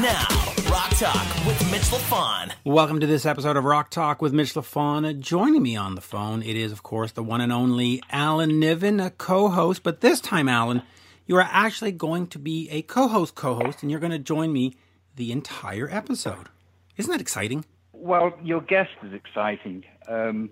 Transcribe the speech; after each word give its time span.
Now, 0.00 0.26
Rock 0.70 0.88
Talk 0.96 1.46
with 1.46 1.70
Mitch 1.70 1.82
LaFon. 1.82 2.52
Welcome 2.64 3.00
to 3.00 3.06
this 3.06 3.26
episode 3.26 3.58
of 3.58 3.64
Rock 3.64 3.90
Talk 3.90 4.22
with 4.22 4.32
Mitch 4.32 4.54
LaFon. 4.54 5.20
Joining 5.20 5.62
me 5.62 5.76
on 5.76 5.94
the 5.94 6.00
phone, 6.00 6.42
it 6.42 6.56
is, 6.56 6.72
of 6.72 6.82
course, 6.82 7.12
the 7.12 7.22
one 7.22 7.42
and 7.42 7.52
only 7.52 8.02
Alan 8.10 8.58
Niven, 8.58 8.98
a 8.98 9.10
co 9.10 9.48
host. 9.48 9.82
But 9.82 10.00
this 10.00 10.18
time, 10.18 10.48
Alan, 10.48 10.80
you 11.26 11.36
are 11.36 11.46
actually 11.50 11.92
going 11.92 12.28
to 12.28 12.38
be 12.38 12.66
a 12.70 12.80
co 12.80 13.08
host, 13.08 13.34
co 13.34 13.56
host, 13.56 13.82
and 13.82 13.90
you're 13.90 14.00
going 14.00 14.10
to 14.12 14.18
join 14.18 14.54
me 14.54 14.74
the 15.16 15.32
entire 15.32 15.86
episode. 15.90 16.48
Isn't 16.96 17.12
that 17.12 17.20
exciting? 17.20 17.66
Well, 17.92 18.32
your 18.42 18.62
guest 18.62 18.92
is 19.02 19.12
exciting. 19.12 19.84
Um, 20.08 20.48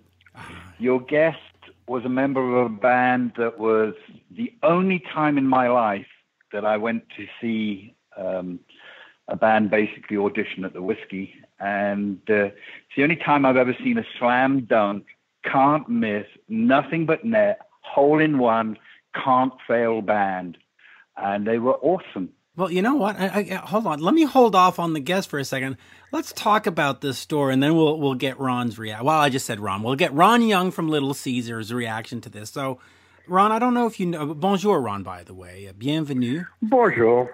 your 0.78 1.00
guest 1.00 1.38
was 1.86 2.04
a 2.04 2.10
member 2.10 2.58
of 2.58 2.66
a 2.66 2.74
band 2.74 3.32
that 3.38 3.58
was 3.58 3.94
the 4.30 4.52
only 4.62 5.02
time 5.14 5.38
in 5.38 5.46
my 5.46 5.68
life 5.68 6.06
that 6.52 6.66
I 6.66 6.76
went 6.76 7.04
to 7.16 7.26
see 7.40 7.94
um, 8.18 8.60
a 9.28 9.36
band 9.36 9.70
basically 9.70 10.16
audition 10.16 10.64
at 10.64 10.72
the 10.72 10.82
Whiskey, 10.82 11.34
and 11.60 12.18
uh, 12.28 12.46
it's 12.46 12.96
the 12.96 13.02
only 13.02 13.16
time 13.16 13.44
I've 13.44 13.56
ever 13.56 13.76
seen 13.82 13.98
a 13.98 14.04
slam 14.18 14.64
dunk, 14.64 15.04
can't 15.44 15.88
miss, 15.88 16.26
nothing 16.48 17.06
but 17.06 17.24
net, 17.24 17.60
hole 17.82 18.20
in 18.20 18.38
one, 18.38 18.78
can't 19.14 19.52
fail 19.66 20.00
band, 20.00 20.58
and 21.16 21.46
they 21.46 21.58
were 21.58 21.76
awesome. 21.76 22.30
Well, 22.56 22.72
you 22.72 22.82
know 22.82 22.96
what? 22.96 23.14
I, 23.20 23.26
I, 23.26 23.54
hold 23.54 23.86
on. 23.86 24.00
Let 24.00 24.14
me 24.14 24.24
hold 24.24 24.56
off 24.56 24.80
on 24.80 24.92
the 24.92 24.98
guest 24.98 25.30
for 25.30 25.38
a 25.38 25.44
second. 25.44 25.76
Let's 26.10 26.32
talk 26.32 26.66
about 26.66 27.02
this 27.02 27.16
story, 27.16 27.52
and 27.52 27.62
then 27.62 27.76
we'll 27.76 28.00
we'll 28.00 28.14
get 28.14 28.40
Ron's 28.40 28.78
reaction. 28.78 29.06
Well, 29.06 29.18
I 29.18 29.28
just 29.28 29.46
said 29.46 29.60
Ron. 29.60 29.84
We'll 29.84 29.94
get 29.94 30.12
Ron 30.12 30.42
Young 30.42 30.72
from 30.72 30.88
Little 30.88 31.14
Caesars' 31.14 31.72
reaction 31.72 32.20
to 32.22 32.28
this. 32.28 32.50
So, 32.50 32.80
Ron, 33.28 33.52
I 33.52 33.60
don't 33.60 33.74
know 33.74 33.86
if 33.86 34.00
you 34.00 34.06
know. 34.06 34.34
Bonjour, 34.34 34.80
Ron. 34.80 35.04
By 35.04 35.22
the 35.22 35.34
way, 35.34 35.70
bienvenue. 35.78 36.46
Bonjour. 36.60 37.32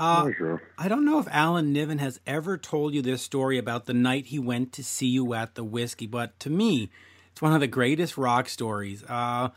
Uh, 0.00 0.22
Bonjour. 0.24 0.62
I 0.78 0.88
don't 0.88 1.04
know 1.04 1.18
if 1.18 1.28
Alan 1.30 1.74
Niven 1.74 1.98
has 1.98 2.20
ever 2.26 2.56
told 2.56 2.94
you 2.94 3.02
this 3.02 3.20
story 3.20 3.58
about 3.58 3.84
the 3.84 3.92
night 3.92 4.26
he 4.26 4.38
went 4.38 4.72
to 4.72 4.82
see 4.82 5.08
you 5.08 5.34
at 5.34 5.56
the 5.56 5.62
whiskey, 5.62 6.06
but 6.06 6.40
to 6.40 6.48
me, 6.48 6.90
it's 7.30 7.42
one 7.42 7.52
of 7.52 7.60
the 7.60 7.66
greatest 7.66 8.16
rock 8.16 8.48
stories. 8.48 9.04
Uh, 9.04 9.50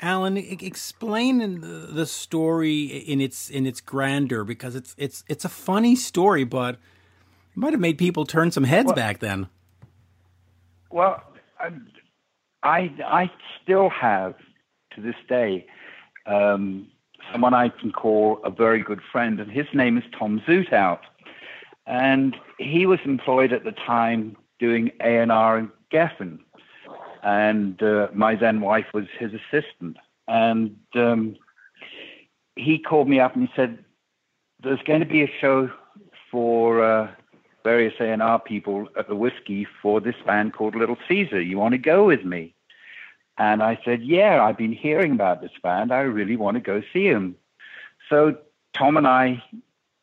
Alan, 0.00 0.38
e- 0.38 0.56
explain 0.62 1.60
the 1.60 1.66
the 1.92 2.06
story 2.06 2.84
in 2.84 3.20
its 3.20 3.50
in 3.50 3.66
its 3.66 3.82
grandeur 3.82 4.44
because 4.44 4.74
it's 4.74 4.94
it's 4.96 5.24
it's 5.28 5.44
a 5.44 5.50
funny 5.50 5.94
story, 5.94 6.44
but 6.44 6.76
it 6.76 6.80
might 7.56 7.72
have 7.74 7.80
made 7.80 7.98
people 7.98 8.24
turn 8.24 8.50
some 8.50 8.64
heads 8.64 8.86
Well- 8.86 8.96
back 8.96 9.18
then. 9.18 9.48
Well, 10.90 11.22
I, 11.58 11.70
I, 12.62 12.94
I 13.06 13.30
still 13.62 13.88
have 13.88 14.34
to 14.94 15.00
this 15.00 15.14
day 15.26 15.66
um, 16.26 16.88
someone 17.30 17.54
I 17.54 17.68
can 17.68 17.92
call 17.92 18.40
a 18.44 18.50
very 18.50 18.82
good 18.82 19.00
friend, 19.12 19.40
and 19.40 19.50
his 19.50 19.66
name 19.72 19.96
is 19.98 20.04
Tom 20.18 20.40
Zutaut. 20.46 21.00
And 21.86 22.36
he 22.58 22.86
was 22.86 23.00
employed 23.04 23.52
at 23.52 23.64
the 23.64 23.72
time 23.72 24.36
doing 24.58 24.90
A&R 25.00 25.58
in 25.58 25.70
Geffen. 25.92 26.38
And 27.22 27.82
uh, 27.82 28.08
my 28.14 28.34
then 28.34 28.60
wife 28.60 28.86
was 28.94 29.06
his 29.18 29.32
assistant. 29.32 29.96
And 30.28 30.76
um, 30.94 31.36
he 32.56 32.78
called 32.78 33.08
me 33.08 33.20
up 33.20 33.34
and 33.34 33.48
he 33.48 33.52
said, 33.54 33.84
there's 34.62 34.82
going 34.84 35.00
to 35.00 35.06
be 35.06 35.22
a 35.22 35.32
show 35.40 35.70
for 36.30 36.84
uh, 36.84 37.10
various 37.64 37.94
A&R 38.00 38.38
people 38.40 38.88
at 38.98 39.08
the 39.08 39.16
Whiskey 39.16 39.66
for 39.82 40.00
this 40.00 40.14
band 40.24 40.54
called 40.54 40.74
Little 40.74 40.96
Caesar. 41.08 41.40
You 41.40 41.58
want 41.58 41.72
to 41.72 41.78
go 41.78 42.06
with 42.06 42.24
me? 42.24 42.54
And 43.38 43.62
I 43.62 43.78
said, 43.84 44.02
yeah, 44.02 44.44
I've 44.44 44.58
been 44.58 44.72
hearing 44.72 45.12
about 45.12 45.40
this 45.40 45.52
band. 45.62 45.92
I 45.92 46.00
really 46.00 46.36
want 46.36 46.56
to 46.56 46.60
go 46.60 46.82
see 46.92 47.10
them. 47.10 47.36
So 48.08 48.36
Tom 48.74 48.96
and 48.96 49.06
I 49.06 49.42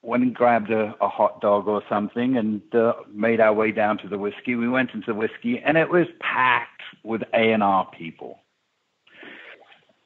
went 0.02 0.24
and 0.24 0.34
grabbed 0.34 0.72
a, 0.72 0.96
a 1.02 1.08
hot 1.08 1.42
dog 1.42 1.68
or 1.68 1.84
something 1.90 2.38
and 2.38 2.62
uh, 2.74 2.94
made 3.12 3.40
our 3.40 3.54
way 3.54 3.72
down 3.72 3.98
to 4.00 4.08
the 4.08 4.18
Whiskey. 4.18 4.56
We 4.56 4.70
went 4.70 4.92
into 4.94 5.08
the 5.08 5.16
Whiskey 5.16 5.60
and 5.60 5.78
it 5.78 5.90
was 5.90 6.08
packed 6.20 6.82
with 7.04 7.24
A&R 7.34 7.90
people. 7.98 8.40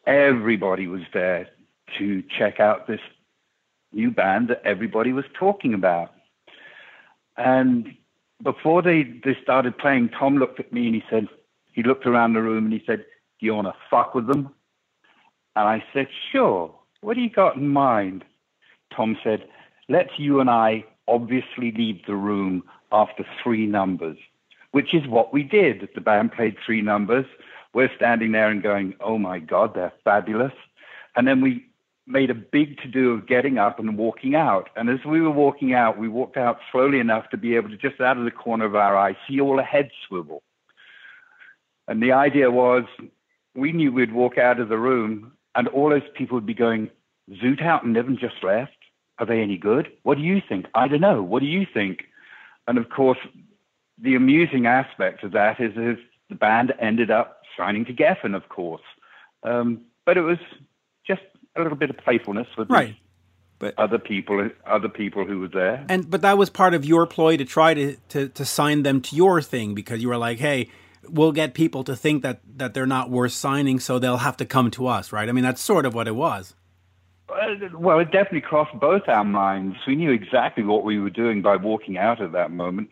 Everybody 0.06 0.88
was 0.88 1.04
there 1.14 1.48
to 1.98 2.24
check 2.38 2.60
out 2.60 2.88
this 2.88 3.00
new 3.94 4.12
band 4.12 4.50
that 4.50 4.62
everybody 4.66 5.14
was 5.14 5.26
talking 5.38 5.74
about. 5.74 6.12
And 7.38 7.96
before 8.42 8.82
they, 8.82 9.04
they 9.04 9.38
started 9.42 9.78
playing, 9.78 10.10
Tom 10.10 10.38
looked 10.38 10.60
at 10.60 10.74
me 10.74 10.88
and 10.88 10.96
he 10.96 11.04
said, 11.10 11.28
he 11.72 11.84
looked 11.84 12.06
around 12.06 12.34
the 12.34 12.42
room 12.42 12.66
and 12.66 12.74
he 12.74 12.84
said, 12.86 13.06
Do 13.44 13.48
you 13.48 13.56
want 13.56 13.68
to 13.68 13.76
fuck 13.90 14.16
with 14.16 14.28
them? 14.28 14.52
And 15.58 15.68
I 15.68 15.84
said, 15.92 16.08
Sure. 16.32 16.74
What 17.02 17.16
do 17.16 17.22
you 17.22 17.30
got 17.30 17.58
in 17.58 17.68
mind? 17.68 18.24
Tom 18.96 19.18
said, 19.22 19.50
Let's 19.90 20.18
you 20.18 20.40
and 20.40 20.50
I 20.50 20.86
obviously 21.10 21.74
leave 21.74 22.06
the 22.08 22.16
room 22.16 22.64
after 22.94 23.26
three 23.44 23.66
numbers, 23.66 24.18
which 24.72 24.94
is 24.94 25.06
what 25.08 25.34
we 25.34 25.44
did. 25.44 25.90
The 25.94 26.00
band 26.00 26.32
played 26.32 26.56
three 26.66 26.82
numbers. 26.82 27.26
We're 27.74 27.94
standing 27.98 28.32
there 28.32 28.48
and 28.48 28.64
going, 28.64 28.94
Oh 29.02 29.18
my 29.18 29.40
God, 29.40 29.76
they're 29.76 29.92
fabulous. 30.06 30.54
And 31.18 31.28
then 31.28 31.42
we 31.42 31.66
made 32.08 32.30
a 32.30 32.36
big 32.36 32.78
to 32.78 32.88
do 32.88 33.12
of 33.12 33.28
getting 33.28 33.58
up 33.58 33.78
and 33.78 33.98
walking 33.98 34.36
out. 34.36 34.70
And 34.78 34.90
as 34.90 35.04
we 35.04 35.20
were 35.20 35.32
walking 35.32 35.74
out, 35.74 35.98
we 35.98 36.08
walked 36.08 36.38
out 36.38 36.60
slowly 36.72 37.00
enough 37.00 37.30
to 37.32 37.38
be 37.38 37.58
able 37.58 37.72
to 37.72 37.78
just 37.78 38.00
out 38.00 38.18
of 38.18 38.24
the 38.24 38.32
corner 38.32 38.64
of 38.64 38.78
our 38.78 38.98
eye 38.98 39.18
see 39.28 39.42
all 39.42 39.58
the 39.58 39.64
heads 39.64 39.92
swivel. 40.08 40.44
And 41.90 42.02
the 42.02 42.14
idea 42.14 42.50
was 42.50 42.86
we 43.56 43.72
knew 43.72 43.92
we'd 43.92 44.14
walk 44.14 44.38
out 44.38 44.60
of 44.60 44.70
the 44.70 44.78
room 44.78 45.34
and 45.56 45.68
all 45.68 45.90
those 45.90 46.02
people 46.16 46.36
would 46.36 46.46
be 46.46 46.54
going, 46.54 46.90
Zutaut 47.32 47.84
and 47.84 47.94
Niven 47.94 48.18
just 48.18 48.44
left. 48.44 48.72
Are 49.20 49.26
they 49.26 49.42
any 49.42 49.58
good? 49.58 49.92
What 50.04 50.18
do 50.18 50.24
you 50.24 50.42
think? 50.48 50.66
I 50.74 50.88
don't 50.88 51.02
know. 51.02 51.22
What 51.22 51.42
do 51.42 51.46
you 51.46 51.66
think? 51.72 52.06
And 52.68 52.78
of 52.78 52.90
course, 52.90 53.20
the 54.02 54.16
amusing 54.16 54.66
aspect 54.66 55.24
of 55.24 55.32
that 55.34 55.60
is, 55.60 55.74
is 55.78 55.98
the 56.30 56.36
band 56.36 56.74
ended 56.80 57.12
up 57.12 57.44
signing 57.56 57.86
to 57.86 57.94
Geffen, 57.94 58.36
of 58.36 58.50
course. 58.50 58.82
Um, 59.44 59.82
but 60.06 60.18
it 60.18 60.22
was 60.22 60.40
just 61.06 61.22
a 61.56 61.62
little 61.62 61.78
bit 61.78 61.92
of 61.92 61.98
playfulness 61.98 62.48
with 62.58 62.70
Right. 62.70 62.96
But 63.60 63.76
other 63.78 64.00
people, 64.00 64.50
other 64.66 64.90
people 64.90 65.26
who 65.26 65.40
were 65.40 65.48
there. 65.48 65.86
and 65.88 66.10
but 66.10 66.22
that 66.22 66.38
was 66.38 66.50
part 66.50 66.74
of 66.74 66.84
your 66.84 67.06
ploy 67.06 67.38
to 67.38 67.46
try 67.46 67.74
to, 67.74 67.96
to 68.10 68.28
to 68.30 68.44
sign 68.44 68.84
them 68.84 69.00
to 69.02 69.16
your 69.16 69.42
thing 69.42 69.74
because 69.74 70.02
you 70.02 70.10
were 70.10 70.18
like, 70.18 70.40
hey, 70.40 70.70
we'll 71.10 71.32
get 71.32 71.54
people 71.54 71.84
to 71.86 71.96
think 71.96 72.24
that 72.24 72.42
that 72.58 72.74
they're 72.74 72.86
not 72.86 73.10
worth 73.10 73.34
signing, 73.34 73.80
so 73.80 74.00
they'll 74.00 74.18
have 74.18 74.38
to 74.38 74.46
come 74.46 74.72
to 74.72 74.88
us, 74.88 75.12
right? 75.12 75.30
I 75.30 75.32
mean, 75.32 75.44
that's 75.44 75.62
sort 75.62 75.86
of 75.86 75.94
what 75.94 76.08
it 76.08 76.16
was. 76.16 76.56
Well, 77.74 78.00
it 78.00 78.12
definitely 78.12 78.42
crossed 78.42 78.78
both 78.80 79.04
our 79.08 79.24
minds. 79.24 79.78
We 79.88 79.96
knew 79.96 80.12
exactly 80.12 80.64
what 80.64 80.84
we 80.84 81.00
were 81.00 81.10
doing 81.10 81.42
by 81.42 81.56
walking 81.56 81.98
out 81.98 82.22
at 82.22 82.34
that 82.34 82.52
moment. 82.52 82.90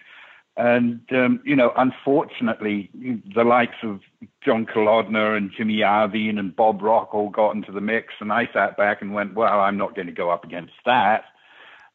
And, 0.58 1.02
um, 1.12 1.42
you 1.46 1.56
know, 1.56 1.72
unfortunately, 1.78 2.90
the 2.94 3.44
likes 3.44 3.78
of 3.84 4.02
John 4.44 4.66
Kalodner 4.66 5.38
and 5.38 5.52
Jimmy 5.56 5.78
Iovine 5.78 6.40
and 6.40 6.56
Bob 6.56 6.82
Rock 6.82 7.14
all 7.14 7.30
got 7.30 7.56
into 7.56 7.72
the 7.72 7.82
mix. 7.82 8.14
And 8.20 8.34
I 8.34 8.50
sat 8.54 8.78
back 8.78 9.02
and 9.02 9.14
went, 9.14 9.34
well, 9.34 9.60
I'm 9.60 9.78
not 9.78 9.96
going 9.96 10.08
to 10.08 10.14
go 10.14 10.30
up 10.30 10.44
against 10.44 10.74
that. 10.86 11.26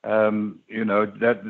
Um, 0.05 0.61
you 0.69 0.85
know, 0.85 1.07
that 1.07 1.43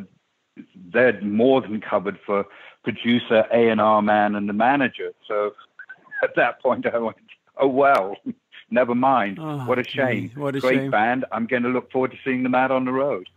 they're 0.74 1.20
more 1.20 1.60
than 1.60 1.80
covered 1.80 2.18
for 2.24 2.46
producer, 2.86 3.44
A&R 3.52 4.00
man, 4.02 4.36
and 4.36 4.48
the 4.48 4.52
manager. 4.52 5.10
So 5.26 5.52
at 6.22 6.30
that 6.36 6.62
point, 6.62 6.86
I 6.86 6.98
went, 6.98 7.16
oh, 7.60 7.66
well, 7.66 8.16
never 8.70 8.94
mind. 8.94 9.38
Oh, 9.40 9.58
what 9.66 9.80
a 9.80 9.84
shame. 9.84 10.28
gee, 10.28 10.40
what 10.40 10.54
a 10.54 10.60
Great 10.60 10.76
shame. 10.78 10.90
band. 10.92 11.24
I'm 11.32 11.46
going 11.46 11.64
to 11.64 11.68
look 11.68 11.90
forward 11.90 12.12
to 12.12 12.16
seeing 12.24 12.44
them 12.44 12.54
out 12.54 12.70
on 12.70 12.84
the 12.84 12.92
road. 12.92 13.28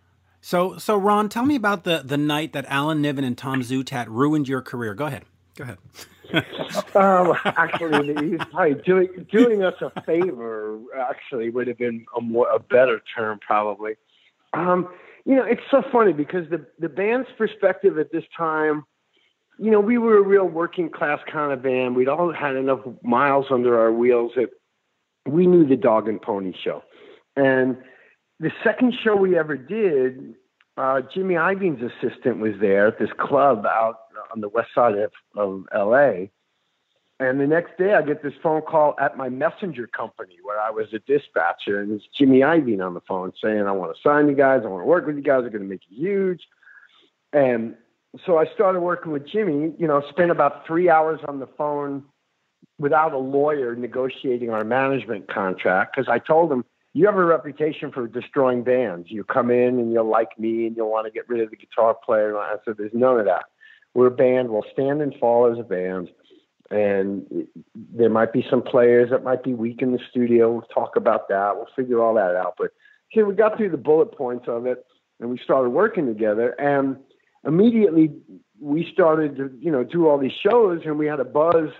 So 0.42 0.78
so 0.78 0.96
Ron, 0.96 1.28
tell 1.28 1.46
me 1.46 1.56
about 1.56 1.84
the 1.84 2.02
the 2.06 2.16
night 2.16 2.54
that 2.54 2.66
Alan 2.70 3.02
Niven 3.02 3.26
and 3.26 3.38
Tom 3.38 3.60
Zutaut 3.62 4.06
ruined 4.08 4.48
your 4.48 4.62
career. 4.62 4.94
Go 4.94 5.08
ahead. 5.08 5.24
Go 5.56 5.64
ahead. 5.66 5.78
Um, 6.94 7.36
actually, 7.44 8.14
he's 8.30 8.40
probably 8.52 8.76
doing 8.86 9.26
doing 9.32 9.64
us 9.64 9.74
a 9.82 9.90
favor. 10.04 10.80
Actually, 10.96 11.50
would 11.50 11.68
have 11.68 11.80
been 11.80 12.06
a 12.16 12.22
more 12.22 12.48
a 12.52 12.60
better 12.60 13.02
term, 13.16 13.40
probably. 13.40 13.96
Um, 14.54 14.88
you 15.26 15.36
know, 15.36 15.44
it's 15.44 15.64
so 15.72 15.82
funny 15.92 16.14
because 16.14 16.48
the 16.52 16.64
the 16.78 16.88
band's 16.88 17.28
perspective 17.36 17.98
at 17.98 18.12
this 18.12 18.24
time, 18.38 18.86
you 19.60 19.72
know, 19.72 19.80
we 19.80 19.98
were 19.98 20.18
a 20.18 20.22
real 20.22 20.46
working 20.46 20.90
class 20.90 21.20
kind 21.32 21.52
of 21.52 21.62
band. 21.62 21.96
We'd 21.96 22.08
all 22.08 22.32
had 22.34 22.56
enough 22.56 22.80
miles 23.04 23.48
under 23.52 23.80
our 23.80 23.92
wheels 23.92 24.32
that 24.36 24.50
we 25.28 25.48
knew 25.48 25.68
the 25.68 25.76
dog 25.76 26.08
and 26.08 26.22
pony 26.22 26.54
show, 26.64 26.84
and 27.36 27.78
the 28.40 28.52
second 28.64 28.94
show 29.04 29.16
we 29.16 29.38
ever 29.38 29.58
did, 29.58 30.36
uh, 30.78 31.02
Jimmy 31.14 31.36
Iovine's 31.36 31.84
assistant 31.84 32.40
was 32.40 32.54
there 32.62 32.88
at 32.88 32.98
this 33.00 33.10
club 33.20 33.66
out 33.66 34.00
on 34.34 34.42
the 34.42 34.50
west 34.50 34.70
side 34.74 34.96
of, 34.98 35.12
of 35.36 35.66
L.A. 35.74 36.32
And 37.20 37.40
the 37.42 37.48
next 37.48 37.78
day, 37.78 37.94
I 37.94 38.02
get 38.02 38.24
this 38.24 38.34
phone 38.42 38.62
call 38.62 38.96
at 38.98 39.18
my 39.18 39.28
messenger 39.28 39.88
company 39.88 40.38
where 40.42 40.58
I 40.60 40.70
was 40.70 40.88
a 40.94 41.00
dispatcher, 41.00 41.82
and 41.82 41.92
it's 41.92 42.06
Jimmy 42.18 42.40
Iovine 42.40 42.86
on 42.86 42.94
the 42.94 43.02
phone 43.02 43.34
saying, 43.44 43.64
"I 43.64 43.74
want 43.74 43.94
to 43.94 44.02
sign 44.02 44.30
you 44.30 44.36
guys. 44.36 44.62
I 44.64 44.68
want 44.68 44.84
to 44.84 44.88
work 44.88 45.06
with 45.06 45.18
you 45.18 45.22
guys. 45.22 45.44
I'm 45.44 45.52
going 45.52 45.64
to 45.64 45.68
make 45.68 45.82
you 45.90 45.98
huge." 45.98 46.48
And 47.34 47.76
so 48.26 48.38
I 48.38 48.46
started 48.54 48.82
working 48.82 49.12
with 49.12 49.28
Jimmy. 49.28 49.74
You 49.78 49.88
know, 49.88 50.02
spent 50.10 50.32
about 50.32 50.66
three 50.66 50.90
hours 50.90 51.20
on 51.28 51.40
the 51.40 51.48
phone 51.48 52.04
without 52.78 53.14
a 53.14 53.18
lawyer 53.18 53.76
negotiating 53.76 54.50
our 54.50 54.64
management 54.64 55.28
contract 55.28 55.96
because 55.96 56.10
I 56.10 56.20
told 56.20 56.52
him 56.52 56.64
you 56.94 57.06
have 57.06 57.16
a 57.16 57.26
reputation 57.26 57.92
for 57.92 58.08
destroying 58.08 58.64
bands. 58.64 59.12
You 59.12 59.24
come 59.24 59.52
in 59.52 59.80
and 59.80 59.92
you'll 59.92 60.10
like 60.10 60.40
me 60.40 60.66
and 60.66 60.76
you'll 60.76 60.90
want 60.90 61.06
to 61.06 61.12
get 61.12 61.30
rid 61.30 61.42
of 61.42 61.52
the 61.52 61.56
guitar 61.56 61.94
player. 61.94 62.30
And 62.30 62.38
I 62.38 62.56
said, 62.66 62.76
there's 62.78 62.94
none 62.94 63.20
of 63.20 63.26
that. 63.26 63.46
We're 63.94 64.08
a 64.08 64.12
band. 64.12 64.50
We'll 64.50 64.66
stand 64.74 65.02
and 65.02 65.14
fall 65.20 65.52
as 65.52 65.60
a 65.60 65.64
band. 65.64 66.10
And 66.72 67.48
there 67.76 68.10
might 68.10 68.34
be 68.34 68.46
some 68.50 68.62
players 68.62 69.10
that 69.12 69.24
might 69.24 69.44
be 69.44 69.54
weak 69.54 69.82
in 69.82 69.92
the 69.92 70.00
studio. 70.10 70.52
We'll 70.52 70.62
talk 70.62 70.96
about 70.96 71.28
that. 71.30 71.56
We'll 71.56 71.68
figure 71.76 72.02
all 72.02 72.14
that 72.16 72.36
out. 72.36 72.56
But 72.58 72.72
see, 73.14 73.24
we 73.24 73.34
got 73.34 73.58
through 73.58 73.72
the 73.72 73.78
bullet 73.78 74.16
points 74.18 74.46
of 74.48 74.66
it 74.66 74.86
and 75.20 75.30
we 75.30 75.40
started 75.44 75.70
working 75.70 76.08
together. 76.08 76.60
And 76.60 76.98
immediately 77.46 78.12
we 78.60 78.90
started 78.92 79.38
to, 79.38 79.58
you 79.60 79.72
know, 79.72 79.84
do 79.84 80.08
all 80.08 80.18
these 80.18 80.34
shows 80.34 80.82
and 80.86 80.98
we 80.98 81.06
had 81.06 81.20
a 81.20 81.26
buzz– 81.26 81.70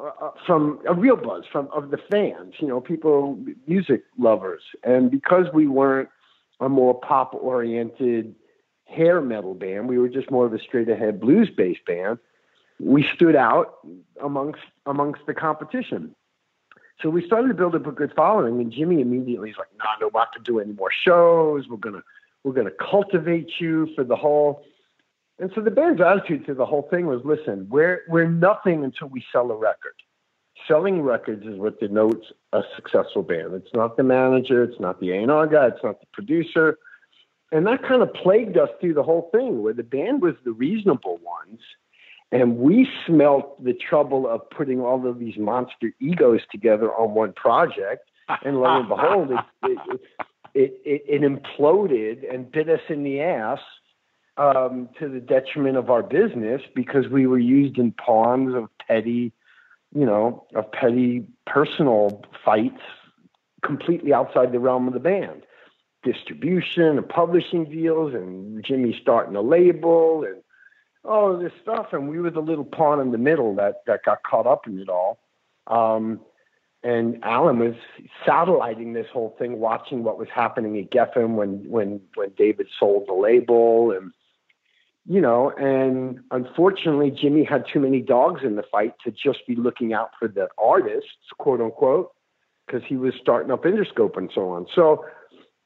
uh, 0.00 0.10
uh, 0.20 0.30
from 0.46 0.78
a 0.88 0.94
real 0.94 1.16
buzz 1.16 1.44
from 1.50 1.68
of 1.74 1.90
the 1.90 1.98
fans, 2.10 2.54
you 2.58 2.66
know, 2.66 2.80
people, 2.80 3.38
music 3.66 4.02
lovers, 4.18 4.62
and 4.82 5.10
because 5.10 5.46
we 5.52 5.66
weren't 5.66 6.08
a 6.60 6.68
more 6.68 6.98
pop 6.98 7.34
oriented 7.34 8.34
hair 8.84 9.20
metal 9.20 9.54
band, 9.54 9.88
we 9.88 9.98
were 9.98 10.08
just 10.08 10.30
more 10.30 10.46
of 10.46 10.54
a 10.54 10.58
straight 10.58 10.88
ahead 10.88 11.20
blues 11.20 11.50
based 11.54 11.84
band. 11.84 12.18
We 12.78 13.06
stood 13.14 13.36
out 13.36 13.74
amongst 14.22 14.62
amongst 14.86 15.26
the 15.26 15.34
competition. 15.34 16.14
So 17.02 17.10
we 17.10 17.26
started 17.26 17.48
to 17.48 17.54
build 17.54 17.74
up 17.74 17.86
a 17.86 17.92
good 17.92 18.12
following, 18.16 18.58
and 18.58 18.72
Jimmy 18.72 19.02
immediately 19.02 19.50
is 19.50 19.56
like, 19.58 19.68
"No, 19.78 19.84
nah, 19.84 19.90
no, 20.00 20.18
not 20.18 20.32
going 20.32 20.44
to 20.44 20.50
do 20.50 20.60
any 20.60 20.72
more 20.72 20.90
shows. 20.90 21.68
We're 21.68 21.76
gonna 21.76 22.02
we're 22.42 22.54
gonna 22.54 22.70
cultivate 22.70 23.60
you 23.60 23.88
for 23.94 24.04
the 24.04 24.16
whole." 24.16 24.64
And 25.40 25.50
so 25.54 25.62
the 25.62 25.70
band's 25.70 26.02
attitude 26.02 26.44
to 26.46 26.54
the 26.54 26.66
whole 26.66 26.86
thing 26.90 27.06
was, 27.06 27.22
listen, 27.24 27.66
we're 27.70 28.02
we're 28.08 28.28
nothing 28.28 28.84
until 28.84 29.08
we 29.08 29.24
sell 29.32 29.50
a 29.50 29.56
record. 29.56 29.94
Selling 30.68 31.00
records 31.00 31.46
is 31.46 31.58
what 31.58 31.80
denotes 31.80 32.26
a 32.52 32.60
successful 32.76 33.22
band. 33.22 33.54
It's 33.54 33.72
not 33.72 33.96
the 33.96 34.02
manager, 34.02 34.62
it's 34.62 34.78
not 34.78 35.00
the 35.00 35.12
A&R 35.12 35.46
guy, 35.46 35.68
it's 35.68 35.82
not 35.82 35.98
the 36.00 36.06
producer. 36.12 36.78
And 37.52 37.66
that 37.66 37.82
kind 37.82 38.02
of 38.02 38.12
plagued 38.12 38.58
us 38.58 38.68
through 38.80 38.94
the 38.94 39.02
whole 39.02 39.30
thing, 39.32 39.62
where 39.62 39.72
the 39.72 39.82
band 39.82 40.20
was 40.20 40.34
the 40.44 40.52
reasonable 40.52 41.18
ones, 41.24 41.60
and 42.30 42.58
we 42.58 42.86
smelt 43.06 43.64
the 43.64 43.72
trouble 43.72 44.28
of 44.28 44.48
putting 44.50 44.80
all 44.80 45.06
of 45.08 45.18
these 45.18 45.38
monster 45.38 45.90
egos 46.00 46.42
together 46.52 46.92
on 46.92 47.14
one 47.14 47.32
project. 47.32 48.08
And 48.44 48.60
lo 48.60 48.78
and 48.78 48.88
behold, 48.88 49.30
it, 49.32 49.38
it, 49.64 50.00
it, 50.54 50.80
it, 50.84 51.02
it 51.08 51.22
imploded 51.22 52.32
and 52.32 52.52
bit 52.52 52.68
us 52.68 52.80
in 52.88 53.02
the 53.02 53.22
ass 53.22 53.58
um, 54.40 54.88
to 54.98 55.08
the 55.08 55.20
detriment 55.20 55.76
of 55.76 55.90
our 55.90 56.02
business 56.02 56.62
because 56.74 57.08
we 57.08 57.26
were 57.26 57.38
used 57.38 57.76
in 57.76 57.92
pawns 57.92 58.54
of 58.54 58.68
petty, 58.88 59.32
you 59.94 60.06
know, 60.06 60.46
of 60.54 60.72
petty 60.72 61.26
personal 61.46 62.24
fights 62.42 62.80
completely 63.62 64.14
outside 64.14 64.50
the 64.50 64.58
realm 64.58 64.88
of 64.88 64.94
the 64.94 65.00
band. 65.00 65.42
Distribution 66.02 66.96
and 66.96 67.06
publishing 67.06 67.66
deals, 67.66 68.14
and 68.14 68.64
Jimmy 68.64 68.98
starting 69.02 69.36
a 69.36 69.42
label, 69.42 70.24
and 70.24 70.42
all 71.04 71.34
of 71.34 71.40
this 71.40 71.52
stuff. 71.60 71.88
And 71.92 72.08
we 72.08 72.18
were 72.18 72.30
the 72.30 72.40
little 72.40 72.64
pawn 72.64 72.98
in 73.00 73.12
the 73.12 73.18
middle 73.18 73.54
that 73.56 73.82
that 73.86 74.04
got 74.04 74.22
caught 74.22 74.46
up 74.46 74.66
in 74.66 74.78
it 74.78 74.88
all. 74.88 75.18
Um, 75.66 76.20
and 76.82 77.22
Alan 77.22 77.58
was 77.58 77.74
satelliting 78.24 78.94
this 78.94 79.08
whole 79.12 79.36
thing, 79.38 79.60
watching 79.60 80.02
what 80.02 80.16
was 80.16 80.28
happening 80.34 80.78
at 80.78 80.90
Geffen 80.90 81.34
when 81.34 81.68
when 81.68 82.00
when 82.14 82.30
David 82.38 82.68
sold 82.78 83.06
the 83.06 83.12
label, 83.12 83.92
and 83.92 84.10
you 85.06 85.20
know, 85.20 85.50
and 85.50 86.20
unfortunately, 86.30 87.10
Jimmy 87.10 87.44
had 87.44 87.64
too 87.72 87.80
many 87.80 88.00
dogs 88.00 88.42
in 88.44 88.56
the 88.56 88.62
fight 88.70 88.94
to 89.04 89.10
just 89.10 89.46
be 89.46 89.56
looking 89.56 89.92
out 89.92 90.10
for 90.18 90.28
the 90.28 90.48
artists, 90.58 91.32
quote 91.38 91.60
unquote, 91.60 92.12
because 92.66 92.82
he 92.86 92.96
was 92.96 93.14
starting 93.20 93.50
up 93.50 93.64
Interscope 93.64 94.16
and 94.16 94.30
so 94.34 94.50
on. 94.50 94.66
So, 94.74 95.04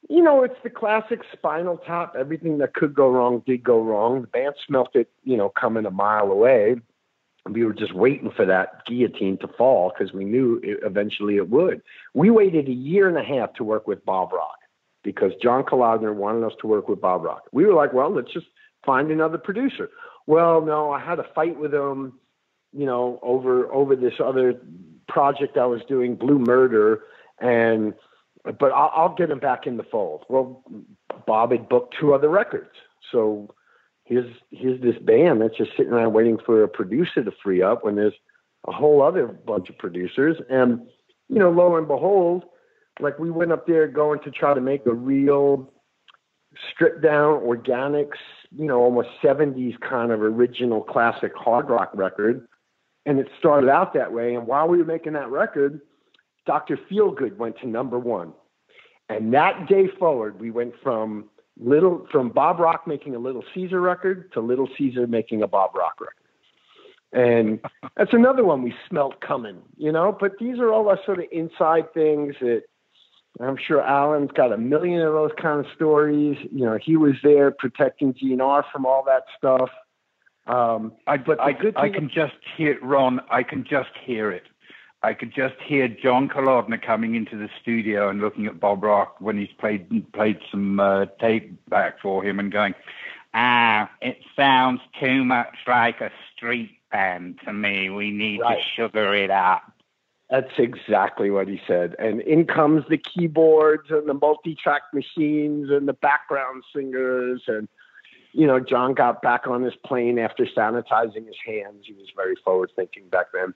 you 0.09 0.21
know, 0.21 0.43
it's 0.43 0.55
the 0.63 0.69
classic 0.69 1.21
spinal 1.33 1.77
tap. 1.77 2.15
Everything 2.17 2.59
that 2.59 2.73
could 2.73 2.93
go 2.93 3.09
wrong 3.09 3.43
did 3.45 3.63
go 3.63 3.81
wrong. 3.81 4.21
The 4.21 4.27
band 4.27 4.55
smelt 4.65 4.95
it, 4.95 5.09
you 5.23 5.35
know, 5.35 5.49
coming 5.49 5.85
a 5.85 5.91
mile 5.91 6.31
away. 6.31 6.77
We 7.47 7.63
were 7.63 7.73
just 7.73 7.93
waiting 7.93 8.31
for 8.31 8.45
that 8.45 8.85
guillotine 8.87 9.37
to 9.39 9.47
fall 9.47 9.93
because 9.95 10.13
we 10.13 10.25
knew 10.25 10.59
it, 10.63 10.79
eventually 10.83 11.35
it 11.35 11.49
would. 11.49 11.81
We 12.13 12.31
waited 12.31 12.67
a 12.67 12.73
year 12.73 13.07
and 13.07 13.17
a 13.17 13.23
half 13.23 13.53
to 13.55 13.63
work 13.63 13.85
with 13.85 14.03
Bob 14.05 14.33
Rock 14.33 14.57
because 15.03 15.31
John 15.43 15.63
Kalodner 15.63 16.15
wanted 16.15 16.43
us 16.43 16.53
to 16.61 16.67
work 16.67 16.87
with 16.87 16.99
Bob 16.99 17.23
Rock. 17.23 17.43
We 17.51 17.65
were 17.65 17.75
like, 17.75 17.93
well, 17.93 18.09
let's 18.09 18.33
just 18.33 18.47
find 18.85 19.11
another 19.11 19.37
producer. 19.37 19.89
Well, 20.27 20.61
no, 20.61 20.91
I 20.91 20.99
had 20.99 21.19
a 21.19 21.25
fight 21.35 21.59
with 21.59 21.73
him, 21.73 22.13
you 22.73 22.85
know, 22.85 23.19
over 23.21 23.71
over 23.71 23.95
this 23.95 24.15
other 24.23 24.59
project 25.07 25.57
I 25.57 25.65
was 25.65 25.81
doing, 25.87 26.15
Blue 26.15 26.39
Murder, 26.39 27.03
and 27.39 27.93
but 28.43 28.71
I'll, 28.71 28.91
I'll 28.95 29.15
get 29.15 29.29
him 29.29 29.39
back 29.39 29.67
in 29.67 29.77
the 29.77 29.83
fold. 29.83 30.25
Well, 30.29 30.63
Bob 31.25 31.51
had 31.51 31.69
booked 31.69 31.95
two 31.99 32.13
other 32.13 32.29
records, 32.29 32.71
so 33.11 33.53
here's 34.05 34.33
here's 34.51 34.81
this 34.81 34.97
band 35.01 35.41
that's 35.41 35.57
just 35.57 35.71
sitting 35.77 35.93
around 35.93 36.13
waiting 36.13 36.37
for 36.45 36.63
a 36.63 36.67
producer 36.67 37.23
to 37.23 37.31
free 37.43 37.61
up 37.61 37.83
when 37.83 37.95
there's 37.95 38.13
a 38.67 38.71
whole 38.71 39.01
other 39.01 39.27
bunch 39.27 39.69
of 39.69 39.77
producers, 39.77 40.37
and 40.49 40.81
you 41.29 41.39
know, 41.39 41.51
lo 41.51 41.75
and 41.75 41.87
behold, 41.87 42.45
like 42.99 43.19
we 43.19 43.31
went 43.31 43.51
up 43.51 43.67
there 43.67 43.87
going 43.87 44.19
to 44.21 44.31
try 44.31 44.53
to 44.53 44.61
make 44.61 44.85
a 44.85 44.93
real 44.93 45.71
stripped 46.71 47.01
down 47.01 47.41
organics 47.41 48.17
you 48.51 48.65
know, 48.65 48.79
almost 48.79 49.09
70s 49.23 49.79
kind 49.79 50.11
of 50.11 50.21
original 50.21 50.81
classic 50.81 51.33
hard 51.35 51.69
rock 51.69 51.91
record. 51.93 52.47
And 53.05 53.19
it 53.19 53.27
started 53.37 53.69
out 53.69 53.93
that 53.93 54.11
way. 54.11 54.35
And 54.35 54.47
while 54.47 54.67
we 54.67 54.77
were 54.77 54.85
making 54.85 55.13
that 55.13 55.29
record, 55.29 55.81
Dr. 56.45 56.77
Feelgood 56.89 57.37
went 57.37 57.57
to 57.59 57.67
number 57.67 57.99
one. 57.99 58.33
And 59.09 59.33
that 59.33 59.67
day 59.67 59.87
forward, 59.99 60.39
we 60.39 60.51
went 60.51 60.73
from 60.81 61.25
little 61.57 62.07
from 62.11 62.29
Bob 62.29 62.59
Rock 62.59 62.87
making 62.87 63.15
a 63.15 63.19
Little 63.19 63.43
Caesar 63.53 63.79
record 63.79 64.31
to 64.33 64.41
Little 64.41 64.67
Caesar 64.77 65.07
making 65.07 65.43
a 65.43 65.47
Bob 65.47 65.75
Rock 65.75 65.99
record. 65.99 66.13
And 67.11 67.59
that's 67.95 68.13
another 68.13 68.43
one 68.43 68.61
we 68.61 68.73
smelt 68.89 69.21
coming, 69.21 69.61
you 69.77 69.91
know. 69.91 70.15
But 70.19 70.33
these 70.39 70.59
are 70.59 70.71
all 70.71 70.89
our 70.89 70.99
sort 71.05 71.19
of 71.19 71.25
inside 71.31 71.93
things 71.93 72.35
that 72.41 72.63
I'm 73.39 73.57
sure 73.57 73.81
Alan's 73.81 74.31
got 74.31 74.53
a 74.53 74.57
million 74.57 75.01
of 75.01 75.13
those 75.13 75.31
kind 75.41 75.59
of 75.59 75.71
stories. 75.75 76.37
You 76.51 76.65
know, 76.65 76.77
he 76.81 76.95
was 76.95 77.15
there 77.23 77.51
protecting 77.51 78.13
GNR 78.13 78.63
from 78.71 78.85
all 78.85 79.03
that 79.05 79.23
stuff. 79.37 79.69
Um, 80.47 80.93
I, 81.07 81.17
but 81.17 81.39
I, 81.39 81.55
I 81.75 81.89
can 81.89 82.09
just 82.09 82.35
hear 82.55 82.77
Ron. 82.81 83.19
I 83.29 83.43
can 83.43 83.63
just 83.63 83.89
hear 84.05 84.31
it. 84.31 84.43
I 85.01 85.13
could 85.13 85.33
just 85.33 85.55
hear 85.63 85.87
John 85.87 86.29
Kalodner 86.29 86.81
coming 86.81 87.15
into 87.15 87.37
the 87.37 87.49
studio 87.61 88.09
and 88.09 88.21
looking 88.21 88.47
at 88.47 88.59
Bob 88.59 88.83
Rock 88.83 89.17
when 89.19 89.37
he's 89.37 89.51
played 89.59 90.11
played 90.13 90.39
some 90.49 90.79
uh, 90.79 91.05
tape 91.19 91.59
back 91.69 91.99
for 92.01 92.23
him 92.23 92.39
and 92.39 92.51
going, 92.51 92.73
"Ah, 93.33 93.89
it 94.01 94.17
sounds 94.35 94.81
too 94.99 95.23
much 95.23 95.55
like 95.67 96.01
a 96.01 96.11
street 96.35 96.79
band 96.91 97.39
to 97.45 97.53
me. 97.53 97.89
We 97.89 98.11
need 98.11 98.41
right. 98.41 98.57
to 98.57 98.63
sugar 98.75 99.13
it 99.13 99.29
up." 99.29 99.74
That's 100.29 100.51
exactly 100.57 101.29
what 101.29 101.47
he 101.47 101.61
said. 101.67 101.95
And 101.99 102.21
in 102.21 102.45
comes 102.45 102.83
the 102.89 102.97
keyboards 102.97 103.91
and 103.91 104.09
the 104.09 104.15
multi-track 104.15 104.81
machines 104.93 105.69
and 105.69 105.87
the 105.87 105.93
background 105.93 106.63
singers. 106.75 107.43
And, 107.47 107.67
you 108.33 108.47
know, 108.47 108.59
John 108.59 108.95
got 108.95 109.21
back 109.21 109.45
on 109.45 109.61
his 109.61 109.75
plane 109.85 110.17
after 110.17 110.45
sanitizing 110.45 111.27
his 111.27 111.37
hands. 111.45 111.83
He 111.85 111.93
was 111.93 112.07
very 112.15 112.35
forward 112.43 112.71
thinking 112.75 113.07
back 113.09 113.27
then. 113.33 113.53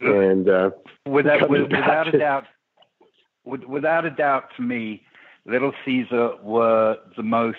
And 0.00 0.48
uh, 0.48 0.70
without, 1.06 1.48
without 1.48 2.12
a 2.12 2.18
doubt, 2.18 2.44
without 3.44 4.04
a 4.04 4.10
doubt 4.10 4.50
to 4.56 4.62
me, 4.62 5.04
Little 5.46 5.72
Caesar 5.84 6.32
were 6.42 6.98
the 7.16 7.22
most 7.22 7.58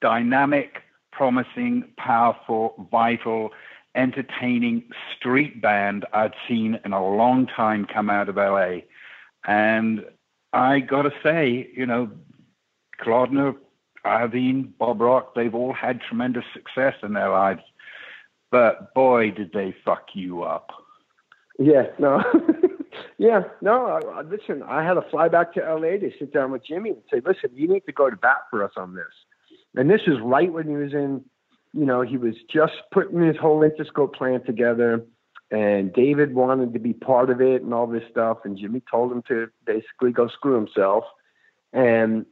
dynamic, 0.00 0.82
promising, 1.10 1.84
powerful, 1.98 2.88
vital, 2.90 3.50
entertaining 3.94 4.84
street 5.16 5.60
band 5.60 6.06
I'd 6.12 6.34
seen 6.48 6.78
in 6.84 6.92
a 6.92 7.06
long 7.06 7.46
time 7.46 7.86
come 7.86 8.10
out 8.10 8.28
of 8.28 8.36
LA. 8.36 8.80
And 9.44 10.04
I 10.52 10.80
got 10.80 11.02
to 11.02 11.12
say, 11.22 11.68
you 11.74 11.86
know, 11.86 12.10
Kalodner, 13.00 13.56
Iovine, 14.04 14.72
Bob 14.78 15.00
Rock, 15.00 15.34
they've 15.34 15.54
all 15.54 15.72
had 15.72 16.00
tremendous 16.00 16.44
success 16.52 16.94
in 17.02 17.12
their 17.12 17.30
lives. 17.30 17.62
But 18.50 18.94
boy, 18.94 19.30
did 19.30 19.52
they 19.52 19.74
fuck 19.84 20.08
you 20.14 20.42
up. 20.42 20.70
Yeah, 21.58 21.86
no. 21.98 22.22
yeah, 23.18 23.44
no, 23.60 23.86
I, 23.86 24.22
listen, 24.22 24.62
I 24.62 24.84
had 24.84 24.94
to 24.94 25.02
fly 25.10 25.28
back 25.28 25.54
to 25.54 25.60
LA 25.60 25.98
to 25.98 26.10
sit 26.18 26.32
down 26.32 26.50
with 26.50 26.64
Jimmy 26.64 26.90
and 26.90 27.02
say, 27.10 27.20
listen, 27.24 27.50
you 27.54 27.68
need 27.68 27.86
to 27.86 27.92
go 27.92 28.10
to 28.10 28.16
bat 28.16 28.42
for 28.50 28.64
us 28.64 28.72
on 28.76 28.94
this. 28.94 29.04
And 29.74 29.88
this 29.88 30.02
is 30.06 30.20
right 30.20 30.52
when 30.52 30.68
he 30.68 30.76
was 30.76 30.92
in 30.92 31.24
you 31.72 31.86
know, 31.86 32.02
he 32.02 32.16
was 32.16 32.34
just 32.48 32.74
putting 32.92 33.20
his 33.20 33.36
whole 33.36 33.60
Interscope 33.60 34.14
plan 34.14 34.44
together, 34.44 35.04
and 35.50 35.92
David 35.92 36.34
wanted 36.34 36.72
to 36.72 36.78
be 36.78 36.92
part 36.92 37.30
of 37.30 37.40
it 37.40 37.62
and 37.62 37.72
all 37.72 37.86
this 37.86 38.04
stuff, 38.10 38.38
and 38.44 38.58
Jimmy 38.58 38.82
told 38.90 39.12
him 39.12 39.22
to 39.28 39.48
basically 39.64 40.12
go 40.12 40.28
screw 40.28 40.54
himself, 40.54 41.04
and 41.72 42.26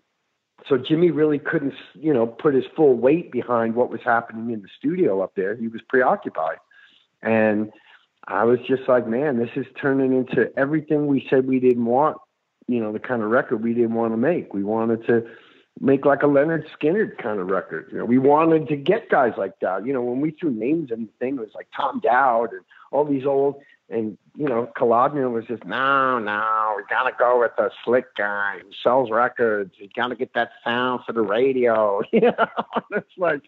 so 0.69 0.77
Jimmy 0.77 1.11
really 1.11 1.39
couldn't, 1.39 1.75
you 1.95 2.13
know, 2.13 2.27
put 2.27 2.55
his 2.55 2.65
full 2.77 2.95
weight 2.95 3.33
behind 3.33 3.75
what 3.75 3.91
was 3.91 4.03
happening 4.05 4.51
in 4.51 4.61
the 4.61 4.69
studio 4.79 5.23
up 5.23 5.33
there. 5.35 5.57
He 5.57 5.69
was 5.69 5.81
preoccupied, 5.89 6.59
and 7.23 7.73
I 8.27 8.45
was 8.45 8.59
just 8.69 8.83
like, 8.87 9.09
man, 9.09 9.39
this 9.39 9.51
is 9.57 9.67
turning 9.81 10.13
into 10.13 10.53
everything 10.59 11.07
we 11.07 11.27
said 11.31 11.47
we 11.47 11.61
didn't 11.61 11.87
want, 11.87 12.19
you 12.69 12.79
know, 12.79 12.93
the 12.93 12.99
kind 12.99 13.23
of 13.23 13.31
record 13.31 13.63
we 13.63 13.73
didn't 13.73 13.95
want 13.95 14.13
to 14.13 14.19
make. 14.19 14.53
We 14.53 14.63
wanted 14.63 15.07
to 15.07 15.27
make 15.79 16.05
like 16.05 16.23
a 16.23 16.27
Lynyrd 16.27 16.65
Skynyrd 16.77 17.19
kind 17.19 17.39
of 17.39 17.49
record. 17.49 17.89
You 17.93 17.99
know, 17.99 18.05
we 18.05 18.19
wanted 18.19 18.69
to 18.69 18.77
get 18.77 19.09
guys 19.09 19.33
like 19.37 19.59
that. 19.61 19.87
You 19.87 19.93
know, 19.93 20.03
when 20.03 20.21
we 20.21 20.31
threw 20.33 20.51
names 20.51 20.91
in 20.91 21.03
the 21.07 21.13
thing, 21.19 21.37
it 21.37 21.41
was 21.41 21.55
like 21.55 21.69
Tom 21.77 22.01
Dowd 22.01 22.53
and 22.53 22.63
all 22.91 23.05
these 23.05 23.25
old, 23.25 23.57
and 23.89 24.19
you 24.37 24.47
know, 24.47 24.69
Kalodner 24.77 25.31
was 25.31 25.45
just 25.47 25.65
no, 25.65 26.19
no, 26.19 26.75
we 26.77 26.83
gotta 26.89 27.13
go 27.19 27.41
with 27.41 27.53
the 27.57 27.71
slick 27.85 28.15
guy 28.17 28.59
who 28.63 28.71
sells 28.83 29.11
records. 29.11 29.75
We 29.81 29.91
gotta 29.95 30.17
get 30.17 30.35
that 30.35 30.51
sound 30.65 31.03
for 31.07 31.13
the 31.13 31.23
radio. 31.23 32.03
You 32.13 32.21
know, 32.21 32.47
it's 32.93 33.17
like, 33.17 33.43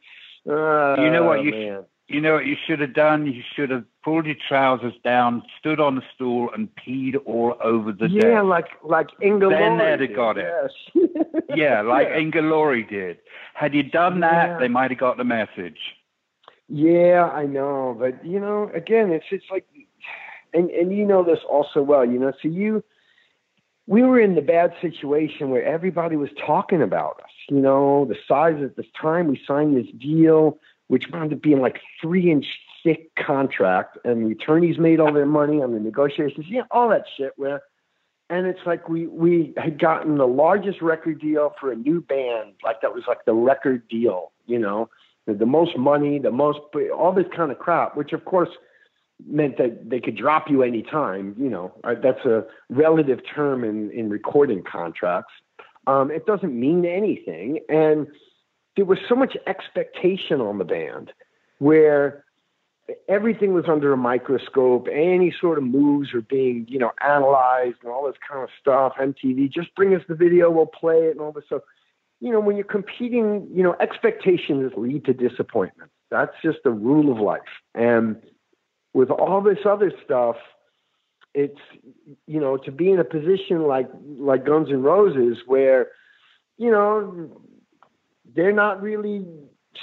uh, 0.49 0.97
You 1.01 1.11
know 1.11 1.25
what 1.25 1.45
you 1.45 1.51
man. 1.51 1.85
You 2.13 2.21
know 2.21 2.35
what 2.35 2.47
you 2.47 2.57
should 2.67 2.81
have 2.81 2.95
done? 2.95 3.27
You 3.27 3.43
should 3.55 3.71
have 3.71 3.85
pulled 4.05 4.27
your 4.27 4.37
trousers 4.49 4.95
down, 5.05 5.43
stood 5.59 5.81
on 5.81 5.99
a 5.99 6.03
stool, 6.15 6.51
and 6.55 6.69
peed 6.77 7.17
all 7.25 7.57
over 7.63 7.93
the 7.93 8.09
yeah, 8.09 8.43
desk. 8.43 8.45
like 8.45 8.69
like 8.85 9.09
Inga 9.23 9.49
Then 9.49 9.79
Laurie 9.79 9.79
they'd 9.79 10.01
have 10.01 10.09
did, 10.09 10.15
got 10.15 10.39
it. 10.39 10.47
Yes. 10.95 11.07
Yeah, 11.55 11.83
like 11.83 12.09
Yeah. 12.09 12.19
Inga 12.19 12.41
Laurie 12.43 12.85
did. 12.85 13.19
Had 13.55 13.75
you 13.75 13.83
done 13.83 14.21
that, 14.21 14.51
Yeah. 14.51 14.59
they 14.59 14.69
might 14.69 14.91
have 14.91 14.99
got 15.01 15.17
the 15.17 15.25
message. 15.25 15.79
Yeah, 16.69 17.29
I 17.33 17.45
know, 17.47 17.97
but 17.99 18.25
you 18.25 18.41
know, 18.41 18.71
again, 18.75 19.11
it's 19.11 19.27
it's 19.31 19.45
like, 19.51 19.67
and 20.55 20.71
and 20.71 20.93
you 20.97 21.05
know 21.05 21.23
this 21.23 21.41
also 21.49 21.83
well. 21.83 22.05
You 22.05 22.19
know, 22.19 22.33
so 22.43 22.49
you, 22.49 22.83
we 23.87 24.03
were 24.03 24.21
in 24.21 24.35
the 24.35 24.41
bad 24.43 24.73
situation 24.81 25.51
where 25.51 25.65
everybody 25.65 26.17
was 26.17 26.31
talking 26.47 26.81
about 26.83 27.21
us. 27.23 27.31
You 27.51 27.61
know, 27.61 28.07
the 28.07 28.17
size 28.27 28.63
at 28.63 28.77
this 28.77 28.87
time 29.01 29.29
we 29.29 29.41
signed 29.47 29.77
this 29.77 29.91
deal, 29.99 30.59
which 30.93 31.09
wound 31.11 31.33
up 31.33 31.41
being 31.41 31.63
like 31.63 31.81
three 32.03 32.31
inch 32.31 32.45
thick 32.85 33.15
contract, 33.15 33.97
and 34.05 34.27
the 34.27 34.33
attorneys 34.33 34.77
made 34.79 35.01
all 35.01 35.11
their 35.11 35.25
money 35.25 35.63
on 35.63 35.73
the 35.73 35.81
negotiations. 35.81 36.45
Yeah, 36.47 36.65
all 36.71 36.91
that 36.91 37.07
shit. 37.17 37.33
Where, 37.37 37.63
and 38.29 38.47
it's 38.47 38.61
like 38.67 38.91
we 38.91 39.07
we 39.07 39.55
had 39.57 39.79
gotten 39.79 40.19
the 40.19 40.27
largest 40.27 40.83
record 40.83 41.19
deal 41.19 41.55
for 41.59 41.73
a 41.73 41.77
new 41.77 42.03
band, 42.03 42.53
like 42.63 42.83
that 42.83 42.93
was 42.95 43.05
like 43.09 43.25
the 43.25 43.33
record 43.33 43.89
deal. 43.89 44.33
You 44.45 44.59
know 44.59 44.91
the, 45.27 45.33
the 45.33 45.47
most 45.47 45.79
money, 45.79 46.19
the 46.19 46.31
most, 46.31 46.59
all 46.95 47.13
this 47.13 47.27
kind 47.35 47.51
of 47.51 47.59
crap, 47.59 47.97
which 47.97 48.13
of 48.13 48.27
course 48.27 48.51
meant 49.27 49.57
that 49.57 49.89
they 49.89 50.01
could 50.01 50.17
drop 50.17 50.51
you 50.51 50.63
anytime. 50.63 51.35
You 51.39 51.49
know, 51.49 51.73
uh, 51.85 51.95
that's 52.03 52.25
a 52.27 52.45
relative 52.69 53.21
term 53.35 53.65
in, 53.65 53.91
in 53.93 54.11
recording 54.11 54.63
contracts. 54.63 55.33
Um, 55.87 56.11
it 56.11 56.27
doesn't 56.27 56.59
mean 56.59 56.85
anything. 56.85 57.61
And 57.69 58.09
there 58.77 58.85
was 58.85 58.99
so 59.09 59.15
much 59.15 59.37
expectation 59.47 60.41
on 60.41 60.59
the 60.59 60.65
band 60.65 61.13
where 61.59 62.25
everything 63.09 63.55
was 63.55 63.65
under 63.69 63.93
a 63.93 63.97
microscope. 63.97 64.89
Any 64.91 65.35
sort 65.41 65.59
of 65.59 65.65
moves 65.65 66.13
were 66.13 66.23
being, 66.23 66.67
you 66.69 66.79
know, 66.79 66.93
analyzed 67.01 67.77
and 67.83 67.93
all 67.93 68.07
this 68.07 68.17
kind 68.29 68.43
of 68.43 68.51
stuff. 68.61 68.95
MTV, 69.01 69.51
just 69.51 69.75
bring 69.75 69.95
us 69.95 70.03
the 70.09 70.15
video, 70.15 70.51
we'll 70.51 70.67
play 70.67 71.05
it 71.05 71.13
and 71.13 71.21
all 71.21 71.33
this 71.33 71.45
stuff 71.47 71.63
you 72.23 72.31
know, 72.31 72.39
when 72.39 72.55
you're 72.55 72.65
competing, 72.65 73.49
you 73.53 73.65
know, 73.65 73.75
expectations 73.81 74.73
lead 74.77 75.05
to 75.07 75.13
disappointment. 75.13 75.91
That's 76.09 76.33
just 76.41 76.59
the 76.63 76.71
rule 76.71 77.11
of 77.11 77.19
life. 77.19 77.41
And 77.75 78.23
with 78.95 79.11
all 79.11 79.41
this 79.41 79.59
other 79.67 79.93
stuff, 80.05 80.37
it's 81.35 81.59
you 82.29 82.39
know, 82.39 82.59
to 82.59 82.71
be 82.71 82.91
in 82.91 83.01
a 83.01 83.05
position 83.05 83.67
like 83.67 83.89
like 84.05 84.47
Guns 84.47 84.69
N' 84.71 84.83
Roses 84.83 85.39
where, 85.47 85.89
you 86.59 86.71
know, 86.71 87.43
they're 88.35 88.53
not 88.53 88.83
really 88.83 89.25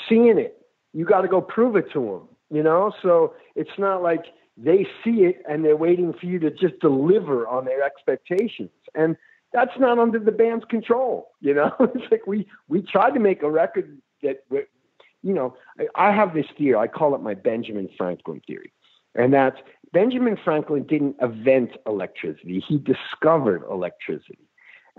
seeing 0.07 0.37
it. 0.37 0.57
You 0.93 1.05
got 1.05 1.21
to 1.21 1.27
go 1.27 1.41
prove 1.41 1.75
it 1.75 1.91
to 1.93 1.99
them, 1.99 2.29
you 2.49 2.63
know? 2.63 2.91
So 3.01 3.33
it's 3.55 3.77
not 3.77 4.01
like 4.01 4.25
they 4.57 4.87
see 5.03 5.23
it 5.23 5.41
and 5.47 5.63
they're 5.63 5.77
waiting 5.77 6.13
for 6.13 6.25
you 6.25 6.39
to 6.39 6.51
just 6.51 6.79
deliver 6.79 7.47
on 7.47 7.65
their 7.65 7.83
expectations. 7.83 8.71
And 8.95 9.15
that's 9.53 9.77
not 9.79 9.99
under 9.99 10.19
the 10.19 10.31
band's 10.31 10.65
control. 10.65 11.31
You 11.41 11.53
know, 11.53 11.75
it's 11.79 12.11
like 12.11 12.27
we 12.27 12.47
we 12.67 12.81
tried 12.81 13.11
to 13.11 13.19
make 13.19 13.43
a 13.43 13.49
record 13.49 13.97
that, 14.21 14.43
you 14.51 15.33
know, 15.33 15.55
I, 15.79 15.87
I 15.95 16.11
have 16.11 16.33
this 16.33 16.45
theory. 16.57 16.75
I 16.75 16.87
call 16.87 17.15
it 17.15 17.21
my 17.21 17.33
Benjamin 17.33 17.89
Franklin 17.97 18.41
theory, 18.45 18.73
and 19.15 19.33
that's 19.33 19.57
Benjamin 19.91 20.37
Franklin 20.43 20.83
didn't 20.83 21.15
invent 21.21 21.71
electricity; 21.85 22.63
he 22.65 22.77
discovered 22.77 23.63
electricity. 23.69 24.48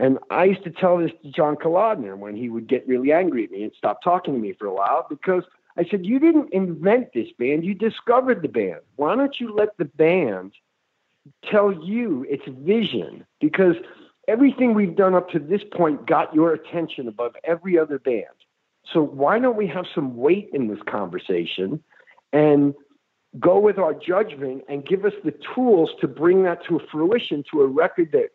And 0.00 0.18
I 0.30 0.44
used 0.44 0.64
to 0.64 0.70
tell 0.70 0.96
this 0.96 1.10
to 1.22 1.30
John 1.30 1.56
Kalodner 1.56 2.16
when 2.16 2.34
he 2.34 2.48
would 2.48 2.66
get 2.66 2.88
really 2.88 3.12
angry 3.12 3.44
at 3.44 3.50
me 3.50 3.64
and 3.64 3.72
stop 3.76 4.02
talking 4.02 4.32
to 4.32 4.40
me 4.40 4.54
for 4.58 4.66
a 4.66 4.72
while 4.72 5.06
because 5.10 5.44
I 5.76 5.84
said, 5.84 6.06
"You 6.06 6.18
didn't 6.18 6.54
invent 6.54 7.12
this 7.12 7.30
band; 7.38 7.66
you 7.66 7.74
discovered 7.74 8.40
the 8.40 8.48
band. 8.48 8.80
Why 8.96 9.14
don't 9.14 9.38
you 9.38 9.52
let 9.52 9.76
the 9.76 9.84
band 9.84 10.52
tell 11.44 11.70
you 11.70 12.24
its 12.30 12.46
vision?" 12.46 13.26
Because 13.40 13.76
everything 14.26 14.72
we've 14.72 14.96
done 14.96 15.14
up 15.14 15.28
to 15.30 15.38
this 15.38 15.62
point 15.70 16.06
got 16.06 16.34
your 16.34 16.54
attention 16.54 17.06
above 17.06 17.36
every 17.44 17.78
other 17.78 17.98
band. 17.98 18.24
So 18.94 19.02
why 19.02 19.38
don't 19.38 19.56
we 19.56 19.66
have 19.66 19.84
some 19.94 20.16
weight 20.16 20.48
in 20.54 20.68
this 20.68 20.82
conversation 20.86 21.84
and 22.32 22.74
go 23.38 23.58
with 23.58 23.78
our 23.78 23.92
judgment 23.92 24.64
and 24.66 24.84
give 24.84 25.04
us 25.04 25.12
the 25.24 25.34
tools 25.54 25.90
to 26.00 26.08
bring 26.08 26.44
that 26.44 26.64
to 26.64 26.80
fruition 26.90 27.44
to 27.50 27.60
a 27.60 27.66
record 27.66 28.12
that 28.12 28.30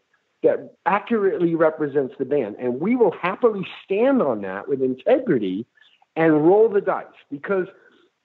that 0.46 0.75
accurately 0.86 1.56
represents 1.56 2.16
the 2.18 2.25
band 2.25 2.56
and 2.60 2.80
we 2.80 2.96
will 2.96 3.12
happily 3.12 3.66
stand 3.84 4.22
on 4.22 4.42
that 4.42 4.68
with 4.68 4.82
integrity 4.82 5.66
and 6.16 6.48
roll 6.48 6.70
the 6.70 6.82
dice 6.82 7.06
because 7.30 7.68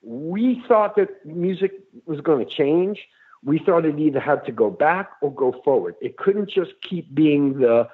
we 0.02 0.62
thought 0.68 0.96
that 0.96 1.26
music 1.26 1.72
was 2.06 2.20
going 2.20 2.44
to 2.44 2.50
change 2.50 3.00
we 3.44 3.58
thought 3.58 3.84
it 3.84 3.98
either 3.98 4.20
had 4.20 4.44
to 4.46 4.52
go 4.52 4.70
back 4.70 5.12
or 5.22 5.32
go 5.32 5.60
forward. 5.64 5.94
It 6.00 6.16
couldn't 6.16 6.50
just 6.50 6.72
keep 6.82 7.14
being 7.14 7.58
the 7.58 7.88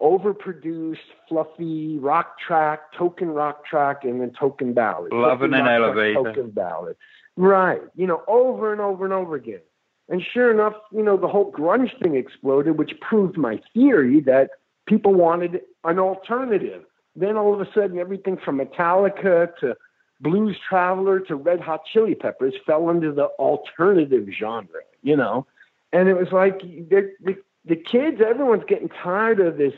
overproduced, 0.00 0.96
fluffy 1.28 1.98
rock 1.98 2.38
track, 2.38 2.92
token 2.92 3.28
rock 3.28 3.66
track, 3.66 4.04
and 4.04 4.20
then 4.20 4.30
token 4.30 4.72
ballad. 4.72 5.12
Loving 5.12 5.52
an 5.52 5.64
track, 5.64 5.80
elevator. 5.80 6.14
Token 6.14 6.50
ballad. 6.50 6.96
Right. 7.36 7.82
You 7.94 8.06
know, 8.06 8.22
over 8.26 8.72
and 8.72 8.80
over 8.80 9.04
and 9.04 9.12
over 9.12 9.34
again. 9.34 9.60
And 10.08 10.22
sure 10.22 10.50
enough, 10.50 10.74
you 10.90 11.02
know, 11.02 11.16
the 11.16 11.28
whole 11.28 11.52
grunge 11.52 11.98
thing 12.02 12.16
exploded, 12.16 12.78
which 12.78 12.92
proved 13.00 13.36
my 13.36 13.60
theory 13.74 14.20
that 14.22 14.50
people 14.86 15.12
wanted 15.14 15.60
an 15.84 15.98
alternative. 15.98 16.84
Then 17.14 17.36
all 17.36 17.52
of 17.52 17.60
a 17.60 17.70
sudden, 17.72 17.98
everything 17.98 18.38
from 18.42 18.58
Metallica 18.58 19.54
to 19.60 19.76
Blues 20.20 20.56
Traveler 20.68 21.20
to 21.20 21.36
Red 21.36 21.60
Hot 21.60 21.82
Chili 21.92 22.14
Peppers 22.14 22.54
fell 22.66 22.88
into 22.90 23.12
the 23.12 23.26
alternative 23.38 24.28
genre, 24.38 24.80
you 25.02 25.16
know? 25.16 25.46
And 25.92 26.08
it 26.08 26.14
was 26.14 26.32
like 26.32 26.60
the, 26.60 27.12
the, 27.20 27.36
the 27.64 27.76
kids, 27.76 28.20
everyone's 28.26 28.64
getting 28.66 28.88
tired 28.88 29.40
of 29.40 29.58
this 29.58 29.74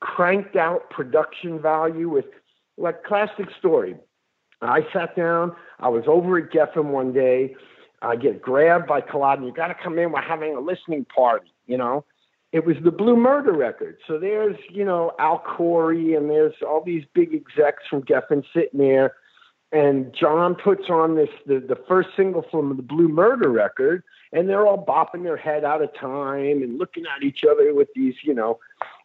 cranked 0.00 0.56
out 0.56 0.90
production 0.90 1.60
value 1.60 2.08
with 2.08 2.26
like 2.76 3.04
classic 3.04 3.48
story. 3.58 3.94
I 4.62 4.86
sat 4.92 5.16
down, 5.16 5.54
I 5.78 5.88
was 5.88 6.04
over 6.06 6.38
at 6.38 6.50
Geffen 6.50 6.86
one 6.86 7.12
day. 7.12 7.54
I 8.02 8.16
get 8.16 8.40
grabbed 8.40 8.86
by 8.86 9.00
Collide, 9.00 9.42
you 9.42 9.52
got 9.52 9.68
to 9.68 9.74
come 9.74 9.98
in. 9.98 10.12
We're 10.12 10.22
having 10.22 10.56
a 10.56 10.60
listening 10.60 11.04
party, 11.04 11.52
you 11.66 11.76
know? 11.76 12.04
It 12.52 12.66
was 12.66 12.76
the 12.82 12.90
Blue 12.90 13.16
Murder 13.16 13.52
record. 13.52 13.98
So 14.08 14.18
there's, 14.18 14.56
you 14.70 14.84
know, 14.84 15.12
Al 15.20 15.38
Coury 15.38 16.14
and 16.14 16.28
there's 16.28 16.54
all 16.66 16.82
these 16.84 17.04
big 17.14 17.32
execs 17.32 17.84
from 17.88 18.02
Geffen 18.02 18.42
sitting 18.52 18.80
there. 18.80 19.14
And 19.72 20.12
John 20.12 20.56
puts 20.56 20.90
on 20.90 21.14
this, 21.14 21.28
the, 21.46 21.60
the 21.60 21.78
first 21.86 22.08
single 22.16 22.44
from 22.50 22.76
the 22.76 22.82
Blue 22.82 23.06
Murder 23.06 23.50
record, 23.50 24.02
and 24.32 24.48
they're 24.48 24.66
all 24.66 24.84
bopping 24.84 25.22
their 25.22 25.36
head 25.36 25.64
out 25.64 25.80
of 25.80 25.94
time 25.94 26.62
and 26.62 26.76
looking 26.76 27.04
at 27.06 27.22
each 27.22 27.44
other 27.48 27.72
with 27.72 27.86
these, 27.94 28.14
you 28.24 28.34
know. 28.34 28.58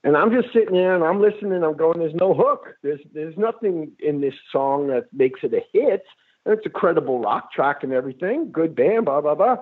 And 0.03 0.17
I'm 0.17 0.31
just 0.31 0.51
sitting 0.51 0.73
there 0.73 0.95
and 0.95 1.03
I'm 1.03 1.21
listening. 1.21 1.63
I'm 1.63 1.77
going, 1.77 1.99
there's 1.99 2.15
no 2.15 2.33
hook. 2.33 2.75
There's 2.81 3.01
there's 3.13 3.37
nothing 3.37 3.91
in 3.99 4.21
this 4.21 4.33
song 4.51 4.87
that 4.87 5.13
makes 5.13 5.41
it 5.43 5.53
a 5.53 5.61
hit. 5.71 6.03
It's 6.45 6.65
a 6.65 6.69
credible 6.69 7.19
rock 7.19 7.51
track 7.51 7.83
and 7.83 7.91
everything. 7.91 8.51
Good 8.51 8.75
band, 8.75 9.05
blah 9.05 9.21
blah 9.21 9.35
blah. 9.35 9.57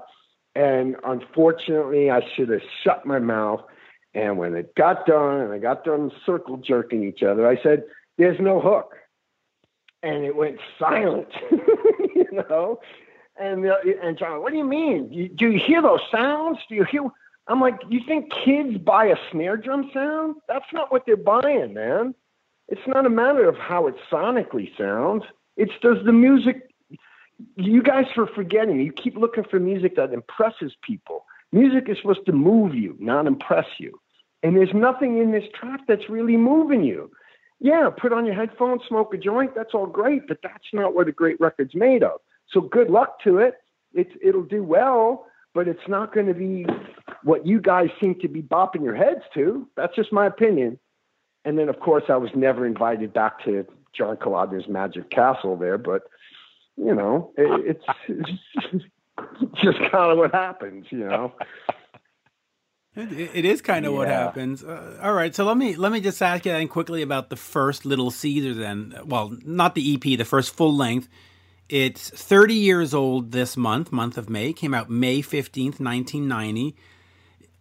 And 0.55 0.95
unfortunately, 1.03 2.11
I 2.11 2.21
should 2.35 2.49
have 2.49 2.61
shut 2.83 3.05
my 3.05 3.19
mouth. 3.19 3.61
And 4.13 4.37
when 4.37 4.55
it 4.55 4.75
got 4.75 5.05
done, 5.05 5.41
and 5.41 5.53
I 5.53 5.57
got 5.57 5.83
done 5.83 6.11
circle 6.25 6.57
jerking 6.57 7.03
each 7.03 7.23
other, 7.23 7.47
I 7.47 7.61
said, 7.61 7.83
"There's 8.17 8.39
no 8.39 8.59
hook." 8.59 8.95
And 10.03 10.25
it 10.25 10.35
went 10.35 10.59
silent, 10.77 11.29
you 11.51 12.27
know. 12.31 12.79
And 13.39 13.65
uh, 13.65 13.77
and 14.03 14.17
John, 14.17 14.41
what 14.41 14.51
do 14.51 14.57
you 14.57 14.65
mean? 14.65 15.31
Do 15.35 15.49
you 15.49 15.59
hear 15.59 15.81
those 15.81 16.01
sounds? 16.11 16.59
Do 16.69 16.75
you 16.75 16.83
hear? 16.83 17.03
I'm 17.47 17.59
like, 17.59 17.79
you 17.89 18.01
think 18.05 18.31
kids 18.31 18.77
buy 18.77 19.05
a 19.05 19.17
snare 19.31 19.57
drum 19.57 19.89
sound? 19.93 20.35
That's 20.47 20.71
not 20.71 20.91
what 20.91 21.05
they're 21.05 21.17
buying, 21.17 21.73
man. 21.73 22.13
It's 22.69 22.87
not 22.87 23.05
a 23.05 23.09
matter 23.09 23.49
of 23.49 23.57
how 23.57 23.87
it 23.87 23.95
sonically 24.11 24.75
sounds. 24.77 25.23
It's 25.57 25.73
does 25.81 25.97
the 26.05 26.13
music. 26.13 26.69
You 27.55 27.81
guys 27.81 28.05
are 28.17 28.27
forgetting. 28.27 28.79
You 28.79 28.91
keep 28.91 29.17
looking 29.17 29.43
for 29.43 29.59
music 29.59 29.95
that 29.95 30.13
impresses 30.13 30.73
people. 30.81 31.25
Music 31.51 31.87
is 31.87 31.97
supposed 32.01 32.25
to 32.25 32.31
move 32.31 32.73
you, 32.73 32.95
not 32.99 33.27
impress 33.27 33.65
you. 33.77 33.99
And 34.41 34.57
there's 34.57 34.73
nothing 34.73 35.19
in 35.19 35.31
this 35.31 35.45
track 35.53 35.81
that's 35.87 36.09
really 36.09 36.37
moving 36.37 36.83
you. 36.83 37.11
Yeah, 37.59 37.89
put 37.95 38.11
on 38.11 38.25
your 38.25 38.35
headphones, 38.35 38.81
smoke 38.87 39.13
a 39.13 39.17
joint. 39.17 39.55
That's 39.55 39.73
all 39.73 39.85
great, 39.85 40.27
but 40.27 40.39
that's 40.43 40.65
not 40.73 40.93
what 40.93 41.07
a 41.07 41.13
great 41.13 41.39
record's 41.39 41.75
made 41.75 42.03
of. 42.03 42.19
So 42.49 42.61
good 42.61 42.89
luck 42.89 43.21
to 43.23 43.37
it. 43.37 43.55
It's 43.93 44.11
it'll 44.21 44.43
do 44.43 44.63
well, 44.63 45.27
but 45.53 45.67
it's 45.67 45.87
not 45.87 46.13
going 46.13 46.27
to 46.27 46.33
be 46.33 46.65
what 47.23 47.45
you 47.45 47.61
guys 47.61 47.89
seem 48.01 48.19
to 48.19 48.27
be 48.27 48.41
bopping 48.41 48.83
your 48.83 48.95
heads 48.95 49.21
to. 49.35 49.67
That's 49.77 49.95
just 49.95 50.11
my 50.11 50.25
opinion. 50.25 50.77
And 51.45 51.57
then, 51.57 51.69
of 51.69 51.79
course, 51.79 52.03
I 52.09 52.17
was 52.17 52.31
never 52.35 52.65
invited 52.65 53.13
back 53.13 53.43
to 53.45 53.65
John 53.93 54.17
Kalodner's 54.17 54.67
Magic 54.67 55.09
Castle 55.09 55.55
there, 55.55 55.77
but 55.77 56.03
you 56.77 56.95
know, 56.95 57.31
it, 57.37 57.77
it's, 57.77 57.85
it's 58.07 59.61
just 59.61 59.77
kind 59.91 60.11
of 60.11 60.17
what 60.17 60.33
happens, 60.33 60.85
you 60.89 60.99
know. 60.99 61.33
It, 62.95 63.31
it 63.33 63.45
is 63.45 63.61
kind 63.61 63.85
of 63.85 63.93
yeah. 63.93 63.97
what 63.97 64.07
happens. 64.07 64.63
Uh, 64.63 64.99
all 65.01 65.13
right, 65.13 65.33
so 65.33 65.45
let 65.45 65.57
me 65.57 65.75
let 65.75 65.91
me 65.91 65.99
just 65.99 66.21
ask 66.21 66.45
you 66.45 66.51
then 66.51 66.67
quickly 66.67 67.01
about 67.01 67.29
the 67.29 67.35
first 67.35 67.85
Little 67.85 68.11
Caesar. 68.11 68.53
Then, 68.53 68.93
well, 69.05 69.35
not 69.43 69.73
the 69.73 69.95
EP, 69.95 70.17
the 70.17 70.25
first 70.25 70.53
full 70.53 70.75
length. 70.75 71.09
It's 71.69 72.09
30 72.09 72.53
years 72.53 72.93
old 72.93 73.31
this 73.31 73.57
month, 73.57 73.91
month 73.91 74.17
of 74.17 74.29
May. 74.29 74.53
Came 74.53 74.73
out 74.75 74.89
May 74.91 75.21
15th, 75.21 75.79
1990. 75.79 76.75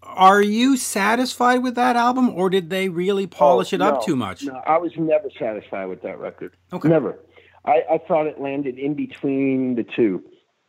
Are 0.02 0.42
you 0.42 0.76
satisfied 0.76 1.62
with 1.62 1.76
that 1.76 1.96
album, 1.96 2.28
or 2.30 2.50
did 2.50 2.68
they 2.68 2.88
really 2.88 3.26
polish 3.26 3.72
oh, 3.72 3.76
it 3.76 3.78
no, 3.78 3.88
up 3.88 4.04
too 4.04 4.16
much? 4.16 4.42
No, 4.42 4.60
I 4.66 4.76
was 4.76 4.92
never 4.98 5.30
satisfied 5.38 5.86
with 5.86 6.02
that 6.02 6.18
record. 6.18 6.56
Okay. 6.72 6.88
Never. 6.88 7.18
I, 7.64 7.82
I 7.92 7.98
thought 7.98 8.26
it 8.26 8.40
landed 8.40 8.78
in 8.78 8.94
between 8.94 9.76
the 9.76 9.84
two. 9.84 10.22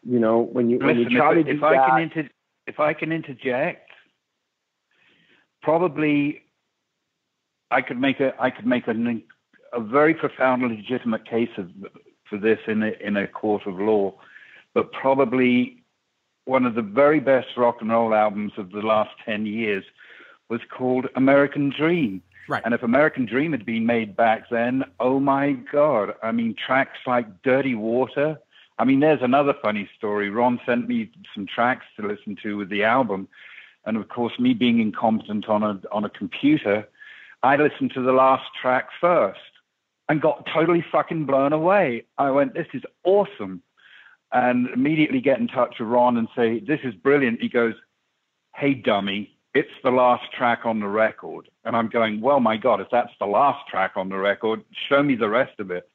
You 0.03 0.19
know, 0.19 0.39
when 0.39 0.69
you 0.69 0.79
when 0.79 0.99
you 0.99 1.09
try 1.09 1.31
if, 1.31 1.37
to 1.37 1.43
do 1.43 1.51
if 1.51 1.61
that, 1.61 1.73
I 1.73 1.89
can 1.89 2.01
inter- 2.01 2.29
if 2.67 2.79
I 2.79 2.93
can 2.93 3.11
interject, 3.11 3.89
probably 5.61 6.41
I 7.71 7.81
could 7.81 7.99
make 7.99 8.19
a 8.19 8.33
I 8.39 8.49
could 8.49 8.67
make 8.67 8.87
a, 8.87 8.93
a 9.73 9.79
very 9.79 10.13
profound 10.13 10.61
legitimate 10.61 11.25
case 11.27 11.49
of, 11.57 11.69
for 12.29 12.37
this 12.37 12.59
in 12.67 12.83
a, 12.83 12.91
in 13.01 13.17
a 13.17 13.27
court 13.27 13.65
of 13.65 13.79
law, 13.79 14.13
but 14.73 14.91
probably 14.91 15.83
one 16.45 16.65
of 16.65 16.75
the 16.75 16.81
very 16.81 17.21
best 17.21 17.47
rock 17.55 17.77
and 17.79 17.89
roll 17.89 18.13
albums 18.13 18.51
of 18.57 18.71
the 18.71 18.81
last 18.81 19.11
ten 19.25 19.45
years 19.45 19.85
was 20.49 20.59
called 20.69 21.07
American 21.15 21.69
Dream. 21.69 22.21
Right. 22.47 22.61
And 22.65 22.73
if 22.73 22.83
American 22.83 23.25
Dream 23.25 23.51
had 23.51 23.65
been 23.65 23.85
made 23.85 24.15
back 24.15 24.49
then, 24.49 24.83
oh 24.99 25.19
my 25.19 25.53
God! 25.71 26.13
I 26.21 26.31
mean, 26.31 26.55
tracks 26.55 26.99
like 27.05 27.41
Dirty 27.43 27.75
Water. 27.75 28.39
I 28.79 28.85
mean, 28.85 28.99
there's 28.99 29.21
another 29.21 29.53
funny 29.61 29.89
story. 29.97 30.29
Ron 30.29 30.59
sent 30.65 30.87
me 30.87 31.11
some 31.33 31.45
tracks 31.45 31.85
to 31.97 32.07
listen 32.07 32.35
to 32.43 32.57
with 32.57 32.69
the 32.69 32.83
album 32.83 33.27
and 33.85 33.97
of 33.97 34.07
course, 34.09 34.33
me 34.39 34.53
being 34.53 34.79
incompetent 34.79 35.49
on 35.49 35.63
a 35.63 35.79
on 35.91 36.05
a 36.05 36.09
computer, 36.09 36.87
I 37.41 37.57
listened 37.57 37.91
to 37.93 38.01
the 38.01 38.13
last 38.13 38.45
track 38.59 38.87
first 38.99 39.39
and 40.07 40.21
got 40.21 40.47
totally 40.53 40.83
fucking 40.91 41.25
blown 41.25 41.53
away. 41.53 42.05
I 42.17 42.31
went, 42.31 42.53
"This 42.53 42.67
is 42.73 42.83
awesome," 43.03 43.61
and 44.31 44.69
immediately 44.69 45.19
get 45.19 45.39
in 45.39 45.47
touch 45.47 45.79
with 45.79 45.89
Ron 45.89 46.17
and 46.17 46.29
say, 46.35 46.59
"This 46.59 46.79
is 46.83 46.93
brilliant." 46.95 47.41
He 47.41 47.49
goes, 47.49 47.75
"Hey, 48.55 48.73
dummy." 48.73 49.32
It's 49.53 49.69
the 49.83 49.91
last 49.91 50.31
track 50.31 50.65
on 50.65 50.79
the 50.79 50.87
record. 50.87 51.47
And 51.63 51.75
I'm 51.75 51.87
going, 51.87 52.21
well, 52.21 52.39
my 52.39 52.57
God, 52.57 52.81
if 52.81 52.87
that's 52.91 53.13
the 53.19 53.27
last 53.27 53.67
track 53.69 53.91
on 53.95 54.09
the 54.09 54.17
record, 54.17 54.63
show 54.89 55.03
me 55.03 55.15
the 55.15 55.29
rest 55.29 55.59
of 55.59 55.69
it. 55.69 55.89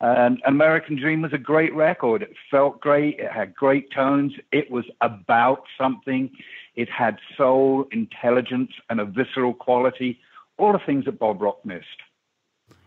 And 0.00 0.42
American 0.44 0.96
Dream 0.96 1.22
was 1.22 1.32
a 1.32 1.38
great 1.38 1.72
record. 1.74 2.22
It 2.22 2.34
felt 2.50 2.80
great. 2.80 3.20
It 3.20 3.30
had 3.30 3.54
great 3.54 3.90
tones. 3.92 4.32
It 4.52 4.70
was 4.70 4.84
about 5.00 5.62
something. 5.78 6.30
It 6.74 6.90
had 6.90 7.18
soul, 7.36 7.86
intelligence, 7.92 8.72
and 8.90 9.00
a 9.00 9.04
visceral 9.04 9.54
quality. 9.54 10.18
All 10.58 10.72
the 10.72 10.80
things 10.84 11.04
that 11.04 11.18
Bob 11.18 11.40
Rock 11.40 11.64
missed. 11.64 11.86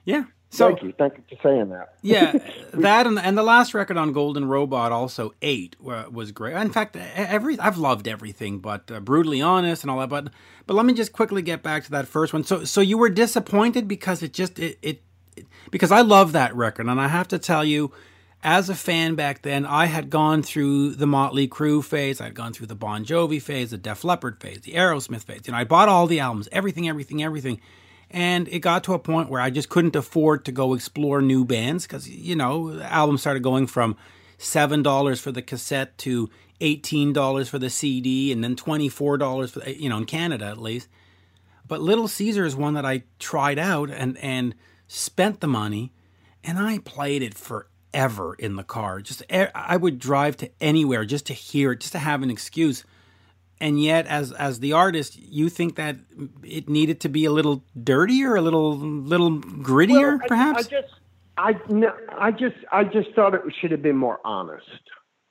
Yeah. 0.03 0.25
So, 0.49 0.69
Thank 0.69 0.83
you. 0.83 0.93
Thank 0.97 1.17
you 1.17 1.37
for 1.37 1.43
saying 1.43 1.69
that. 1.69 1.95
yeah, 2.01 2.31
that 2.73 3.05
and, 3.05 3.19
and 3.19 3.37
the 3.37 3.43
last 3.43 3.73
record 3.73 3.97
on 3.97 4.13
Golden 4.13 4.47
Robot 4.47 4.91
also 4.91 5.33
eight 5.41 5.75
was 5.79 6.31
great. 6.31 6.55
In 6.55 6.71
fact, 6.71 6.95
every 6.95 7.59
I've 7.59 7.77
loved 7.77 8.07
everything, 8.07 8.59
but 8.59 8.89
uh, 8.89 8.99
brutally 9.01 9.41
honest 9.41 9.83
and 9.83 9.91
all 9.91 9.99
that. 9.99 10.09
But 10.09 10.29
but 10.65 10.75
let 10.75 10.85
me 10.85 10.93
just 10.93 11.11
quickly 11.11 11.41
get 11.41 11.63
back 11.63 11.83
to 11.85 11.91
that 11.91 12.07
first 12.07 12.31
one. 12.31 12.45
So 12.45 12.63
so 12.63 12.79
you 12.79 12.97
were 12.97 13.09
disappointed 13.09 13.87
because 13.87 14.23
it 14.23 14.31
just 14.31 14.57
it, 14.57 14.79
it 14.81 15.01
because 15.69 15.91
I 15.91 16.01
love 16.01 16.31
that 16.31 16.55
record, 16.55 16.87
and 16.87 16.99
I 16.99 17.09
have 17.09 17.27
to 17.29 17.39
tell 17.39 17.65
you, 17.65 17.91
as 18.43 18.69
a 18.69 18.75
fan 18.75 19.15
back 19.15 19.41
then, 19.41 19.65
I 19.65 19.85
had 19.85 20.09
gone 20.09 20.43
through 20.43 20.95
the 20.95 21.07
Motley 21.07 21.47
Crue 21.47 21.83
phase, 21.83 22.21
I'd 22.21 22.35
gone 22.35 22.53
through 22.53 22.67
the 22.67 22.75
Bon 22.75 23.03
Jovi 23.03 23.41
phase, 23.41 23.71
the 23.71 23.77
Def 23.77 24.03
Leppard 24.03 24.39
phase, 24.41 24.61
the 24.61 24.73
Aerosmith 24.73 25.23
phase. 25.23 25.41
You 25.45 25.51
know, 25.51 25.59
I 25.59 25.63
bought 25.65 25.89
all 25.89 26.07
the 26.07 26.19
albums, 26.19 26.47
everything, 26.51 26.87
everything, 26.87 27.21
everything. 27.21 27.59
And 28.09 28.47
it 28.47 28.59
got 28.59 28.83
to 28.85 28.93
a 28.93 28.99
point 28.99 29.29
where 29.29 29.41
I 29.41 29.49
just 29.49 29.69
couldn't 29.69 29.95
afford 29.95 30.45
to 30.45 30.51
go 30.51 30.73
explore 30.73 31.21
new 31.21 31.43
bands 31.43 31.85
because, 31.85 32.09
you 32.09 32.35
know, 32.35 32.79
albums 32.79 33.21
started 33.21 33.43
going 33.43 33.67
from 33.67 33.97
$7 34.39 35.19
for 35.19 35.31
the 35.31 35.41
cassette 35.41 35.97
to 35.99 36.29
$18 36.61 37.49
for 37.49 37.59
the 37.59 37.69
CD 37.69 38.31
and 38.31 38.43
then 38.43 38.55
$24 38.55 39.49
for, 39.49 39.69
you 39.69 39.89
know, 39.89 39.97
in 39.97 40.05
Canada 40.05 40.45
at 40.45 40.57
least. 40.57 40.87
But 41.67 41.81
Little 41.81 42.07
Caesar 42.07 42.45
is 42.45 42.55
one 42.55 42.75
that 42.75 42.85
I 42.85 43.03
tried 43.19 43.59
out 43.59 43.89
and, 43.89 44.17
and 44.19 44.55
spent 44.87 45.41
the 45.41 45.47
money, 45.47 45.91
and 46.43 46.57
I 46.57 46.79
played 46.79 47.21
it 47.21 47.33
forever 47.33 48.35
in 48.35 48.55
the 48.55 48.63
car. 48.63 49.01
Just 49.01 49.21
I 49.29 49.75
would 49.75 49.99
drive 49.99 50.37
to 50.37 50.49
anywhere 50.61 51.03
just 51.03 51.25
to 51.25 51.33
hear 51.33 51.73
it, 51.73 51.81
just 51.81 51.91
to 51.91 51.99
have 51.99 52.23
an 52.23 52.31
excuse. 52.31 52.83
And 53.59 53.81
yet, 53.81 54.05
as 54.07 54.31
as 54.33 54.59
the 54.59 54.73
artist, 54.73 55.17
you 55.17 55.49
think 55.49 55.75
that 55.75 55.95
it 56.43 56.69
needed 56.69 56.99
to 57.01 57.09
be 57.09 57.25
a 57.25 57.31
little 57.31 57.63
dirtier, 57.81 58.35
a 58.35 58.41
little 58.41 58.77
little 58.77 59.39
grittier, 59.39 60.19
well, 60.19 60.27
perhaps. 60.27 60.67
I, 60.67 60.77
I 60.77 60.81
just, 60.81 60.93
I 61.37 61.71
no, 61.71 61.93
I 62.17 62.31
just, 62.31 62.55
I 62.71 62.83
just 62.83 63.13
thought 63.15 63.33
it 63.33 63.41
should 63.59 63.71
have 63.71 63.81
been 63.81 63.97
more 63.97 64.19
honest. 64.23 64.67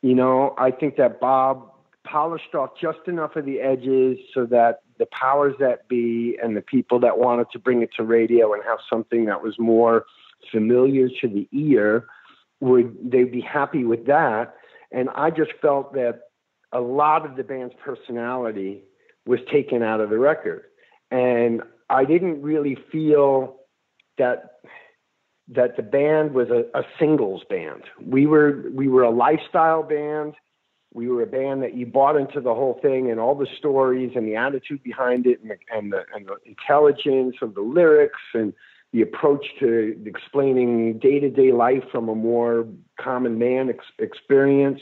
You 0.02 0.14
know, 0.14 0.54
I 0.58 0.70
think 0.72 0.96
that 0.96 1.20
Bob 1.20 1.70
polished 2.04 2.54
off 2.54 2.70
just 2.80 3.00
enough 3.06 3.36
of 3.36 3.44
the 3.44 3.60
edges 3.60 4.18
so 4.32 4.46
that 4.46 4.80
the 4.98 5.06
powers 5.06 5.54
that 5.58 5.88
be 5.88 6.38
and 6.42 6.56
the 6.56 6.62
people 6.62 6.98
that 7.00 7.18
wanted 7.18 7.50
to 7.52 7.58
bring 7.58 7.82
it 7.82 7.90
to 7.96 8.04
radio 8.04 8.54
and 8.54 8.62
have 8.64 8.78
something 8.88 9.26
that 9.26 9.42
was 9.42 9.58
more 9.58 10.04
familiar 10.50 11.08
to 11.20 11.28
the 11.28 11.48
ear 11.52 12.06
would 12.60 12.96
they'd 13.10 13.32
be 13.32 13.40
happy 13.40 13.84
with 13.84 14.06
that 14.06 14.54
and 14.92 15.08
i 15.10 15.28
just 15.30 15.50
felt 15.60 15.92
that 15.92 16.25
a 16.72 16.81
lot 16.81 17.24
of 17.24 17.37
the 17.37 17.44
band's 17.44 17.74
personality 17.85 18.83
was 19.26 19.40
taken 19.52 19.83
out 19.83 20.00
of 20.00 20.11
the 20.11 20.18
record. 20.18 20.64
And 21.11 21.62
i 21.88 22.05
didn't 22.05 22.42
really 22.42 22.76
feel 22.90 23.57
that 24.18 24.57
that 25.48 25.76
the 25.76 25.83
band 25.83 26.35
was 26.35 26.48
a, 26.50 26.64
a 26.76 26.83
singles 26.98 27.42
band. 27.48 27.85
We 28.05 28.26
were 28.26 28.64
we 28.72 28.88
were 28.88 29.02
a 29.02 29.11
lifestyle 29.11 29.83
band. 29.83 30.35
We 30.92 31.09
were 31.09 31.22
a 31.22 31.26
band 31.26 31.62
that 31.62 31.74
you 31.74 31.87
bought 31.87 32.16
into 32.16 32.40
the 32.40 32.55
whole 32.55 32.79
thing 32.81 33.11
and 33.11 33.20
all 33.20 33.35
the 33.35 33.46
stories 33.59 34.12
and 34.16 34.26
the 34.26 34.37
attitude 34.37 34.83
behind 34.83 35.26
it 35.26 35.40
and 35.42 35.50
the, 35.50 35.57
and 35.72 35.92
the, 35.92 36.05
and 36.14 36.26
the 36.26 36.37
intelligence 36.46 37.37
of 37.42 37.55
the 37.55 37.61
lyrics 37.61 38.20
and 38.33 38.55
the 38.92 39.02
approach 39.02 39.44
to 39.61 39.94
explaining 40.07 40.98
day 40.98 41.20
to 41.20 41.29
day 41.29 41.52
life 41.52 41.85
from 41.92 42.09
a 42.09 42.14
more 42.14 42.66
common 42.98 43.38
man 43.38 43.68
ex- 43.68 43.85
experience. 43.98 44.81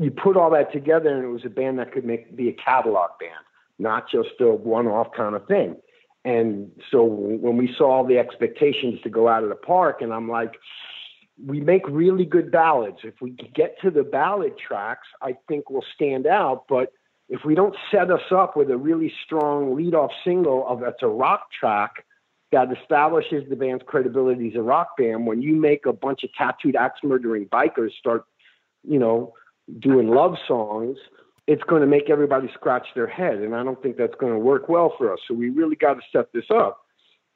You 0.00 0.10
put 0.10 0.34
all 0.34 0.50
that 0.52 0.72
together, 0.72 1.14
and 1.14 1.24
it 1.24 1.28
was 1.28 1.44
a 1.44 1.50
band 1.50 1.78
that 1.78 1.92
could 1.92 2.06
make 2.06 2.34
be 2.34 2.48
a 2.48 2.54
catalog 2.54 3.10
band, 3.20 3.44
not 3.78 4.10
just 4.10 4.30
a 4.40 4.46
one 4.46 4.86
off 4.86 5.08
kind 5.14 5.34
of 5.34 5.46
thing. 5.46 5.76
And 6.24 6.70
so 6.90 7.04
when 7.04 7.58
we 7.58 7.74
saw 7.76 7.90
all 7.90 8.06
the 8.06 8.18
expectations 8.18 8.98
to 9.02 9.10
go 9.10 9.28
out 9.28 9.42
of 9.42 9.50
the 9.50 9.56
park, 9.56 10.00
and 10.00 10.10
I'm 10.10 10.26
like, 10.26 10.54
we 11.46 11.60
make 11.60 11.86
really 11.86 12.24
good 12.24 12.50
ballads. 12.50 12.98
If 13.02 13.20
we 13.20 13.32
get 13.54 13.76
to 13.82 13.90
the 13.90 14.02
ballad 14.02 14.54
tracks, 14.58 15.06
I 15.20 15.36
think 15.48 15.68
we'll 15.68 15.84
stand 15.94 16.26
out. 16.26 16.64
But 16.66 16.92
if 17.28 17.44
we 17.44 17.54
don't 17.54 17.76
set 17.90 18.10
us 18.10 18.22
up 18.30 18.56
with 18.56 18.70
a 18.70 18.78
really 18.78 19.12
strong 19.24 19.76
lead-off 19.76 20.12
single 20.24 20.66
of 20.66 20.80
that's 20.80 21.02
a 21.02 21.08
rock 21.08 21.50
track 21.52 22.06
that 22.52 22.68
establishes 22.72 23.48
the 23.50 23.56
band's 23.56 23.84
credibility 23.86 24.48
as 24.48 24.56
a 24.56 24.62
rock 24.62 24.96
band, 24.96 25.26
when 25.26 25.42
you 25.42 25.56
make 25.56 25.84
a 25.84 25.92
bunch 25.92 26.24
of 26.24 26.30
tattooed 26.32 26.74
axe 26.74 27.00
murdering 27.02 27.46
bikers 27.46 27.92
start, 27.98 28.24
you 28.82 28.98
know, 28.98 29.34
doing 29.78 30.08
love 30.08 30.36
songs, 30.46 30.96
it's 31.46 31.62
going 31.64 31.80
to 31.80 31.86
make 31.86 32.10
everybody 32.10 32.48
scratch 32.54 32.86
their 32.94 33.06
head, 33.06 33.38
and 33.38 33.54
I 33.54 33.62
don't 33.62 33.80
think 33.82 33.96
that's 33.96 34.14
going 34.20 34.32
to 34.32 34.38
work 34.38 34.68
well 34.68 34.94
for 34.96 35.12
us. 35.12 35.18
So 35.26 35.34
we 35.34 35.50
really 35.50 35.76
got 35.76 35.94
to 35.94 36.00
set 36.12 36.32
this 36.32 36.44
up. 36.50 36.80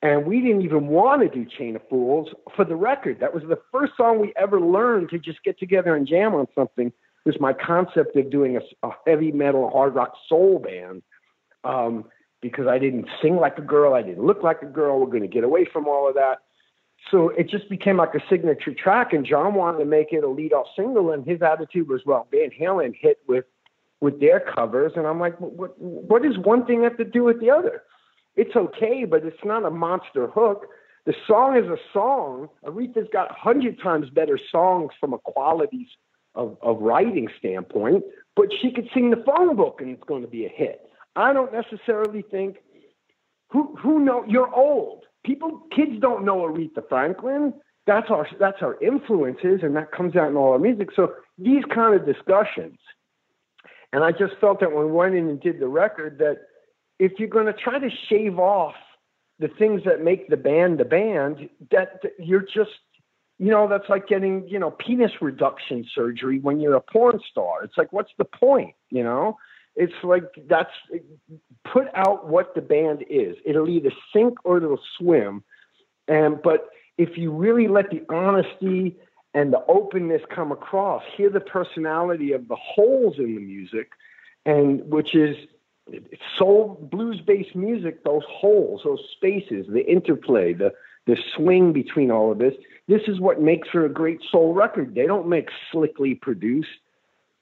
And 0.02 0.26
we 0.26 0.40
didn't 0.40 0.62
even 0.62 0.88
want 0.88 1.22
to 1.22 1.28
do 1.28 1.48
Chain 1.58 1.76
of 1.76 1.82
Fools 1.88 2.28
for 2.54 2.64
the 2.64 2.76
record. 2.76 3.20
That 3.20 3.32
was 3.32 3.42
the 3.44 3.58
first 3.72 3.94
song 3.96 4.20
we 4.20 4.34
ever 4.36 4.60
learned 4.60 5.08
to 5.10 5.18
just 5.18 5.42
get 5.42 5.58
together 5.58 5.96
and 5.96 6.06
jam 6.06 6.34
on 6.34 6.46
something. 6.54 6.88
It 6.88 6.92
was 7.24 7.40
my 7.40 7.54
concept 7.54 8.14
of 8.14 8.30
doing 8.30 8.58
a, 8.58 8.86
a 8.86 8.90
heavy 9.06 9.32
metal, 9.32 9.70
hard 9.70 9.94
rock 9.94 10.12
soul 10.28 10.58
band. 10.58 11.02
Um, 11.64 12.04
because 12.42 12.66
I 12.66 12.78
didn't 12.78 13.08
sing 13.22 13.36
like 13.36 13.56
a 13.56 13.62
girl, 13.62 13.94
I 13.94 14.02
didn't 14.02 14.22
look 14.22 14.42
like 14.42 14.60
a 14.60 14.66
girl. 14.66 15.00
We're 15.00 15.06
going 15.06 15.22
to 15.22 15.28
get 15.28 15.44
away 15.44 15.66
from 15.72 15.88
all 15.88 16.06
of 16.06 16.14
that. 16.16 16.40
So 17.10 17.28
it 17.30 17.48
just 17.48 17.68
became 17.68 17.98
like 17.98 18.14
a 18.14 18.20
signature 18.28 18.74
track, 18.74 19.12
and 19.12 19.26
John 19.26 19.54
wanted 19.54 19.78
to 19.78 19.84
make 19.84 20.12
it 20.12 20.24
a 20.24 20.28
lead-off 20.28 20.66
single, 20.74 21.12
and 21.12 21.24
his 21.26 21.42
attitude 21.42 21.88
was, 21.88 22.02
"Well, 22.06 22.26
Van 22.30 22.50
Halen 22.50 22.94
hit 22.98 23.18
with 23.28 23.44
with 24.00 24.20
their 24.20 24.40
covers," 24.40 24.92
and 24.96 25.06
I'm 25.06 25.20
like, 25.20 25.36
"What? 25.38 25.78
What 25.78 26.22
does 26.22 26.38
one 26.38 26.64
thing 26.66 26.82
have 26.82 26.96
to 26.96 27.04
do 27.04 27.24
with 27.24 27.40
the 27.40 27.50
other?" 27.50 27.82
it's 28.36 28.56
okay, 28.56 29.04
but 29.04 29.24
it's 29.24 29.44
not 29.44 29.64
a 29.64 29.70
monster 29.70 30.26
hook. 30.28 30.66
The 31.06 31.14
song 31.26 31.56
is 31.56 31.66
a 31.66 31.76
song. 31.92 32.48
Aretha's 32.64 33.08
got 33.12 33.30
a 33.30 33.34
hundred 33.34 33.80
times 33.80 34.10
better 34.10 34.38
songs 34.50 34.92
from 34.98 35.12
a 35.12 35.18
qualities 35.18 35.88
of, 36.34 36.56
of 36.62 36.80
writing 36.80 37.28
standpoint, 37.38 38.04
but 38.34 38.48
she 38.60 38.72
could 38.72 38.88
sing 38.92 39.10
the 39.10 39.22
phone 39.24 39.54
book 39.54 39.80
and 39.80 39.90
it's 39.90 40.02
going 40.04 40.22
to 40.22 40.28
be 40.28 40.46
a 40.46 40.48
hit. 40.48 40.80
I 41.14 41.32
don't 41.32 41.52
necessarily 41.52 42.22
think 42.22 42.56
who 43.50 43.76
who 43.76 44.00
know 44.00 44.24
you're 44.26 44.52
old. 44.52 45.04
People 45.24 45.62
kids 45.74 45.92
don't 46.00 46.24
know 46.24 46.38
Aretha 46.38 46.88
Franklin. 46.88 47.54
That's 47.86 48.10
our 48.10 48.26
that's 48.38 48.62
our 48.62 48.80
influences 48.80 49.60
and 49.62 49.76
that 49.76 49.92
comes 49.92 50.16
out 50.16 50.30
in 50.30 50.36
all 50.36 50.52
our 50.52 50.58
music. 50.58 50.88
So 50.94 51.14
these 51.38 51.64
kind 51.74 51.94
of 51.94 52.06
discussions. 52.06 52.78
And 53.92 54.02
I 54.02 54.10
just 54.10 54.34
felt 54.40 54.60
that 54.60 54.72
when 54.72 54.86
we 54.86 54.92
went 54.92 55.14
in 55.14 55.28
and 55.28 55.40
did 55.40 55.60
the 55.60 55.68
record 55.68 56.18
that 56.18 56.38
if 56.98 57.12
you're 57.18 57.28
going 57.28 57.46
to 57.46 57.52
try 57.52 57.78
to 57.78 57.90
shave 58.08 58.38
off 58.38 58.74
the 59.38 59.48
things 59.48 59.82
that 59.84 60.02
make 60.02 60.28
the 60.28 60.36
band 60.36 60.78
the 60.78 60.84
band, 60.84 61.48
that, 61.70 62.02
that 62.02 62.12
you're 62.18 62.42
just 62.42 62.70
you 63.38 63.50
know, 63.50 63.68
that's 63.68 63.88
like 63.88 64.06
getting, 64.06 64.46
you 64.48 64.58
know, 64.58 64.70
penis 64.70 65.10
reduction 65.20 65.84
surgery 65.94 66.38
when 66.38 66.60
you're 66.60 66.76
a 66.76 66.80
porn 66.80 67.20
star. 67.30 67.64
It's 67.64 67.76
like, 67.76 67.92
what's 67.92 68.12
the 68.16 68.24
point? 68.24 68.74
You 68.90 69.02
know, 69.02 69.36
it's 69.76 69.92
like 70.02 70.24
that's 70.48 70.70
put 71.64 71.86
out 71.94 72.28
what 72.28 72.54
the 72.54 72.60
band 72.60 73.04
is. 73.08 73.36
It'll 73.44 73.68
either 73.68 73.90
sink 74.12 74.38
or 74.44 74.58
it'll 74.58 74.80
swim. 74.98 75.42
And 76.08 76.40
but 76.42 76.68
if 76.98 77.16
you 77.16 77.32
really 77.32 77.68
let 77.68 77.90
the 77.90 78.02
honesty 78.08 78.96
and 79.32 79.52
the 79.52 79.64
openness 79.66 80.22
come 80.32 80.52
across, 80.52 81.02
hear 81.16 81.28
the 81.28 81.40
personality 81.40 82.32
of 82.32 82.46
the 82.46 82.56
holes 82.56 83.14
in 83.18 83.34
the 83.34 83.40
music, 83.40 83.90
and 84.46 84.84
which 84.88 85.14
is 85.14 85.36
soul 86.38 86.78
blues 86.90 87.20
based 87.20 87.54
music, 87.54 88.04
those 88.04 88.22
holes, 88.28 88.82
those 88.84 89.02
spaces, 89.12 89.66
the 89.68 89.84
interplay, 89.90 90.52
the 90.52 90.72
the 91.06 91.16
swing 91.36 91.72
between 91.72 92.10
all 92.10 92.32
of 92.32 92.38
this. 92.38 92.54
This 92.88 93.02
is 93.08 93.20
what 93.20 93.40
makes 93.40 93.68
for 93.68 93.84
a 93.84 93.90
great 93.90 94.20
soul 94.30 94.54
record. 94.54 94.94
They 94.94 95.06
don't 95.06 95.28
make 95.28 95.48
slickly 95.70 96.14
produced, 96.14 96.68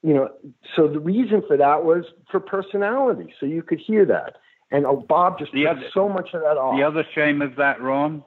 you 0.03 0.13
know. 0.13 0.29
So 0.75 0.87
the 0.87 0.99
reason 0.99 1.41
for 1.47 1.57
that 1.57 1.83
was 1.83 2.05
for 2.29 2.39
personality, 2.39 3.33
so 3.39 3.45
you 3.45 3.63
could 3.63 3.79
hear 3.79 4.05
that. 4.05 4.35
And 4.71 4.85
oh, 4.85 4.97
Bob 5.07 5.39
just 5.39 5.51
the 5.51 5.67
other, 5.67 5.83
so 5.93 6.09
much 6.09 6.33
of 6.33 6.41
that 6.41 6.57
off. 6.57 6.77
The 6.77 6.83
other 6.83 7.05
shame 7.13 7.41
of 7.41 7.55
that, 7.57 7.81
Ron, 7.81 8.23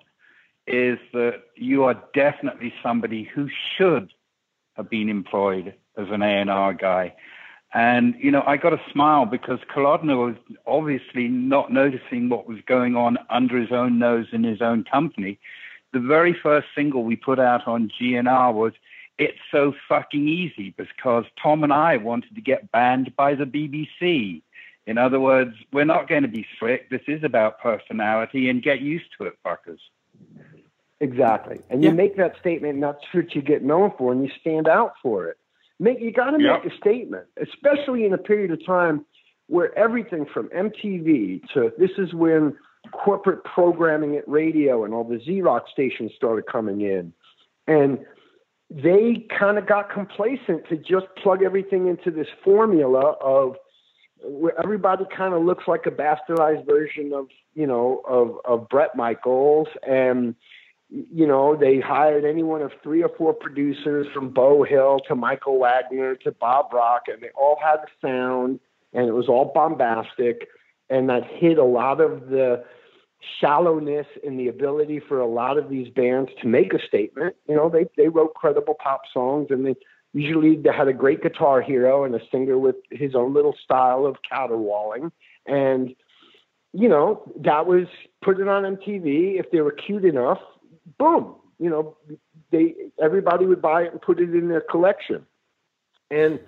is 0.66 0.98
that 1.12 1.42
you 1.54 1.84
are 1.84 2.00
definitely 2.14 2.72
somebody 2.82 3.24
who 3.24 3.48
should 3.76 4.12
have 4.74 4.90
been 4.90 5.08
employed 5.08 5.74
as 5.96 6.06
an 6.10 6.22
A&R 6.22 6.74
guy. 6.74 7.14
And, 7.74 8.14
you 8.18 8.30
know, 8.30 8.42
I 8.46 8.56
got 8.56 8.72
a 8.72 8.80
smile 8.92 9.26
because 9.26 9.58
Kalodner 9.74 10.16
was 10.16 10.36
obviously 10.66 11.28
not 11.28 11.72
noticing 11.72 12.28
what 12.28 12.46
was 12.46 12.58
going 12.66 12.96
on 12.96 13.18
under 13.28 13.58
his 13.58 13.72
own 13.72 13.98
nose 13.98 14.26
in 14.32 14.44
his 14.44 14.62
own 14.62 14.84
company. 14.84 15.38
The 15.92 16.00
very 16.00 16.32
first 16.32 16.68
single 16.74 17.04
we 17.04 17.16
put 17.16 17.38
out 17.38 17.66
on 17.66 17.90
GNR 18.00 18.54
was 18.54 18.72
It's 19.18 19.38
So 19.50 19.74
Fucking 19.88 20.28
Easy 20.28 20.74
because 20.76 21.24
Tom 21.42 21.64
and 21.64 21.72
I 21.72 21.96
wanted 21.96 22.34
to 22.34 22.40
get 22.40 22.70
banned 22.70 23.16
by 23.16 23.34
the 23.34 23.44
BBC. 23.44 24.42
In 24.86 24.98
other 24.98 25.18
words, 25.18 25.54
we're 25.72 25.84
not 25.84 26.08
going 26.08 26.22
to 26.22 26.28
be 26.28 26.46
strict. 26.54 26.90
This 26.90 27.02
is 27.08 27.24
about 27.24 27.60
personality 27.60 28.48
and 28.50 28.62
get 28.62 28.80
used 28.80 29.06
to 29.18 29.26
it, 29.26 29.34
fuckers. 29.44 29.80
Exactly. 31.00 31.60
And 31.70 31.82
you 31.82 31.92
make 31.92 32.16
that 32.16 32.38
statement, 32.38 32.74
and 32.74 32.82
that's 32.82 33.02
what 33.12 33.34
you 33.34 33.42
get 33.42 33.62
known 33.62 33.92
for, 33.98 34.12
and 34.12 34.22
you 34.24 34.30
stand 34.40 34.68
out 34.68 34.94
for 35.02 35.28
it. 35.28 35.38
Make 35.78 36.00
you 36.00 36.10
got 36.10 36.30
to 36.30 36.42
Yep. 36.42 36.64
make 36.64 36.72
a 36.72 36.76
statement, 36.76 37.26
especially 37.36 38.06
in 38.06 38.14
a 38.14 38.18
period 38.18 38.50
of 38.50 38.64
time 38.64 39.04
where 39.48 39.76
everything 39.78 40.24
from 40.26 40.48
MTV 40.48 41.42
to 41.52 41.72
this 41.78 41.90
is 41.98 42.14
when 42.14 42.56
corporate 42.92 43.44
programming 43.44 44.16
at 44.16 44.26
radio 44.28 44.84
and 44.84 44.94
all 44.94 45.04
the 45.04 45.18
Z-Rock 45.20 45.68
stations 45.68 46.12
started 46.14 46.46
coming 46.46 46.80
in, 46.80 47.12
and 47.66 47.98
they 48.70 49.26
kind 49.38 49.58
of 49.58 49.66
got 49.66 49.90
complacent 49.90 50.68
to 50.68 50.76
just 50.76 51.06
plug 51.22 51.42
everything 51.42 51.86
into 51.86 52.10
this 52.10 52.26
formula 52.42 53.14
of 53.20 53.56
where 54.22 54.58
everybody 54.58 55.04
kind 55.14 55.34
of 55.34 55.42
looks 55.44 55.64
like 55.68 55.86
a 55.86 55.90
bastardized 55.90 56.66
version 56.66 57.12
of 57.12 57.28
you 57.54 57.66
know 57.66 58.02
of 58.08 58.38
of 58.44 58.68
Bret 58.68 58.96
Michaels. 58.96 59.68
And 59.86 60.34
you 60.88 61.26
know, 61.26 61.56
they 61.56 61.80
hired 61.80 62.24
any 62.24 62.42
one 62.42 62.62
of 62.62 62.70
three 62.82 63.02
or 63.02 63.08
four 63.08 63.34
producers 63.34 64.06
from 64.14 64.30
Beau 64.30 64.62
Hill 64.62 65.00
to 65.08 65.14
Michael 65.14 65.58
Wagner 65.58 66.14
to 66.16 66.30
Bob 66.30 66.72
Rock, 66.72 67.02
and 67.08 67.20
they 67.20 67.30
all 67.36 67.58
had 67.62 67.78
the 67.78 68.08
sound, 68.08 68.60
and 68.92 69.08
it 69.08 69.12
was 69.12 69.28
all 69.28 69.50
bombastic, 69.52 70.48
and 70.88 71.08
that 71.08 71.24
hid 71.24 71.58
a 71.58 71.64
lot 71.64 72.00
of 72.00 72.28
the 72.28 72.64
shallowness 73.40 74.06
in 74.22 74.36
the 74.36 74.48
ability 74.48 75.00
for 75.00 75.18
a 75.18 75.26
lot 75.26 75.58
of 75.58 75.68
these 75.68 75.88
bands 75.88 76.30
to 76.40 76.48
make 76.48 76.72
a 76.72 76.86
statement. 76.86 77.36
You 77.48 77.56
know, 77.56 77.68
they 77.68 77.86
they 77.96 78.08
wrote 78.08 78.34
credible 78.34 78.74
pop 78.74 79.02
songs, 79.12 79.48
and 79.50 79.66
they 79.66 79.76
usually 80.12 80.56
they 80.56 80.72
had 80.72 80.88
a 80.88 80.92
great 80.92 81.22
guitar 81.22 81.60
hero 81.60 82.04
and 82.04 82.14
a 82.14 82.20
singer 82.30 82.58
with 82.58 82.76
his 82.90 83.14
own 83.14 83.34
little 83.34 83.54
style 83.62 84.06
of 84.06 84.16
caterwauling, 84.28 85.12
and 85.46 85.94
you 86.72 86.88
know, 86.88 87.22
that 87.40 87.66
was 87.66 87.86
put 88.22 88.38
it 88.38 88.48
on 88.48 88.76
MTV. 88.76 89.40
If 89.40 89.50
they 89.50 89.60
were 89.60 89.72
cute 89.72 90.04
enough, 90.04 90.40
boom, 90.98 91.36
you 91.58 91.70
know, 91.70 91.96
they 92.50 92.74
everybody 93.02 93.46
would 93.46 93.62
buy 93.62 93.82
it 93.82 93.92
and 93.92 94.00
put 94.00 94.20
it 94.20 94.34
in 94.34 94.48
their 94.48 94.60
collection. 94.60 95.24
And 96.10 96.38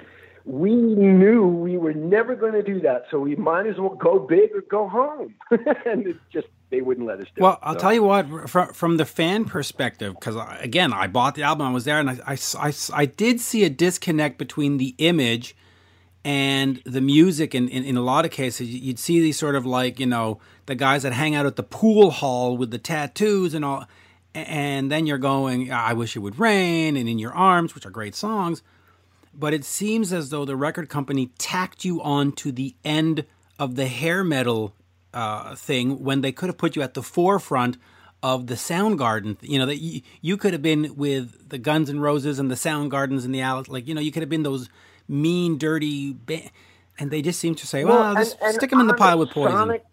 we 0.49 0.75
knew 0.75 1.47
we 1.47 1.77
were 1.77 1.93
never 1.93 2.35
going 2.35 2.55
to 2.55 2.63
do 2.63 2.81
that, 2.81 3.05
so 3.11 3.19
we 3.21 3.37
might 3.37 3.67
as 3.67 3.77
well 3.77 3.95
go 3.95 4.19
big 4.19 4.51
or 4.55 4.63
go 4.63 4.89
home. 4.89 5.35
and 5.51 6.07
it 6.07 6.17
just 6.33 6.47
they 6.71 6.81
wouldn't 6.81 7.07
let 7.07 7.19
us 7.21 7.27
do 7.37 7.43
Well, 7.43 7.53
it. 7.55 7.59
I'll 7.63 7.75
So- 7.75 7.81
tell 7.81 7.93
you 7.95 8.03
what, 8.03 8.49
from, 8.49 8.73
from 8.73 8.97
the 8.97 9.05
fan 9.05 9.45
perspective, 9.45 10.15
because 10.15 10.37
again, 10.61 10.93
I 10.93 11.07
bought 11.07 11.35
the 11.35 11.43
album, 11.43 11.67
I 11.67 11.71
was 11.71 11.85
there, 11.85 12.01
and 12.01 12.11
I, 12.11 12.19
I, 12.27 12.39
I, 12.59 12.73
I 12.95 13.05
did 13.07 13.41
see 13.41 13.65
a 13.65 13.71
disconnect 13.71 14.39
between 14.39 14.79
the 14.79 14.95
image 14.99 15.55
and 16.25 16.83
the 16.85 17.01
music. 17.01 17.53
And 17.55 17.69
in, 17.69 17.85
in 17.85 17.97
a 17.97 18.03
lot 18.03 18.25
of 18.25 18.31
cases, 18.31 18.69
you'd 18.69 18.99
see 18.99 19.21
these 19.21 19.39
sort 19.39 19.55
of 19.55 19.65
like, 19.67 20.01
you 20.01 20.07
know, 20.07 20.41
the 20.67 20.75
guys 20.75 21.03
that 21.03 21.13
hang 21.13 21.35
out 21.35 21.47
at 21.47 21.57
the 21.57 21.63
pool 21.63 22.11
hall 22.11 22.57
with 22.57 22.71
the 22.71 22.79
tattoos 22.79 23.55
and 23.55 23.65
all. 23.65 23.85
And 24.35 24.91
then 24.91 25.07
you're 25.07 25.19
going, 25.19 25.73
I 25.73 25.93
wish 25.95 26.17
it 26.17 26.21
would 26.21 26.39
rain, 26.39 26.97
and 26.97 27.09
In 27.09 27.19
Your 27.19 27.33
Arms, 27.33 27.75
which 27.75 27.85
are 27.87 27.91
great 27.91 28.15
songs. 28.15 28.63
But 29.39 29.55
it 29.55 29.65
seems 29.65 30.13
as 30.13 30.31
though 30.31 30.45
the 30.45 30.57
record 30.57 30.89
company 30.89 31.31
tacked 31.39 31.85
you 31.85 32.03
on 32.03 32.33
to 32.33 32.51
the 32.51 32.75
end 32.85 33.25
of 33.59 33.77
the 33.77 33.87
hair 33.87 34.25
metal 34.25 34.75
uh, 35.15 35.55
thing 35.55 36.03
when 36.03 36.21
they 36.23 36.33
could 36.33 36.49
have 36.49 36.59
put 36.59 36.75
you 36.75 36.83
at 36.83 36.95
the 36.95 37.03
forefront 37.03 37.77
of 38.23 38.49
the 38.49 38.55
Soundgarden. 38.55 39.37
You 39.41 39.59
know 39.61 39.67
that 39.67 39.77
you, 39.79 40.03
you 40.21 40.37
could 40.37 40.53
have 40.53 40.63
been 40.63 40.97
with 40.97 41.49
the 41.51 41.59
Guns 41.59 41.89
N' 41.89 42.01
Roses 42.01 42.39
and 42.39 42.51
the 42.51 42.57
Soundgardens 42.57 43.25
and 43.25 43.33
the 43.35 43.41
Alex. 43.41 43.69
Like 43.69 43.87
you 43.87 43.95
know, 43.95 44.01
you 44.01 44.11
could 44.13 44.23
have 44.23 44.29
been 44.29 44.43
those 44.43 44.69
mean, 45.07 45.57
dirty, 45.57 46.15
ba- 46.27 46.51
and 46.99 47.11
they 47.11 47.23
just 47.23 47.39
seem 47.39 47.55
to 47.57 47.67
say, 47.67 47.85
"Well, 47.85 48.11
and- 48.11 48.19
just 48.19 48.37
and 48.43 48.55
stick 48.55 48.71
them 48.71 48.81
in 48.81 48.87
the 48.89 48.95
pile 48.95 49.19
with 49.19 49.31
poison." 49.31 49.57
Sonic, 49.57 49.85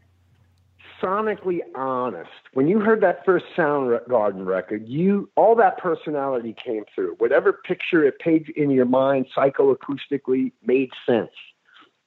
sonically 1.06 1.60
honest. 1.76 2.30
When 2.54 2.68
you 2.68 2.80
heard 2.80 3.02
that 3.02 3.24
first 3.26 3.46
Soundgarden 3.56 4.46
record, 4.46 4.88
you 4.88 5.30
all 5.36 5.56
that 5.56 5.78
personality 5.78 6.56
came 6.64 6.84
through. 6.94 7.16
Whatever 7.20 7.54
picture 7.54 8.04
it 8.04 8.20
paid 8.20 8.50
in 8.56 8.70
your 8.70 8.86
mind, 8.86 9.28
psychoacoustically 9.36 10.52
made 10.66 10.90
sense. 11.06 11.32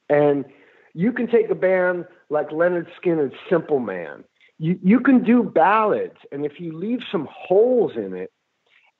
And 0.09 0.45
you 0.93 1.11
can 1.11 1.27
take 1.27 1.49
a 1.49 1.55
band 1.55 2.05
like 2.29 2.49
Lynyrd 2.49 2.87
Skynyrd's 3.01 3.35
Simple 3.49 3.79
Man. 3.79 4.23
You 4.57 4.77
you 4.83 4.99
can 4.99 5.23
do 5.23 5.43
ballads, 5.43 6.17
and 6.31 6.45
if 6.45 6.59
you 6.59 6.77
leave 6.77 6.99
some 7.11 7.27
holes 7.31 7.93
in 7.95 8.13
it, 8.13 8.31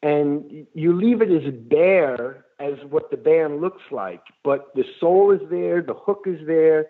and 0.01 0.65
you 0.73 0.93
leave 0.93 1.21
it 1.21 1.31
as 1.31 1.53
bare 1.53 2.45
as 2.59 2.73
what 2.89 3.11
the 3.11 3.17
band 3.17 3.59
looks 3.59 3.83
like, 3.91 4.21
but 4.43 4.73
the 4.75 4.85
soul 4.99 5.31
is 5.31 5.41
there, 5.49 5.81
the 5.81 5.93
hook 5.93 6.23
is 6.25 6.45
there, 6.47 6.87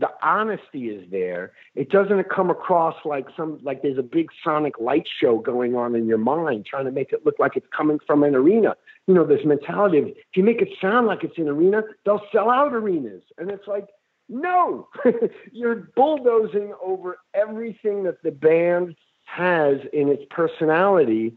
the 0.00 0.08
honesty 0.22 0.88
is 0.88 1.08
there. 1.10 1.52
It 1.74 1.90
doesn't 1.90 2.30
come 2.30 2.50
across 2.50 2.96
like 3.04 3.26
some 3.36 3.60
like 3.62 3.82
there's 3.82 3.98
a 3.98 4.02
big 4.02 4.30
sonic 4.42 4.80
light 4.80 5.06
show 5.20 5.38
going 5.38 5.76
on 5.76 5.94
in 5.94 6.06
your 6.06 6.18
mind, 6.18 6.66
trying 6.66 6.86
to 6.86 6.90
make 6.90 7.12
it 7.12 7.24
look 7.24 7.36
like 7.38 7.52
it's 7.54 7.66
coming 7.76 7.98
from 8.06 8.24
an 8.24 8.34
arena. 8.34 8.74
You 9.06 9.14
know, 9.14 9.26
this 9.26 9.44
mentality 9.44 9.98
of 9.98 10.06
if 10.08 10.16
you 10.34 10.42
make 10.42 10.62
it 10.62 10.70
sound 10.80 11.06
like 11.06 11.22
it's 11.22 11.38
an 11.38 11.48
arena, 11.48 11.82
they'll 12.04 12.22
sell 12.32 12.50
out 12.50 12.72
arenas, 12.72 13.22
and 13.38 13.50
it's 13.50 13.68
like. 13.68 13.86
No, 14.32 14.86
you're 15.50 15.90
bulldozing 15.96 16.72
over 16.80 17.18
everything 17.34 18.04
that 18.04 18.22
the 18.22 18.30
band 18.30 18.94
has 19.24 19.78
in 19.92 20.08
its 20.08 20.22
personality 20.30 21.36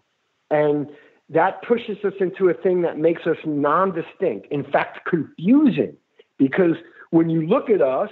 and 0.52 0.88
that 1.28 1.63
pushes 1.63 1.97
us 2.06 2.13
into 2.19 2.49
a 2.49 2.54
thing 2.54 2.84
that 2.84 2.99
makes 2.99 3.26
us 3.26 3.38
non-distinct 3.45 4.45
in 4.52 4.63
fact 4.63 5.10
confusing 5.10 5.97
because 6.38 6.76
when 7.10 7.32
you 7.32 7.47
look 7.47 7.69
at 7.69 7.82
us 7.82 8.12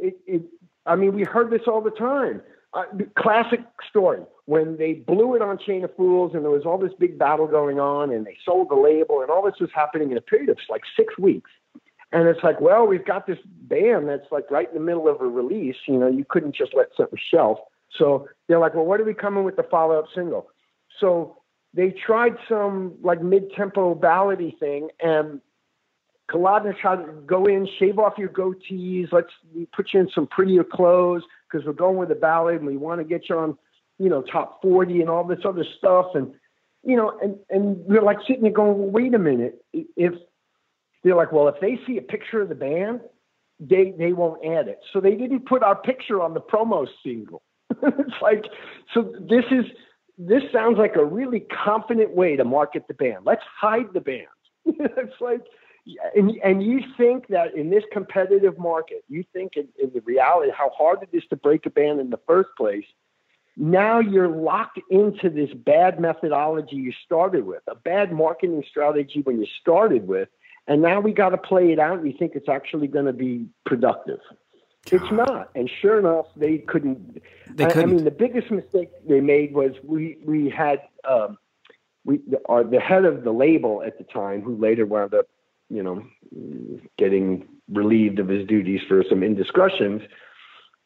it, 0.00 0.18
it 0.26 0.42
i 0.86 0.94
mean 0.96 1.14
we 1.14 1.24
heard 1.24 1.50
this 1.50 1.62
all 1.66 1.80
the 1.80 1.90
time. 1.90 2.42
Uh, 2.74 2.82
classic 3.16 3.60
story 3.88 4.20
when 4.44 4.76
they 4.76 4.92
blew 4.92 5.34
it 5.34 5.40
on 5.40 5.56
chain 5.56 5.82
of 5.82 5.96
fools 5.96 6.32
and 6.34 6.44
there 6.44 6.50
was 6.50 6.66
all 6.66 6.76
this 6.76 6.92
big 6.98 7.18
battle 7.18 7.46
going 7.46 7.80
on 7.80 8.12
and 8.12 8.26
they 8.26 8.36
sold 8.44 8.68
the 8.68 8.74
label 8.74 9.22
and 9.22 9.30
all 9.30 9.42
this 9.42 9.58
was 9.60 9.70
happening 9.74 10.10
in 10.10 10.18
a 10.18 10.20
period 10.20 10.50
of 10.50 10.58
like 10.68 10.82
six 10.94 11.16
weeks. 11.18 11.50
And 12.12 12.28
it's 12.28 12.42
like 12.42 12.60
well 12.60 12.86
we've 12.86 13.04
got 13.04 13.26
this 13.26 13.38
band 13.46 14.08
that's 14.08 14.30
like 14.30 14.50
right 14.50 14.68
in 14.68 14.74
the 14.74 14.84
middle 14.84 15.08
of 15.08 15.20
a 15.20 15.26
release 15.26 15.76
you 15.86 15.98
know 15.98 16.08
you 16.08 16.26
couldn't 16.28 16.54
just 16.54 16.74
let 16.74 16.88
something 16.96 17.18
shelf. 17.30 17.58
So 17.96 18.28
they're 18.46 18.58
like 18.58 18.74
well 18.74 18.84
what 18.84 19.00
are 19.00 19.04
we 19.04 19.14
coming 19.14 19.44
with 19.44 19.56
the 19.56 19.62
follow-up 19.62 20.06
single? 20.14 20.48
So 21.00 21.38
they 21.72 21.90
tried 21.90 22.36
some 22.48 22.94
like 23.02 23.22
mid-tempo 23.22 23.94
ballady 23.94 24.58
thing 24.58 24.88
and 25.00 25.40
To 26.30 27.22
go 27.26 27.46
in, 27.46 27.68
shave 27.78 27.98
off 27.98 28.14
your 28.18 28.28
goatees. 28.28 29.12
Let's 29.12 29.30
put 29.74 29.92
you 29.92 30.00
in 30.00 30.08
some 30.14 30.26
prettier 30.26 30.64
clothes 30.64 31.22
because 31.50 31.66
we're 31.66 31.72
going 31.72 31.96
with 31.96 32.10
a 32.10 32.16
ballad 32.16 32.56
and 32.56 32.66
we 32.66 32.76
want 32.76 33.00
to 33.00 33.04
get 33.04 33.28
you 33.28 33.38
on, 33.38 33.56
you 33.98 34.08
know, 34.08 34.22
top 34.22 34.60
40 34.62 35.00
and 35.00 35.10
all 35.10 35.24
this 35.24 35.38
other 35.44 35.64
stuff. 35.78 36.06
And, 36.14 36.34
you 36.82 36.96
know, 36.96 37.16
and, 37.22 37.36
and 37.50 37.78
we're 37.86 38.02
like 38.02 38.18
sitting 38.26 38.42
there 38.42 38.52
going, 38.52 38.78
well, 38.78 38.90
wait 38.90 39.14
a 39.14 39.18
minute. 39.18 39.64
If 39.72 40.14
they're 41.04 41.16
like, 41.16 41.32
well, 41.32 41.48
if 41.48 41.60
they 41.60 41.78
see 41.86 41.98
a 41.98 42.02
picture 42.02 42.42
of 42.42 42.48
the 42.48 42.54
band, 42.54 43.00
they, 43.60 43.94
they 43.96 44.12
won't 44.12 44.44
add 44.44 44.68
it. 44.68 44.80
So 44.92 45.00
they 45.00 45.14
didn't 45.14 45.46
put 45.46 45.62
our 45.62 45.76
picture 45.76 46.20
on 46.20 46.34
the 46.34 46.40
promo 46.40 46.86
single. 47.04 47.42
it's 47.82 48.20
like, 48.20 48.44
so 48.92 49.14
this 49.20 49.44
is, 49.50 49.64
this 50.18 50.42
sounds 50.52 50.78
like 50.78 50.96
a 50.96 51.04
really 51.04 51.40
confident 51.40 52.10
way 52.14 52.36
to 52.36 52.44
market 52.44 52.88
the 52.88 52.94
band. 52.94 53.24
Let's 53.24 53.44
hide 53.60 53.92
the 53.92 54.00
band. 54.00 54.26
it's 54.66 55.20
like, 55.20 55.42
and, 56.14 56.32
and 56.42 56.62
you 56.62 56.82
think 56.96 57.28
that 57.28 57.54
in 57.54 57.70
this 57.70 57.84
competitive 57.92 58.58
market, 58.58 59.04
you 59.08 59.24
think 59.32 59.56
in, 59.56 59.68
in 59.80 59.92
the 59.94 60.00
reality 60.00 60.50
how 60.56 60.70
hard 60.70 60.98
it 61.02 61.10
is 61.12 61.22
to 61.30 61.36
break 61.36 61.66
a 61.66 61.70
band 61.70 62.00
in 62.00 62.10
the 62.10 62.20
first 62.26 62.50
place. 62.56 62.84
Now 63.56 64.00
you're 64.00 64.28
locked 64.28 64.80
into 64.90 65.30
this 65.30 65.50
bad 65.54 65.98
methodology 65.98 66.76
you 66.76 66.92
started 67.04 67.46
with, 67.46 67.62
a 67.68 67.74
bad 67.74 68.12
marketing 68.12 68.64
strategy 68.68 69.20
when 69.22 69.40
you 69.40 69.46
started 69.60 70.06
with, 70.06 70.28
and 70.66 70.82
now 70.82 71.00
we 71.00 71.12
got 71.12 71.30
to 71.30 71.38
play 71.38 71.72
it 71.72 71.78
out. 71.78 71.98
And 71.98 72.06
you 72.06 72.18
think 72.18 72.32
it's 72.34 72.48
actually 72.48 72.88
going 72.88 73.06
to 73.06 73.14
be 73.14 73.46
productive. 73.64 74.20
It's 74.92 75.10
not, 75.10 75.50
and 75.54 75.70
sure 75.80 75.98
enough, 75.98 76.26
they 76.36 76.58
couldn't. 76.58 77.22
They 77.48 77.64
couldn't. 77.64 77.78
I, 77.78 77.82
I 77.82 77.86
mean, 77.86 78.04
the 78.04 78.10
biggest 78.10 78.50
mistake 78.50 78.90
they 79.08 79.20
made 79.20 79.52
was 79.52 79.72
we 79.82 80.18
we 80.24 80.48
had 80.48 80.82
um, 81.08 81.38
we 82.04 82.20
our, 82.48 82.62
the 82.62 82.78
head 82.78 83.04
of 83.04 83.24
the 83.24 83.32
label 83.32 83.82
at 83.84 83.98
the 83.98 84.04
time, 84.04 84.42
who 84.42 84.54
later 84.54 84.86
wound 84.86 85.12
up 85.12 85.26
you 85.68 85.82
know, 85.82 86.04
getting 86.98 87.46
relieved 87.68 88.18
of 88.18 88.28
his 88.28 88.46
duties 88.46 88.80
for 88.88 89.02
some 89.08 89.22
indiscretions. 89.22 90.02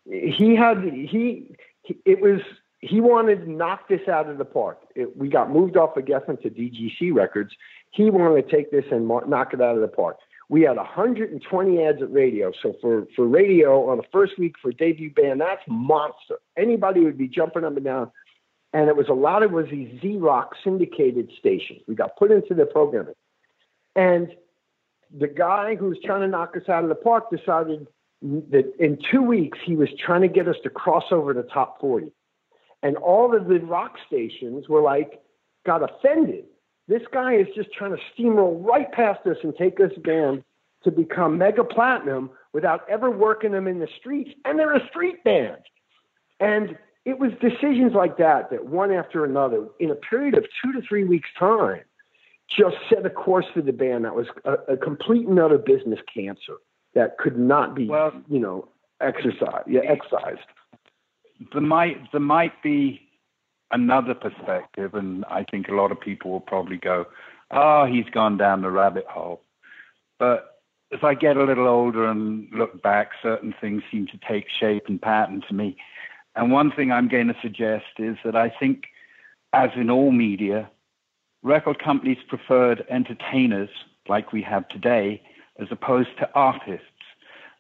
He 0.06 0.56
had 0.56 0.82
he, 0.82 1.56
he 1.82 1.96
it 2.04 2.20
was 2.20 2.40
he 2.80 3.00
wanted 3.00 3.44
to 3.44 3.50
knock 3.50 3.88
this 3.88 4.08
out 4.08 4.28
of 4.28 4.38
the 4.38 4.44
park. 4.44 4.80
It, 4.94 5.16
we 5.16 5.28
got 5.28 5.50
moved 5.50 5.76
off 5.76 5.96
of 5.96 6.04
Geffen 6.04 6.40
to 6.42 6.50
DGC 6.50 7.14
Records. 7.14 7.54
He 7.90 8.10
wanted 8.10 8.48
to 8.48 8.56
take 8.56 8.70
this 8.70 8.84
and 8.90 9.06
knock 9.06 9.52
it 9.52 9.60
out 9.60 9.74
of 9.74 9.82
the 9.82 9.88
park. 9.88 10.18
We 10.48 10.62
had 10.62 10.76
120 10.76 11.84
ads 11.84 12.02
at 12.02 12.12
radio. 12.12 12.52
So 12.60 12.74
for, 12.80 13.06
for 13.14 13.26
radio 13.26 13.88
on 13.88 13.98
the 13.98 14.02
first 14.10 14.38
week 14.38 14.54
for 14.60 14.72
debut 14.72 15.10
band, 15.10 15.40
that's 15.40 15.62
monster. 15.68 16.38
Anybody 16.56 17.00
would 17.00 17.18
be 17.18 17.28
jumping 17.28 17.64
up 17.64 17.76
and 17.76 17.84
down. 17.84 18.10
And 18.72 18.88
it 18.88 18.96
was 18.96 19.08
a 19.08 19.14
lot 19.14 19.42
of 19.42 19.52
it 19.52 19.54
was 19.54 19.66
these 19.70 20.00
Z 20.00 20.16
Rock 20.16 20.54
syndicated 20.64 21.30
stations. 21.38 21.82
We 21.86 21.94
got 21.94 22.16
put 22.16 22.30
into 22.30 22.54
the 22.54 22.66
programming. 22.66 23.14
And 23.94 24.34
the 25.18 25.28
guy 25.28 25.74
who 25.76 25.86
was 25.86 25.98
trying 26.04 26.20
to 26.20 26.28
knock 26.28 26.56
us 26.56 26.68
out 26.68 26.82
of 26.82 26.88
the 26.88 26.94
park 26.94 27.30
decided 27.30 27.86
that 28.22 28.72
in 28.78 28.98
two 29.10 29.22
weeks 29.22 29.58
he 29.64 29.74
was 29.74 29.88
trying 29.98 30.20
to 30.22 30.28
get 30.28 30.46
us 30.46 30.56
to 30.62 30.70
cross 30.70 31.04
over 31.10 31.32
the 31.32 31.42
top 31.42 31.80
40. 31.80 32.12
And 32.82 32.96
all 32.96 33.36
of 33.36 33.46
the 33.48 33.58
rock 33.60 33.96
stations 34.06 34.68
were 34.68 34.82
like, 34.82 35.20
got 35.66 35.82
offended. 35.82 36.44
This 36.88 37.02
guy 37.12 37.34
is 37.34 37.46
just 37.54 37.72
trying 37.72 37.96
to 37.96 38.02
steamroll 38.14 38.64
right 38.64 38.90
past 38.92 39.26
us 39.26 39.36
and 39.42 39.54
take 39.56 39.80
us 39.80 39.92
band 40.02 40.42
to 40.84 40.90
become 40.90 41.38
mega 41.38 41.62
platinum 41.62 42.30
without 42.52 42.88
ever 42.88 43.10
working 43.10 43.52
them 43.52 43.66
in 43.66 43.78
the 43.78 43.88
streets. 43.98 44.30
And 44.44 44.58
they're 44.58 44.74
a 44.74 44.88
street 44.88 45.22
band. 45.24 45.58
And 46.40 46.76
it 47.04 47.18
was 47.18 47.32
decisions 47.40 47.92
like 47.94 48.16
that 48.18 48.50
that 48.50 48.66
one 48.66 48.92
after 48.92 49.24
another 49.24 49.68
in 49.78 49.90
a 49.90 49.94
period 49.94 50.36
of 50.36 50.44
two 50.62 50.72
to 50.72 50.82
three 50.86 51.04
weeks' 51.04 51.28
time 51.38 51.82
just 52.56 52.76
set 52.88 53.06
a 53.06 53.10
course 53.10 53.46
for 53.54 53.62
the 53.62 53.72
band 53.72 54.04
that 54.04 54.14
was 54.14 54.26
a, 54.44 54.74
a 54.74 54.76
complete 54.76 55.26
and 55.26 55.38
utter 55.38 55.58
business 55.58 56.00
cancer 56.12 56.56
that 56.94 57.18
could 57.18 57.38
not 57.38 57.74
be, 57.74 57.86
well, 57.86 58.12
you 58.28 58.40
know, 58.40 58.68
exercised. 59.00 59.68
Yeah, 59.68 59.80
excised. 59.80 60.40
There 61.52 61.62
might 61.62 62.10
there 62.12 62.20
might 62.20 62.62
be 62.62 63.00
another 63.70 64.14
perspective, 64.14 64.94
and 64.94 65.24
I 65.26 65.44
think 65.50 65.68
a 65.68 65.74
lot 65.74 65.92
of 65.92 66.00
people 66.00 66.30
will 66.30 66.40
probably 66.40 66.76
go, 66.76 67.06
"Oh, 67.50 67.86
he's 67.86 68.08
gone 68.12 68.36
down 68.36 68.62
the 68.62 68.70
rabbit 68.70 69.06
hole." 69.06 69.42
But 70.18 70.60
as 70.92 71.00
I 71.02 71.14
get 71.14 71.36
a 71.36 71.44
little 71.44 71.68
older 71.68 72.06
and 72.06 72.48
look 72.52 72.82
back, 72.82 73.10
certain 73.22 73.54
things 73.60 73.82
seem 73.90 74.06
to 74.08 74.18
take 74.28 74.46
shape 74.48 74.84
and 74.88 75.00
pattern 75.00 75.42
to 75.48 75.54
me. 75.54 75.76
And 76.34 76.52
one 76.52 76.72
thing 76.72 76.92
I'm 76.92 77.08
going 77.08 77.28
to 77.28 77.36
suggest 77.40 77.98
is 77.98 78.16
that 78.24 78.36
I 78.36 78.50
think, 78.50 78.84
as 79.52 79.70
in 79.76 79.88
all 79.88 80.10
media, 80.10 80.70
record 81.42 81.78
companies 81.78 82.18
preferred 82.28 82.84
entertainers 82.90 83.70
like 84.08 84.32
we 84.32 84.42
have 84.42 84.68
today 84.68 85.22
as 85.58 85.68
opposed 85.70 86.10
to 86.18 86.30
artists. 86.34 86.86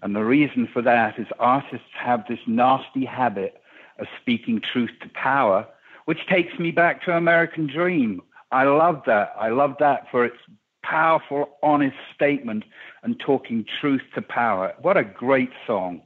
And 0.02 0.16
the 0.16 0.24
reason 0.24 0.68
for 0.72 0.82
that 0.82 1.18
is 1.18 1.26
artists 1.38 1.86
have 1.94 2.24
this 2.28 2.38
nasty 2.46 3.04
habit 3.04 3.60
of 3.98 4.06
speaking 4.20 4.60
truth 4.60 4.90
to 5.02 5.08
power, 5.10 5.66
which 6.06 6.26
takes 6.26 6.58
me 6.58 6.70
back 6.70 7.04
to 7.04 7.16
American 7.16 7.66
Dream. 7.66 8.22
I 8.50 8.64
love 8.64 9.02
that. 9.06 9.34
I 9.38 9.50
love 9.50 9.76
that 9.80 10.10
for 10.10 10.24
its 10.24 10.38
powerful, 10.82 11.58
honest 11.62 11.96
statement 12.14 12.64
and 13.02 13.20
talking 13.20 13.66
truth 13.80 14.02
to 14.14 14.22
power. 14.22 14.74
What 14.80 14.96
a 14.96 15.04
great 15.04 15.50
song. 15.66 16.02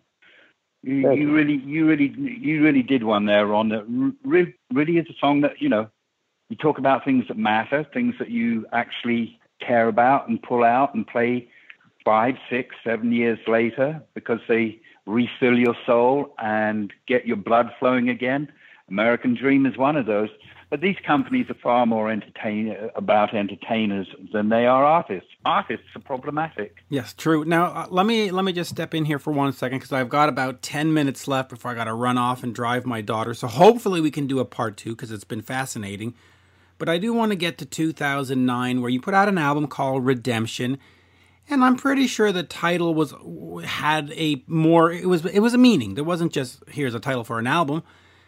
You, 0.83 1.13
you 1.15 1.33
really, 1.33 1.63
you 1.65 1.87
really, 1.87 2.13
you 2.19 2.63
really 2.63 2.83
did 2.83 3.05
one 3.05 3.25
there, 3.25 3.47
Ron. 3.47 3.71
That 3.71 3.85
really, 4.23 4.55
really 4.71 4.99
is 4.99 5.07
a 5.09 5.15
song 5.19 5.41
that 5.41 5.63
you 5.63 5.69
know 5.71 5.89
you 6.49 6.57
talk 6.57 6.79
about 6.79 7.05
things 7.05 7.25
that 7.29 7.37
matter, 7.37 7.87
things 7.93 8.15
that 8.19 8.31
you 8.31 8.67
actually 8.73 9.39
care 9.61 9.89
about 9.89 10.29
and 10.29 10.43
pull 10.43 10.65
out 10.65 10.95
and 10.95 11.07
play 11.07 11.49
five, 12.05 12.35
six, 12.51 12.75
seven 12.85 13.13
years 13.13 13.39
later 13.47 14.03
because 14.15 14.41
they 14.49 14.81
refill 15.07 15.59
your 15.59 15.77
soul 15.87 16.35
and 16.39 16.93
get 17.07 17.27
your 17.27 17.37
blood 17.37 17.71
flowing 17.79 18.09
again. 18.09 18.51
American 18.89 19.35
Dream 19.35 19.65
is 19.65 19.77
one 19.77 19.97
of 19.97 20.07
those. 20.07 20.29
But 20.71 20.81
these 20.81 20.97
companies 21.07 21.49
are 21.51 21.57
far 21.63 21.87
more 21.87 22.11
entertain 22.11 22.75
about 22.97 23.33
entertainers 23.33 24.09
than 24.33 24.49
they 24.49 24.67
are 24.67 24.85
artists. 24.85 25.29
Artists 25.45 25.87
are 25.95 26.01
problematic. 26.01 26.79
Yes, 26.89 27.15
true. 27.15 27.45
Now 27.45 27.67
uh, 27.67 27.87
let 27.91 28.07
me 28.07 28.33
let 28.33 28.45
me 28.45 28.53
just 28.53 28.71
step 28.71 28.93
in 28.93 29.05
here 29.05 29.21
for 29.21 29.33
one 29.33 29.53
second 29.53 29.79
because 29.79 29.93
I've 29.93 30.09
got 30.09 30.29
about 30.29 30.63
ten 30.63 30.93
minutes 30.93 31.29
left 31.29 31.51
before 31.51 31.71
I 31.71 31.75
got 31.75 31.85
to 31.85 31.95
run 31.95 32.19
off 32.19 32.43
and 32.43 32.53
drive 32.53 32.87
my 32.87 33.03
daughter. 33.03 33.35
So 33.35 33.47
hopefully 33.47 34.01
we 34.01 34.11
can 34.11 34.27
do 34.27 34.41
a 34.41 34.45
part 34.45 34.77
two 34.77 34.97
because 34.97 35.13
it's 35.13 35.23
been 35.23 35.43
fascinating. 35.43 36.15
But 36.79 36.89
I 36.89 36.99
do 36.99 37.13
want 37.13 37.33
to 37.33 37.37
get 37.37 37.59
to 37.59 37.67
2009 37.67 38.81
where 38.81 38.91
you 38.91 39.01
put 39.01 39.15
out 39.15 39.29
an 39.29 39.39
album 39.39 39.67
called 39.67 40.05
Redemption 40.05 40.79
and 41.49 41.63
I'm 41.65 41.77
pretty 41.77 42.07
sure 42.07 42.33
the 42.33 42.43
title 42.43 42.95
was 42.95 43.15
had 43.65 44.13
a 44.13 44.43
more 44.47 44.91
it 44.91 45.07
was 45.07 45.25
it 45.27 45.41
was 45.41 45.55
a 45.55 45.59
meaning. 45.59 45.95
There 45.95 46.05
wasn't 46.05 46.33
just 46.33 46.63
here's 46.69 46.95
a 46.95 47.01
title 47.01 47.25
for 47.25 47.39
an 47.39 47.47
album 47.47 47.83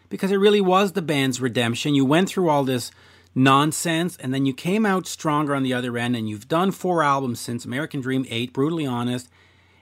because 0.09 0.31
it 0.31 0.37
really 0.37 0.61
was 0.61 0.91
the 0.91 1.01
band's 1.01 1.41
redemption. 1.41 1.95
You 1.95 2.05
went 2.05 2.29
through 2.29 2.49
all 2.49 2.63
this 2.63 2.91
nonsense 3.33 4.17
and 4.17 4.33
then 4.33 4.45
you 4.45 4.53
came 4.53 4.85
out 4.85 5.07
stronger 5.07 5.55
on 5.55 5.63
the 5.63 5.73
other 5.73 5.97
end 5.97 6.15
and 6.15 6.29
you've 6.29 6.47
done 6.47 6.71
four 6.71 7.03
albums 7.03 7.39
since 7.39 7.65
American 7.65 8.01
Dream 8.01 8.25
8, 8.29 8.53
brutally 8.53 8.85
honest. 8.85 9.29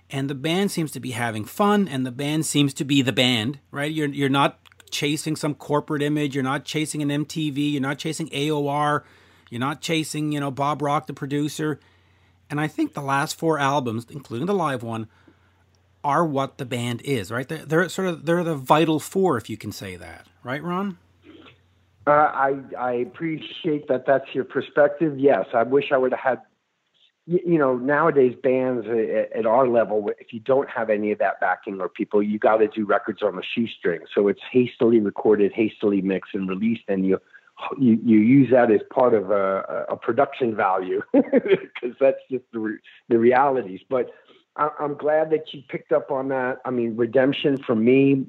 And 0.10 0.30
the 0.30 0.36
band 0.36 0.72
seems 0.72 0.92
to 0.92 1.00
be 1.00 1.12
having 1.12 1.46
fun 1.46 1.88
and 1.88 2.06
the 2.06 2.12
band 2.12 2.46
seems 2.46 2.74
to 2.76 2.86
be 2.86 3.02
the 3.02 3.14
band, 3.14 3.60
right? 3.72 3.92
You're 3.92 4.08
you're 4.08 4.30
not 4.30 4.60
chasing 4.96 5.36
some 5.36 5.54
corporate 5.54 6.02
image. 6.02 6.36
You're 6.36 6.44
not 6.44 6.64
chasing 6.64 7.02
an 7.02 7.10
MTV. 7.10 7.74
You're 7.74 7.82
not 7.82 8.00
chasing 8.00 8.30
AOR. 8.30 9.04
You're 9.50 9.60
not 9.60 9.82
chasing, 9.82 10.32
you 10.32 10.40
know, 10.40 10.52
Bob 10.52 10.82
Rock, 10.82 11.08
the 11.08 11.14
producer. 11.14 11.80
And 12.50 12.62
I 12.62 12.68
think 12.68 12.94
the 12.94 13.02
last 13.02 13.38
four 13.38 13.60
albums, 13.60 14.08
including 14.10 14.48
the 14.48 14.54
live 14.54 14.84
one, 14.84 15.08
are 16.04 16.26
what 16.26 16.58
the 16.58 16.66
band 16.66 17.02
is, 17.04 17.30
right? 17.30 17.48
They're, 17.48 17.66
they're 17.66 17.90
sort 17.90 18.08
of 18.08 18.26
they're 18.26 18.44
the 18.44 18.56
vital 18.56 19.00
four, 19.00 19.38
if 19.38 19.50
you 19.50 19.58
can 19.58 19.72
say 19.72 19.96
that, 19.98 20.28
right, 20.44 20.64
Ron? 20.64 20.98
Uh, 22.08 22.12
I 22.12 22.60
I 22.78 22.92
appreciate 22.94 23.88
that. 23.88 24.06
That's 24.06 24.28
your 24.34 24.44
perspective. 24.44 25.20
Yes, 25.20 25.48
I 25.54 25.64
wish 25.64 25.86
I 25.92 25.98
would 25.98 26.12
have 26.12 26.20
had 26.20 26.42
you 27.28 27.58
know, 27.58 27.76
nowadays 27.76 28.36
bands 28.42 28.86
uh, 28.88 29.38
at 29.38 29.46
our 29.46 29.68
level, 29.68 30.12
if 30.20 30.32
you 30.32 30.40
don't 30.40 30.70
have 30.70 30.90
any 30.90 31.12
of 31.12 31.18
that 31.20 31.40
backing 31.40 31.82
or 31.82 31.90
people, 31.90 32.22
you 32.22 32.38
got 32.38 32.58
to 32.58 32.68
do 32.68 32.86
records 32.86 33.24
on 33.24 33.36
the 33.36 33.44
shoestring. 33.44 34.02
So 34.14 34.28
it's 34.28 34.42
hastily 34.52 35.00
recorded, 35.00 35.52
hastily 35.54 36.02
mixed 36.02 36.36
and 36.36 36.48
released, 36.48 36.84
and 36.88 37.06
you 37.06 37.20
you, 37.80 37.98
you 38.04 38.20
use 38.20 38.52
that 38.52 38.70
as 38.70 38.82
part 38.94 39.14
of 39.14 39.32
a, 39.32 39.86
a 39.90 39.96
production 39.96 40.56
value 40.56 41.02
because 41.14 41.96
that's 42.02 42.20
just 42.30 42.44
the 42.52 42.60
re- 42.60 42.80
the 43.10 43.18
realities. 43.18 43.80
But 43.90 44.12
I, 44.58 44.70
I'm 44.80 44.96
glad 44.96 45.30
that 45.32 45.54
you 45.54 45.64
picked 45.68 45.92
up 45.92 46.12
on 46.12 46.28
that. 46.30 46.58
I 46.66 46.72
mean, 46.72 46.98
redemption 46.98 47.58
for 47.66 47.76
me, 47.76 48.26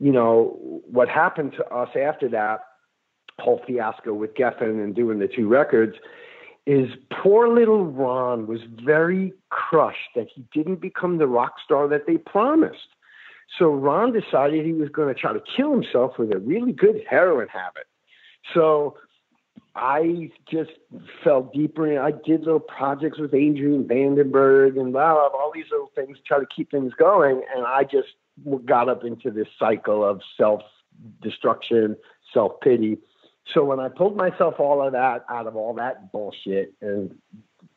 you 0.00 0.12
know, 0.12 0.82
what 0.90 1.08
happened 1.08 1.52
to 1.52 1.64
us 1.72 1.90
after 1.96 2.28
that 2.30 2.60
whole 3.38 3.62
fiasco 3.66 4.12
with 4.12 4.34
Geffen 4.34 4.82
and 4.82 4.94
doing 4.94 5.18
the 5.20 5.28
two 5.28 5.46
records 5.46 5.94
is 6.68 6.90
poor 7.10 7.48
little 7.48 7.86
Ron 7.86 8.46
was 8.46 8.60
very 8.84 9.32
crushed 9.48 10.10
that 10.14 10.28
he 10.28 10.44
didn't 10.52 10.82
become 10.82 11.16
the 11.16 11.26
rock 11.26 11.54
star 11.64 11.88
that 11.88 12.06
they 12.06 12.18
promised. 12.18 12.88
So 13.58 13.70
Ron 13.70 14.12
decided 14.12 14.66
he 14.66 14.74
was 14.74 14.90
going 14.90 15.12
to 15.12 15.18
try 15.18 15.32
to 15.32 15.40
kill 15.56 15.72
himself 15.72 16.18
with 16.18 16.30
a 16.30 16.38
really 16.38 16.72
good 16.72 17.02
heroin 17.08 17.48
habit. 17.48 17.86
So 18.52 18.98
I 19.74 20.30
just 20.50 20.72
fell 21.24 21.50
deeper 21.54 21.90
in. 21.90 21.96
I 21.96 22.10
did 22.10 22.40
little 22.40 22.60
projects 22.60 23.18
with 23.18 23.32
Adrian 23.32 23.84
Vandenberg 23.84 24.78
and 24.78 24.92
blah, 24.92 25.14
blah, 25.14 25.30
blah, 25.30 25.40
all 25.40 25.50
these 25.54 25.70
little 25.70 25.90
things 25.94 26.18
try 26.26 26.38
to 26.38 26.46
keep 26.54 26.70
things 26.70 26.92
going. 26.98 27.40
And 27.56 27.64
I 27.64 27.84
just 27.84 28.08
got 28.66 28.90
up 28.90 29.04
into 29.04 29.30
this 29.30 29.48
cycle 29.58 30.04
of 30.04 30.20
self 30.36 30.60
destruction, 31.22 31.96
self 32.34 32.60
pity. 32.60 32.98
So 33.54 33.64
when 33.64 33.80
I 33.80 33.88
pulled 33.88 34.16
myself 34.16 34.54
all 34.58 34.84
of 34.84 34.92
that 34.92 35.24
out 35.30 35.46
of 35.46 35.56
all 35.56 35.74
that 35.74 36.12
bullshit 36.12 36.74
and 36.80 37.14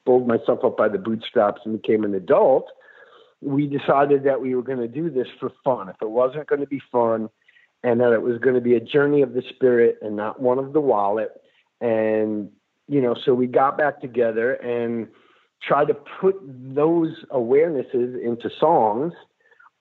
pulled 0.05 0.27
myself 0.27 0.59
up 0.63 0.77
by 0.77 0.89
the 0.89 0.97
bootstraps 0.97 1.61
and 1.65 1.81
became 1.81 2.03
an 2.03 2.13
adult, 2.13 2.67
we 3.41 3.67
decided 3.67 4.23
that 4.23 4.41
we 4.41 4.53
were 4.55 4.61
going 4.61 4.79
to 4.79 4.87
do 4.87 5.09
this 5.09 5.27
for 5.39 5.51
fun. 5.63 5.89
If 5.89 5.95
it 6.01 6.09
wasn't 6.09 6.47
going 6.47 6.61
to 6.61 6.67
be 6.67 6.81
fun, 6.91 7.29
and 7.83 7.99
that 7.99 8.13
it 8.13 8.21
was 8.21 8.37
going 8.39 8.55
to 8.55 8.61
be 8.61 8.75
a 8.75 8.79
journey 8.79 9.21
of 9.21 9.33
the 9.33 9.43
spirit 9.49 9.97
and 10.01 10.15
not 10.15 10.41
one 10.41 10.59
of 10.59 10.73
the 10.73 10.81
wallet. 10.81 11.31
And, 11.79 12.49
you 12.87 13.01
know, 13.01 13.15
so 13.25 13.33
we 13.33 13.47
got 13.47 13.77
back 13.77 14.01
together 14.01 14.53
and 14.53 15.07
tried 15.63 15.87
to 15.87 15.95
put 16.19 16.35
those 16.43 17.15
awarenesses 17.31 18.21
into 18.23 18.49
songs, 18.59 19.13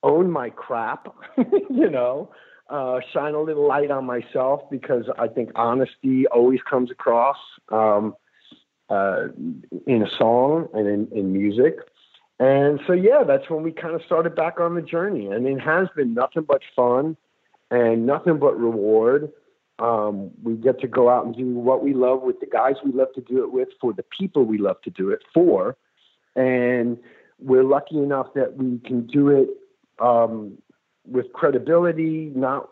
own 0.03 0.31
my 0.31 0.51
crap, 0.51 1.15
you 1.37 1.91
know, 1.91 2.31
uh, 2.71 3.01
shine 3.13 3.35
a 3.35 3.41
little 3.41 3.67
light 3.67 3.91
on 3.91 4.07
myself 4.07 4.63
because 4.71 5.05
I 5.19 5.27
think 5.29 5.51
honesty 5.57 6.27
always 6.29 6.61
comes 6.63 6.91
across 6.91 7.37
um, 7.71 8.15
uh, 8.89 9.29
in 9.87 10.03
a 10.03 10.11
song 10.17 10.69
and 10.73 10.87
in, 10.87 11.09
in 11.13 11.33
music. 11.33 11.79
And 12.39 12.81
so, 12.87 12.93
yeah, 12.93 13.25
that's 13.27 13.51
when 13.51 13.63
we 13.63 13.73
kind 13.73 13.95
of 13.95 14.03
started 14.07 14.35
back 14.35 14.61
on 14.61 14.75
the 14.75 14.83
journey. 14.83 15.27
And 15.27 15.47
it 15.47 15.61
has 15.61 15.89
been 15.95 16.15
nothing 16.15 16.45
but 16.45 16.63
fun 16.75 17.17
and 17.71 18.07
nothing 18.07 18.39
but 18.39 18.59
reward. 18.59 19.31
Um, 19.79 20.31
we 20.43 20.55
get 20.55 20.81
to 20.81 20.87
go 20.87 21.11
out 21.11 21.27
and 21.27 21.35
do 21.35 21.55
what 21.55 21.83
we 21.83 21.93
love 21.93 22.23
with 22.23 22.41
the 22.41 22.47
guys 22.47 22.77
we 22.85 22.93
love 22.93 23.13
to 23.15 23.21
do 23.21 23.43
it 23.43 23.53
with 23.53 23.69
for 23.81 23.93
the 23.93 24.05
people 24.19 24.45
we 24.45 24.59
love 24.59 24.81
to 24.83 24.91
do 24.91 25.11
it 25.11 25.21
for. 25.35 25.77
And 26.37 26.99
we're 27.41 27.65
lucky 27.65 27.99
enough 27.99 28.29
that 28.35 28.57
we 28.57 28.79
can 28.79 29.07
do 29.07 29.29
it 29.29 29.49
um, 29.99 30.59
with 31.11 31.33
credibility, 31.33 32.33
not 32.35 32.71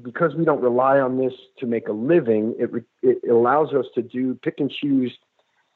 because 0.00 0.34
we 0.34 0.44
don't 0.44 0.62
rely 0.62 1.00
on 1.00 1.18
this 1.18 1.32
to 1.58 1.66
make 1.66 1.88
a 1.88 1.92
living. 1.92 2.54
It, 2.58 2.70
it 3.02 3.28
allows 3.28 3.74
us 3.74 3.86
to 3.94 4.02
do 4.02 4.34
pick 4.42 4.54
and 4.58 4.70
choose 4.70 5.12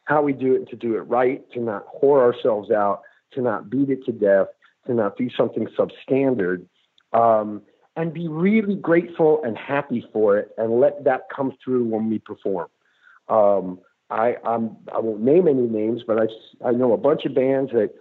how 0.04 0.22
we 0.22 0.32
do 0.32 0.54
it 0.54 0.68
to 0.70 0.76
do 0.76 0.94
it 0.96 1.00
right, 1.00 1.42
to 1.52 1.60
not 1.60 1.84
whore 2.00 2.20
ourselves 2.20 2.70
out, 2.70 3.02
to 3.32 3.42
not 3.42 3.68
beat 3.68 3.90
it 3.90 4.04
to 4.06 4.12
death, 4.12 4.46
to 4.86 4.94
not 4.94 5.16
do 5.16 5.28
something 5.36 5.66
substandard. 5.76 6.64
Um, 7.12 7.62
and 7.96 8.12
be 8.12 8.28
really 8.28 8.76
grateful 8.76 9.42
and 9.42 9.56
happy 9.56 10.06
for 10.12 10.36
it 10.38 10.50
and 10.58 10.80
let 10.80 11.04
that 11.04 11.22
come 11.34 11.56
through 11.64 11.84
when 11.84 12.10
we 12.10 12.18
perform. 12.18 12.68
Um, 13.28 13.80
I, 14.10 14.36
I'm, 14.44 14.76
I 14.94 15.00
won't 15.00 15.22
name 15.22 15.48
any 15.48 15.66
names, 15.66 16.02
but 16.06 16.18
I, 16.20 16.68
I 16.68 16.72
know 16.72 16.92
a 16.92 16.98
bunch 16.98 17.24
of 17.24 17.34
bands 17.34 17.72
that 17.72 17.94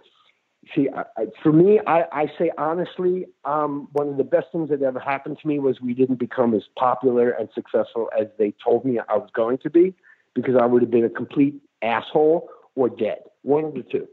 see, 0.74 0.88
I, 0.94 1.04
I, 1.16 1.26
for 1.42 1.52
me, 1.52 1.80
I, 1.86 2.04
I 2.12 2.26
say 2.38 2.50
honestly, 2.58 3.26
um, 3.44 3.88
one 3.92 4.08
of 4.08 4.16
the 4.16 4.24
best 4.24 4.46
things 4.52 4.70
that 4.70 4.82
ever 4.82 4.98
happened 4.98 5.38
to 5.40 5.48
me 5.48 5.58
was 5.58 5.80
we 5.80 5.94
didn't 5.94 6.18
become 6.18 6.54
as 6.54 6.62
popular 6.76 7.30
and 7.30 7.48
successful 7.54 8.10
as 8.18 8.26
they 8.38 8.54
told 8.64 8.84
me 8.84 8.98
I 8.98 9.16
was 9.16 9.30
going 9.34 9.58
to 9.58 9.70
be 9.70 9.94
because 10.34 10.54
I 10.60 10.66
would 10.66 10.82
have 10.82 10.90
been 10.90 11.04
a 11.04 11.10
complete 11.10 11.54
asshole 11.82 12.48
or 12.74 12.88
dead, 12.88 13.18
one 13.42 13.64
of 13.64 13.74
the 13.74 13.82
two. 13.82 14.06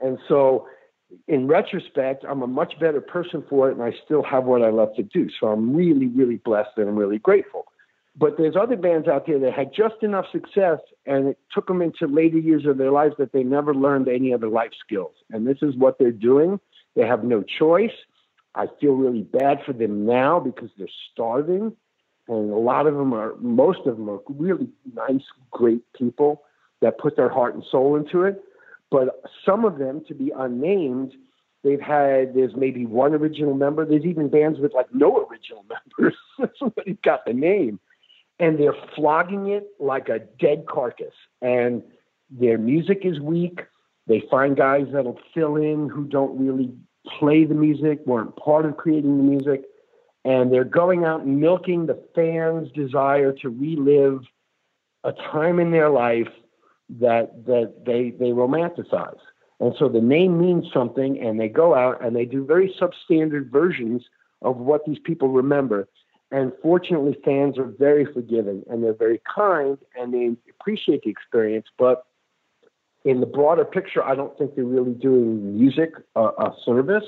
And 0.00 0.18
so 0.28 0.66
in 1.26 1.46
retrospect, 1.46 2.24
I'm 2.28 2.42
a 2.42 2.46
much 2.46 2.78
better 2.78 3.00
person 3.00 3.44
for 3.48 3.70
it, 3.70 3.76
and 3.76 3.82
I 3.82 3.92
still 4.04 4.22
have 4.22 4.44
what 4.44 4.62
I 4.62 4.70
love 4.70 4.94
to 4.96 5.02
do. 5.02 5.28
So 5.40 5.48
I'm 5.48 5.74
really, 5.74 6.06
really 6.06 6.36
blessed 6.36 6.70
and 6.76 6.88
I'm 6.88 6.96
really 6.96 7.18
grateful. 7.18 7.66
But 8.18 8.36
there's 8.36 8.56
other 8.56 8.76
bands 8.76 9.06
out 9.06 9.26
there 9.26 9.38
that 9.38 9.52
had 9.52 9.72
just 9.72 10.02
enough 10.02 10.24
success, 10.32 10.80
and 11.06 11.28
it 11.28 11.38
took 11.54 11.68
them 11.68 11.82
into 11.82 12.06
later 12.06 12.38
years 12.38 12.66
of 12.66 12.76
their 12.76 12.90
lives 12.90 13.14
that 13.18 13.32
they 13.32 13.44
never 13.44 13.74
learned 13.74 14.08
any 14.08 14.34
other 14.34 14.48
life 14.48 14.72
skills. 14.84 15.14
And 15.30 15.46
this 15.46 15.58
is 15.62 15.76
what 15.76 15.98
they're 15.98 16.10
doing. 16.10 16.58
They 16.96 17.06
have 17.06 17.22
no 17.22 17.42
choice. 17.42 17.92
I 18.54 18.66
feel 18.80 18.94
really 18.94 19.22
bad 19.22 19.58
for 19.64 19.72
them 19.72 20.04
now 20.04 20.40
because 20.40 20.70
they're 20.76 20.88
starving, 21.12 21.76
and 22.26 22.50
a 22.50 22.56
lot 22.56 22.88
of 22.88 22.94
them 22.94 23.12
are, 23.12 23.36
most 23.36 23.86
of 23.86 23.96
them 23.96 24.10
are 24.10 24.20
really 24.28 24.68
nice, 24.94 25.22
great 25.52 25.82
people 25.92 26.42
that 26.80 26.98
put 26.98 27.16
their 27.16 27.28
heart 27.28 27.54
and 27.54 27.62
soul 27.70 27.94
into 27.94 28.24
it 28.24 28.42
but 28.90 29.22
some 29.44 29.64
of 29.64 29.78
them, 29.78 30.02
to 30.08 30.14
be 30.14 30.32
unnamed, 30.36 31.12
they've 31.62 31.80
had 31.80 32.34
there's 32.34 32.56
maybe 32.56 32.86
one 32.86 33.14
original 33.14 33.54
member. 33.54 33.84
There's 33.84 34.04
even 34.04 34.28
bands 34.28 34.58
with 34.58 34.72
like 34.74 34.92
no 34.94 35.26
original 35.30 35.64
members. 35.98 36.16
Somebody's 36.58 36.98
got 37.04 37.24
the 37.26 37.32
name, 37.32 37.80
and 38.38 38.58
they're 38.58 38.76
flogging 38.94 39.48
it 39.48 39.68
like 39.80 40.08
a 40.08 40.20
dead 40.40 40.66
carcass. 40.66 41.14
And 41.42 41.82
their 42.30 42.58
music 42.58 43.00
is 43.04 43.20
weak. 43.20 43.60
They 44.06 44.22
find 44.30 44.56
guys 44.56 44.86
that'll 44.92 45.20
fill 45.34 45.56
in 45.56 45.88
who 45.88 46.04
don't 46.04 46.38
really 46.38 46.72
play 47.18 47.44
the 47.44 47.54
music, 47.54 48.00
weren't 48.06 48.36
part 48.36 48.66
of 48.66 48.76
creating 48.76 49.16
the 49.16 49.22
music, 49.22 49.64
and 50.24 50.52
they're 50.52 50.64
going 50.64 51.04
out 51.04 51.22
and 51.22 51.40
milking 51.40 51.86
the 51.86 52.02
fans' 52.14 52.70
desire 52.72 53.32
to 53.32 53.48
relive 53.48 54.22
a 55.04 55.12
time 55.12 55.58
in 55.58 55.70
their 55.70 55.90
life 55.90 56.28
that 56.88 57.46
that 57.46 57.84
they 57.86 58.10
they 58.10 58.30
romanticize. 58.30 59.18
And 59.60 59.74
so 59.78 59.88
the 59.88 60.00
name 60.00 60.38
means 60.40 60.66
something, 60.72 61.18
and 61.20 61.38
they 61.38 61.48
go 61.48 61.74
out 61.74 62.04
and 62.04 62.14
they 62.14 62.24
do 62.24 62.44
very 62.44 62.74
substandard 62.80 63.50
versions 63.50 64.04
of 64.42 64.56
what 64.56 64.84
these 64.84 64.98
people 65.00 65.28
remember. 65.28 65.88
And 66.30 66.52
fortunately, 66.62 67.16
fans 67.24 67.58
are 67.58 67.64
very 67.64 68.04
forgiving 68.04 68.62
and 68.68 68.82
they're 68.82 68.92
very 68.92 69.20
kind 69.34 69.78
and 69.98 70.12
they 70.12 70.36
appreciate 70.50 71.02
the 71.02 71.10
experience. 71.10 71.66
But 71.78 72.04
in 73.04 73.20
the 73.20 73.26
broader 73.26 73.64
picture, 73.64 74.04
I 74.04 74.14
don't 74.14 74.36
think 74.36 74.54
they're 74.54 74.64
really 74.64 74.92
doing 74.92 75.56
music 75.58 75.92
a, 76.14 76.20
a 76.20 76.54
service. 76.64 77.06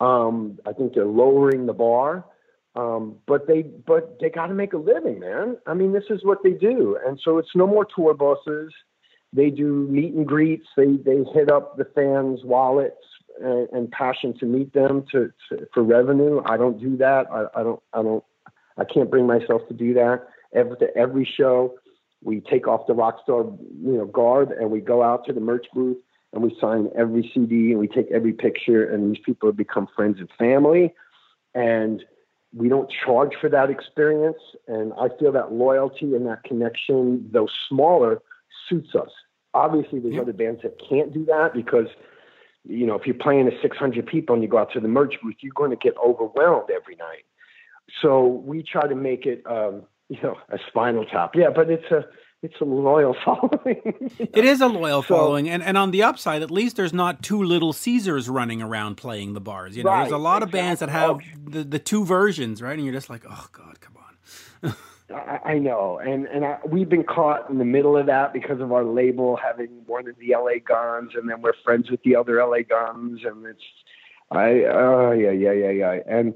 Um, 0.00 0.58
I 0.66 0.72
think 0.72 0.94
they're 0.94 1.04
lowering 1.04 1.66
the 1.66 1.74
bar. 1.74 2.24
Um, 2.76 3.16
but 3.26 3.48
they 3.48 3.62
but 3.62 4.18
they 4.20 4.30
got 4.30 4.46
to 4.46 4.54
make 4.54 4.72
a 4.72 4.78
living, 4.78 5.18
man. 5.18 5.58
I 5.66 5.74
mean, 5.74 5.92
this 5.92 6.04
is 6.08 6.24
what 6.24 6.38
they 6.44 6.52
do, 6.52 6.96
and 7.04 7.20
so 7.22 7.38
it's 7.38 7.48
no 7.56 7.66
more 7.66 7.84
tour 7.84 8.14
buses 8.14 8.72
they 9.32 9.50
do 9.50 9.86
meet 9.88 10.14
and 10.14 10.26
greets. 10.26 10.66
They 10.76 10.96
they 10.96 11.24
hit 11.32 11.50
up 11.50 11.76
the 11.76 11.84
fans' 11.84 12.40
wallets 12.44 13.04
and, 13.40 13.68
and 13.70 13.90
passion 13.90 14.36
to 14.38 14.46
meet 14.46 14.72
them 14.72 15.04
to, 15.12 15.32
to, 15.48 15.66
for 15.72 15.82
revenue. 15.82 16.42
I 16.44 16.56
don't 16.56 16.80
do 16.80 16.96
that. 16.96 17.26
I, 17.30 17.46
I 17.54 17.62
don't 17.62 17.82
I 17.92 18.02
don't 18.02 18.24
I 18.78 18.84
can't 18.84 19.10
bring 19.10 19.26
myself 19.26 19.66
to 19.68 19.74
do 19.74 19.94
that. 19.94 20.26
Every 20.54 20.76
every 20.96 21.24
show, 21.24 21.74
we 22.22 22.40
take 22.40 22.66
off 22.66 22.86
the 22.86 22.94
rock 22.94 23.20
star 23.22 23.44
you 23.82 23.92
know 23.92 24.06
garb 24.06 24.50
and 24.50 24.70
we 24.70 24.80
go 24.80 25.02
out 25.02 25.24
to 25.26 25.32
the 25.32 25.40
merch 25.40 25.66
booth 25.74 25.98
and 26.32 26.42
we 26.42 26.56
sign 26.60 26.88
every 26.96 27.30
CD 27.34 27.70
and 27.70 27.78
we 27.78 27.88
take 27.88 28.10
every 28.10 28.32
picture 28.32 28.84
and 28.84 29.14
these 29.14 29.22
people 29.24 29.48
have 29.48 29.56
become 29.56 29.88
friends 29.94 30.18
and 30.18 30.28
family 30.38 30.94
and 31.54 32.04
we 32.54 32.68
don't 32.68 32.90
charge 33.04 33.32
for 33.40 33.48
that 33.48 33.70
experience 33.70 34.38
and 34.66 34.92
I 34.94 35.08
feel 35.18 35.32
that 35.32 35.52
loyalty 35.52 36.14
and 36.14 36.26
that 36.26 36.44
connection 36.44 37.28
though 37.32 37.48
smaller 37.68 38.20
suits 38.68 38.94
us. 38.94 39.10
Obviously, 39.52 39.98
there's 39.98 40.18
other 40.20 40.32
bands 40.32 40.62
that 40.62 40.76
can't 40.88 41.12
do 41.12 41.24
that 41.24 41.52
because, 41.52 41.88
you 42.68 42.86
know, 42.86 42.94
if 42.94 43.04
you're 43.04 43.16
playing 43.16 43.50
to 43.50 43.56
600 43.60 44.06
people 44.06 44.34
and 44.34 44.42
you 44.44 44.48
go 44.48 44.58
out 44.58 44.72
to 44.72 44.80
the 44.80 44.88
merch 44.88 45.14
booth, 45.22 45.34
you're 45.40 45.52
going 45.54 45.70
to 45.70 45.76
get 45.76 45.94
overwhelmed 46.04 46.70
every 46.70 46.94
night. 46.94 47.24
So 48.02 48.26
we 48.26 48.62
try 48.62 48.86
to 48.86 48.94
make 48.94 49.26
it, 49.26 49.42
um, 49.46 49.82
you 50.08 50.20
know, 50.22 50.36
a 50.48 50.58
spinal 50.68 51.04
tap. 51.04 51.32
Yeah, 51.34 51.50
but 51.54 51.70
it's 51.70 51.90
a 51.90 52.06
it's 52.42 52.54
a 52.60 52.64
loyal 52.64 53.14
following. 53.24 54.10
It 54.18 54.44
is 54.44 54.60
a 54.60 54.66
loyal 54.66 55.02
so, 55.02 55.14
following, 55.14 55.48
and 55.48 55.62
and 55.62 55.76
on 55.76 55.90
the 55.90 56.02
upside, 56.02 56.42
at 56.42 56.50
least 56.50 56.76
there's 56.76 56.92
not 56.92 57.22
two 57.22 57.42
little 57.42 57.72
Caesars 57.72 58.28
running 58.28 58.62
around 58.62 58.96
playing 58.96 59.34
the 59.34 59.40
bars. 59.40 59.76
You 59.76 59.84
know, 59.84 59.90
right, 59.90 60.02
there's 60.02 60.12
a 60.12 60.18
lot 60.18 60.42
exactly. 60.42 60.60
of 60.60 60.64
bands 60.64 60.80
that 60.80 60.88
have 60.88 61.20
the 61.44 61.64
the 61.64 61.78
two 61.78 62.04
versions, 62.04 62.62
right? 62.62 62.74
And 62.74 62.84
you're 62.84 62.94
just 62.94 63.10
like, 63.10 63.24
oh 63.28 63.46
god, 63.52 63.80
come 63.80 63.96
on. 63.96 64.74
I, 65.14 65.40
I 65.44 65.58
know, 65.58 65.98
and 65.98 66.26
and 66.26 66.44
I, 66.44 66.58
we've 66.66 66.88
been 66.88 67.04
caught 67.04 67.50
in 67.50 67.58
the 67.58 67.64
middle 67.64 67.96
of 67.96 68.06
that 68.06 68.32
because 68.32 68.60
of 68.60 68.72
our 68.72 68.84
label 68.84 69.36
having 69.36 69.68
one 69.86 70.08
of 70.08 70.16
the 70.18 70.34
LA 70.34 70.60
Guns, 70.64 71.12
and 71.14 71.28
then 71.28 71.42
we're 71.42 71.52
friends 71.64 71.90
with 71.90 72.02
the 72.04 72.16
other 72.16 72.44
LA 72.44 72.62
Guns, 72.68 73.20
and 73.24 73.44
it's 73.44 73.62
I 74.30 74.64
oh 74.64 75.08
uh, 75.08 75.12
yeah 75.12 75.32
yeah 75.32 75.52
yeah 75.52 75.70
yeah, 75.70 75.98
and 76.06 76.34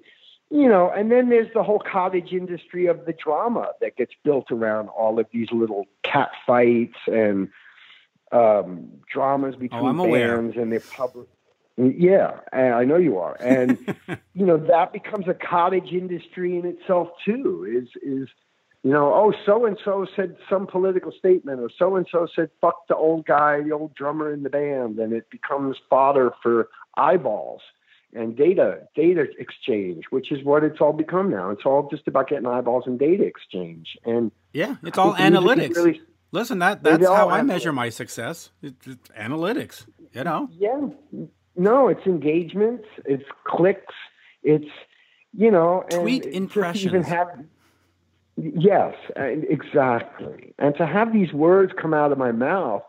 you 0.54 0.68
know, 0.68 0.88
and 0.88 1.10
then 1.10 1.30
there's 1.30 1.52
the 1.52 1.64
whole 1.64 1.80
cottage 1.80 2.32
industry 2.32 2.86
of 2.86 3.06
the 3.06 3.12
drama 3.12 3.70
that 3.80 3.96
gets 3.96 4.12
built 4.22 4.52
around 4.52 4.88
all 4.88 5.18
of 5.18 5.26
these 5.32 5.48
little 5.50 5.86
cat 6.04 6.30
fights 6.46 6.96
and 7.08 7.48
um, 8.30 8.88
dramas 9.12 9.56
between 9.56 9.98
oh, 9.98 10.12
bands 10.12 10.56
and 10.56 10.70
their 10.70 10.78
public. 10.78 11.26
Yeah, 11.76 12.38
I 12.52 12.84
know 12.84 12.98
you 12.98 13.18
are, 13.18 13.36
and 13.40 13.96
you 14.34 14.46
know 14.46 14.56
that 14.56 14.92
becomes 14.92 15.26
a 15.26 15.34
cottage 15.34 15.90
industry 15.90 16.56
in 16.56 16.64
itself 16.66 17.08
too. 17.24 17.66
Is 17.68 17.88
is 18.00 18.28
you 18.84 18.92
know, 18.92 19.12
oh, 19.12 19.34
so 19.44 19.66
and 19.66 19.76
so 19.84 20.06
said 20.14 20.36
some 20.48 20.68
political 20.68 21.10
statement, 21.10 21.58
or 21.58 21.70
so 21.76 21.96
and 21.96 22.06
so 22.12 22.28
said, 22.32 22.50
fuck 22.60 22.86
the 22.86 22.94
old 22.94 23.26
guy, 23.26 23.60
the 23.60 23.72
old 23.72 23.92
drummer 23.96 24.32
in 24.32 24.44
the 24.44 24.50
band, 24.50 25.00
and 25.00 25.12
it 25.12 25.28
becomes 25.30 25.78
fodder 25.90 26.32
for 26.44 26.68
eyeballs 26.96 27.62
and 28.14 28.36
data, 28.36 28.80
data 28.94 29.26
exchange, 29.38 30.04
which 30.10 30.30
is 30.32 30.44
what 30.44 30.64
it's 30.64 30.80
all 30.80 30.92
become 30.92 31.30
now. 31.30 31.50
It's 31.50 31.64
all 31.64 31.88
just 31.90 32.06
about 32.06 32.28
getting 32.28 32.46
eyeballs 32.46 32.84
and 32.86 32.98
data 32.98 33.24
exchange. 33.24 33.98
And 34.04 34.30
yeah, 34.52 34.76
it's 34.82 34.98
all 34.98 35.14
analytics. 35.14 35.76
Really, 35.76 36.00
Listen, 36.32 36.58
that 36.58 36.82
that's 36.82 37.06
how 37.06 37.28
I 37.28 37.42
measure 37.42 37.72
my 37.72 37.90
success. 37.90 38.50
It's, 38.60 38.86
it's 38.86 39.08
analytics, 39.10 39.86
you 40.12 40.24
know. 40.24 40.48
Yeah, 40.58 40.88
no, 41.56 41.88
it's 41.88 42.04
engagements, 42.06 42.86
it's 43.04 43.24
clicks, 43.44 43.94
it's 44.42 44.70
you 45.32 45.50
know, 45.50 45.84
tweet 45.90 46.26
impressions. 46.26 46.86
Even 46.86 47.02
have, 47.04 47.28
yes, 48.36 48.94
exactly. 49.16 50.54
And 50.58 50.74
to 50.76 50.86
have 50.86 51.12
these 51.12 51.32
words 51.32 51.72
come 51.80 51.94
out 51.94 52.10
of 52.10 52.18
my 52.18 52.32
mouth 52.32 52.82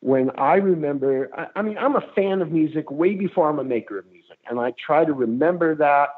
when 0.00 0.30
I 0.36 0.56
remember, 0.56 1.30
I, 1.34 1.46
I 1.56 1.62
mean, 1.62 1.78
I'm 1.78 1.96
a 1.96 2.04
fan 2.14 2.42
of 2.42 2.52
music 2.52 2.90
way 2.90 3.14
before 3.14 3.48
I'm 3.48 3.58
a 3.58 3.64
maker 3.64 3.98
of 3.98 4.04
music, 4.06 4.13
and 4.48 4.58
I 4.60 4.72
try 4.72 5.04
to 5.04 5.12
remember 5.12 5.74
that. 5.76 6.10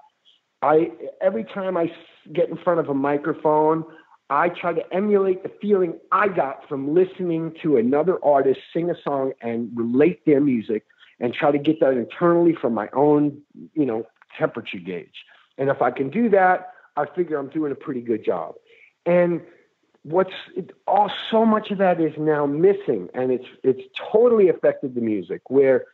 I 0.62 0.90
every 1.20 1.44
time 1.44 1.76
I 1.76 1.92
get 2.32 2.48
in 2.48 2.56
front 2.56 2.80
of 2.80 2.88
a 2.88 2.94
microphone, 2.94 3.84
I 4.30 4.48
try 4.48 4.72
to 4.72 4.82
emulate 4.92 5.42
the 5.42 5.50
feeling 5.60 5.98
I 6.10 6.28
got 6.28 6.68
from 6.68 6.94
listening 6.94 7.54
to 7.62 7.76
another 7.76 8.22
artist 8.24 8.60
sing 8.72 8.90
a 8.90 8.94
song 9.02 9.32
and 9.40 9.70
relate 9.74 10.24
their 10.26 10.40
music 10.40 10.84
and 11.20 11.32
try 11.32 11.50
to 11.50 11.58
get 11.58 11.80
that 11.80 11.92
internally 11.92 12.54
from 12.54 12.74
my 12.74 12.88
own, 12.92 13.40
you 13.74 13.86
know, 13.86 14.06
temperature 14.38 14.78
gauge. 14.78 15.24
And 15.58 15.70
if 15.70 15.80
I 15.80 15.90
can 15.90 16.10
do 16.10 16.28
that, 16.30 16.72
I 16.96 17.06
figure 17.06 17.38
I'm 17.38 17.48
doing 17.48 17.72
a 17.72 17.76
pretty 17.76 18.00
good 18.00 18.24
job. 18.24 18.54
And 19.04 19.40
what's 20.02 20.32
it, 20.54 20.72
all 20.86 21.10
so 21.30 21.44
much 21.44 21.70
of 21.70 21.78
that 21.78 22.00
is 22.00 22.12
now 22.18 22.46
missing, 22.46 23.08
and 23.14 23.30
it's 23.30 23.46
it's 23.62 23.82
totally 24.12 24.48
affected 24.48 24.94
the 24.94 25.00
music. 25.00 25.42
Where 25.48 25.84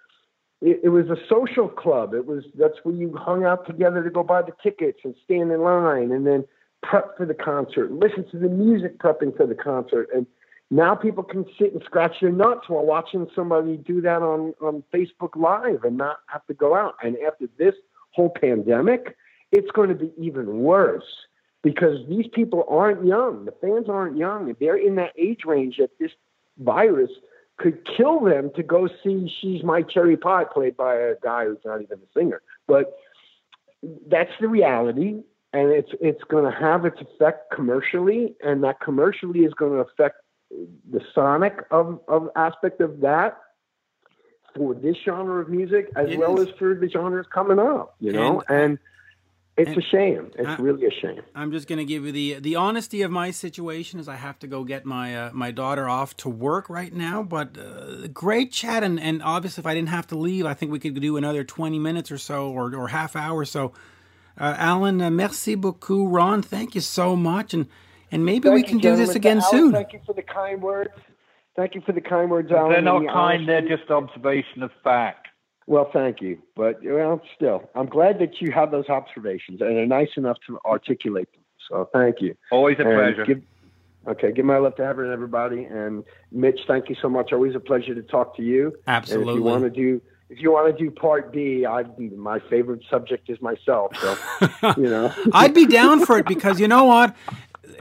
it, 0.62 0.80
it 0.84 0.88
was 0.88 1.10
a 1.10 1.16
social 1.28 1.68
club. 1.68 2.14
It 2.14 2.26
was 2.26 2.44
that's 2.58 2.78
where 2.84 2.94
you 2.94 3.14
hung 3.16 3.44
out 3.44 3.66
together 3.66 4.02
to 4.02 4.10
go 4.10 4.22
buy 4.22 4.42
the 4.42 4.52
tickets 4.62 5.00
and 5.04 5.14
stand 5.24 5.52
in 5.52 5.60
line, 5.60 6.12
and 6.12 6.26
then 6.26 6.44
prep 6.82 7.16
for 7.16 7.26
the 7.26 7.34
concert, 7.34 7.92
listen 7.92 8.28
to 8.30 8.38
the 8.38 8.48
music 8.48 8.98
prepping 8.98 9.36
for 9.36 9.46
the 9.46 9.54
concert, 9.54 10.08
and 10.14 10.26
now 10.70 10.94
people 10.94 11.22
can 11.22 11.44
sit 11.58 11.72
and 11.72 11.82
scratch 11.84 12.16
their 12.20 12.32
nuts 12.32 12.68
while 12.68 12.84
watching 12.84 13.28
somebody 13.34 13.76
do 13.76 14.00
that 14.00 14.22
on, 14.22 14.54
on 14.60 14.82
Facebook 14.92 15.36
Live 15.36 15.84
and 15.84 15.98
not 15.98 16.20
have 16.26 16.46
to 16.46 16.54
go 16.54 16.74
out. 16.74 16.94
And 17.02 17.16
after 17.26 17.46
this 17.58 17.74
whole 18.12 18.30
pandemic, 18.30 19.14
it's 19.50 19.70
going 19.70 19.90
to 19.90 19.94
be 19.94 20.10
even 20.16 20.60
worse 20.60 21.26
because 21.62 21.98
these 22.08 22.26
people 22.32 22.64
aren't 22.70 23.04
young. 23.04 23.44
The 23.44 23.52
fans 23.60 23.88
aren't 23.88 24.16
young. 24.16 24.56
They're 24.58 24.76
in 24.76 24.94
that 24.94 25.12
age 25.18 25.42
range 25.44 25.76
that 25.76 25.90
this 26.00 26.12
virus 26.58 27.10
could 27.62 27.86
kill 27.96 28.20
them 28.20 28.50
to 28.56 28.62
go 28.62 28.88
see 29.02 29.32
She's 29.40 29.62
My 29.62 29.82
Cherry 29.82 30.16
Pie 30.16 30.44
played 30.44 30.76
by 30.76 30.96
a 30.96 31.14
guy 31.22 31.46
who's 31.46 31.58
not 31.64 31.80
even 31.82 31.98
a 31.98 32.18
singer. 32.18 32.42
But 32.66 32.96
that's 34.08 34.32
the 34.40 34.48
reality 34.48 35.22
and 35.52 35.70
it's 35.70 35.90
it's 36.00 36.22
going 36.24 36.44
to 36.44 36.56
have 36.56 36.84
its 36.84 37.00
effect 37.00 37.50
commercially 37.52 38.34
and 38.44 38.62
that 38.64 38.80
commercially 38.80 39.40
is 39.40 39.52
going 39.54 39.72
to 39.72 39.78
affect 39.78 40.16
the 40.90 41.00
sonic 41.14 41.64
of, 41.70 42.00
of 42.08 42.28
aspect 42.36 42.80
of 42.80 43.00
that 43.00 43.38
for 44.54 44.74
this 44.74 44.96
genre 45.04 45.40
of 45.40 45.48
music 45.48 45.90
as 45.96 46.10
it 46.10 46.18
well 46.18 46.38
is. 46.38 46.48
as 46.48 46.54
for 46.58 46.74
the 46.74 46.88
genres 46.88 47.26
coming 47.32 47.58
up, 47.58 47.96
you 48.00 48.12
know, 48.12 48.42
and, 48.48 48.58
and 48.58 48.78
it's 49.56 49.68
and 49.68 49.78
a 49.78 49.82
shame. 49.82 50.30
It's 50.38 50.48
I, 50.48 50.56
really 50.56 50.86
a 50.86 50.90
shame. 50.90 51.20
I'm 51.34 51.52
just 51.52 51.68
going 51.68 51.78
to 51.78 51.84
give 51.84 52.06
you 52.06 52.12
the 52.12 52.40
the 52.40 52.56
honesty 52.56 53.02
of 53.02 53.10
my 53.10 53.30
situation 53.30 54.00
is 54.00 54.08
I 54.08 54.16
have 54.16 54.38
to 54.38 54.46
go 54.46 54.64
get 54.64 54.86
my 54.86 55.14
uh, 55.14 55.30
my 55.34 55.50
daughter 55.50 55.88
off 55.88 56.16
to 56.18 56.30
work 56.30 56.70
right 56.70 56.92
now. 56.92 57.22
But 57.22 57.58
uh, 57.58 58.06
great 58.08 58.50
chat, 58.50 58.82
and, 58.82 58.98
and 58.98 59.22
obviously 59.22 59.60
if 59.60 59.66
I 59.66 59.74
didn't 59.74 59.90
have 59.90 60.06
to 60.08 60.16
leave, 60.16 60.46
I 60.46 60.54
think 60.54 60.72
we 60.72 60.78
could 60.78 60.98
do 60.98 61.16
another 61.18 61.44
20 61.44 61.78
minutes 61.78 62.10
or 62.10 62.16
so, 62.16 62.50
or 62.50 62.74
or 62.74 62.88
half 62.88 63.14
hour. 63.14 63.44
So, 63.44 63.72
uh, 64.40 64.54
Alan, 64.56 65.02
uh, 65.02 65.10
merci 65.10 65.54
beaucoup. 65.54 66.10
Ron, 66.10 66.40
thank 66.40 66.74
you 66.74 66.80
so 66.80 67.14
much, 67.14 67.52
and 67.52 67.66
and 68.10 68.24
maybe 68.24 68.48
thank 68.48 68.54
we 68.54 68.62
can 68.62 68.78
do 68.78 68.96
this 68.96 69.14
again 69.14 69.40
Alan, 69.40 69.50
soon. 69.50 69.72
Thank 69.72 69.92
you 69.92 70.00
for 70.06 70.14
the 70.14 70.22
kind 70.22 70.62
words. 70.62 70.94
Thank 71.56 71.74
you 71.74 71.82
for 71.82 71.92
the 71.92 72.00
kind 72.00 72.30
words, 72.30 72.50
Alan. 72.50 72.72
They're 72.72 72.80
not 72.80 73.06
kind. 73.06 73.46
They're 73.46 73.68
just 73.68 73.90
observation 73.90 74.62
of 74.62 74.70
fact. 74.82 75.21
Well, 75.66 75.88
thank 75.92 76.20
you, 76.20 76.38
but 76.56 76.80
well, 76.84 77.20
still, 77.36 77.70
I'm 77.74 77.86
glad 77.86 78.18
that 78.18 78.40
you 78.40 78.50
have 78.52 78.70
those 78.70 78.88
observations 78.88 79.60
and 79.60 79.76
are 79.76 79.86
nice 79.86 80.10
enough 80.16 80.38
to 80.48 80.58
articulate 80.64 81.30
them. 81.32 81.42
So, 81.68 81.88
thank 81.92 82.20
you. 82.20 82.36
Always 82.50 82.78
a 82.78 82.82
and 82.82 82.98
pleasure. 82.98 83.24
Give, 83.24 83.42
okay, 84.08 84.32
give 84.32 84.44
my 84.44 84.58
love 84.58 84.74
to 84.76 84.82
Everett, 84.82 85.12
everybody, 85.12 85.64
and 85.64 86.02
Mitch. 86.32 86.60
Thank 86.66 86.88
you 86.88 86.96
so 87.00 87.08
much. 87.08 87.32
Always 87.32 87.54
a 87.54 87.60
pleasure 87.60 87.94
to 87.94 88.02
talk 88.02 88.36
to 88.36 88.42
you. 88.42 88.76
Absolutely. 88.88 89.30
And 89.30 89.30
if 89.30 89.36
you 89.36 89.42
want 89.44 89.62
to 89.62 89.70
do 89.70 90.00
if 90.32 90.40
you 90.40 90.50
want 90.50 90.76
to 90.76 90.84
do 90.84 90.90
part 90.90 91.30
B, 91.30 91.66
I 91.66 91.84
my 91.98 92.40
favorite 92.40 92.82
subject 92.88 93.28
is 93.28 93.40
myself. 93.42 93.94
So 93.96 94.74
you 94.78 94.88
know, 94.88 95.14
I'd 95.32 95.52
be 95.52 95.66
down 95.66 96.06
for 96.06 96.18
it 96.18 96.26
because 96.26 96.58
you 96.58 96.66
know 96.66 96.84
what, 96.84 97.14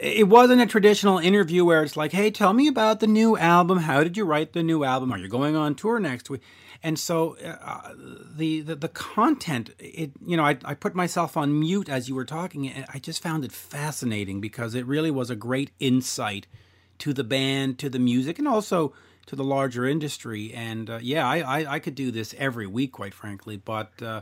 it 0.02 0.28
wasn't 0.28 0.62
a 0.62 0.66
traditional 0.66 1.18
interview 1.18 1.64
where 1.64 1.82
it's 1.82 1.96
like, 1.96 2.12
hey, 2.12 2.30
tell 2.30 2.52
me 2.52 2.68
about 2.68 3.00
the 3.00 3.08
new 3.08 3.38
album. 3.38 3.80
How 3.80 4.04
did 4.04 4.18
you 4.18 4.26
write 4.26 4.52
the 4.52 4.64
new 4.64 4.84
album? 4.84 5.14
Are 5.14 5.18
you 5.18 5.30
going 5.30 5.56
on 5.56 5.76
tour 5.76 5.98
next 6.00 6.30
week? 6.30 6.42
And 6.84 6.98
so 6.98 7.38
uh, 7.38 7.94
the, 8.36 8.62
the, 8.62 8.76
the 8.76 8.88
content, 8.88 9.70
it 9.78 10.12
you 10.26 10.36
know, 10.36 10.44
I, 10.44 10.58
I 10.66 10.74
put 10.74 10.96
myself 10.96 11.38
on 11.38 11.60
mute 11.60 11.90
as 11.90 12.10
you 12.10 12.16
were 12.16 12.26
talking, 12.26 12.68
and 12.68 12.86
I 12.94 13.00
just 13.00 13.22
found 13.22 13.46
it 13.46 13.52
fascinating 13.52 14.42
because 14.42 14.74
it 14.74 14.86
really 14.86 15.12
was 15.12 15.30
a 15.30 15.36
great 15.36 15.72
insight 15.80 16.48
to 17.00 17.14
the 17.14 17.24
band, 17.24 17.78
to 17.80 17.90
the 17.90 18.00
music, 18.00 18.40
and 18.40 18.48
also 18.48 18.94
to 19.28 19.36
the 19.36 19.44
larger 19.44 19.86
industry. 19.86 20.52
And 20.54 20.90
uh, 20.90 21.00
yeah, 21.02 21.28
I, 21.28 21.40
I, 21.40 21.74
I 21.74 21.80
could 21.80 21.96
do 21.96 22.10
this 22.12 22.34
every 22.38 22.68
week, 22.68 22.92
quite 22.92 23.14
frankly, 23.14 23.58
but. 23.58 24.02
Uh, 24.02 24.22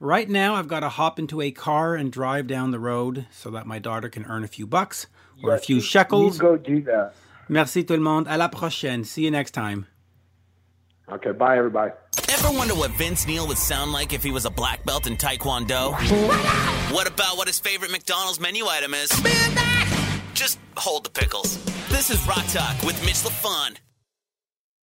Right 0.00 0.28
now, 0.28 0.54
I've 0.54 0.68
got 0.68 0.80
to 0.80 0.88
hop 0.88 1.18
into 1.18 1.40
a 1.40 1.50
car 1.50 1.96
and 1.96 2.12
drive 2.12 2.46
down 2.46 2.70
the 2.70 2.78
road 2.78 3.26
so 3.32 3.50
that 3.50 3.66
my 3.66 3.80
daughter 3.80 4.08
can 4.08 4.24
earn 4.26 4.44
a 4.44 4.46
few 4.46 4.64
bucks 4.64 5.08
or 5.42 5.50
yes, 5.50 5.60
a 5.60 5.66
few 5.66 5.80
shekels. 5.80 6.36
You 6.36 6.40
go 6.40 6.56
do 6.56 6.80
that. 6.82 7.14
Merci 7.48 7.82
tout 7.82 7.96
le 7.96 8.00
monde. 8.00 8.28
À 8.28 8.38
la 8.38 8.48
prochaine. 8.48 9.02
See 9.02 9.24
you 9.24 9.32
next 9.32 9.52
time. 9.52 9.86
Okay, 11.10 11.32
bye 11.32 11.56
everybody. 11.56 11.92
Ever 12.30 12.50
wonder 12.50 12.74
what 12.74 12.90
Vince 12.92 13.26
Neil 13.26 13.46
would 13.48 13.56
sound 13.56 13.92
like 13.92 14.12
if 14.12 14.22
he 14.22 14.30
was 14.30 14.44
a 14.44 14.50
black 14.50 14.84
belt 14.84 15.06
in 15.06 15.16
Taekwondo? 15.16 15.92
what 16.92 17.08
about 17.08 17.36
what 17.38 17.46
his 17.46 17.58
favorite 17.58 17.90
McDonald's 17.90 18.38
menu 18.38 18.66
item 18.66 18.92
is? 18.92 19.08
Just 20.34 20.58
hold 20.76 21.04
the 21.04 21.10
pickles. 21.10 21.64
This 21.88 22.10
is 22.10 22.26
Rock 22.28 22.46
Talk 22.48 22.82
with 22.82 23.02
Mitch 23.04 23.22
Lafon. 23.24 23.78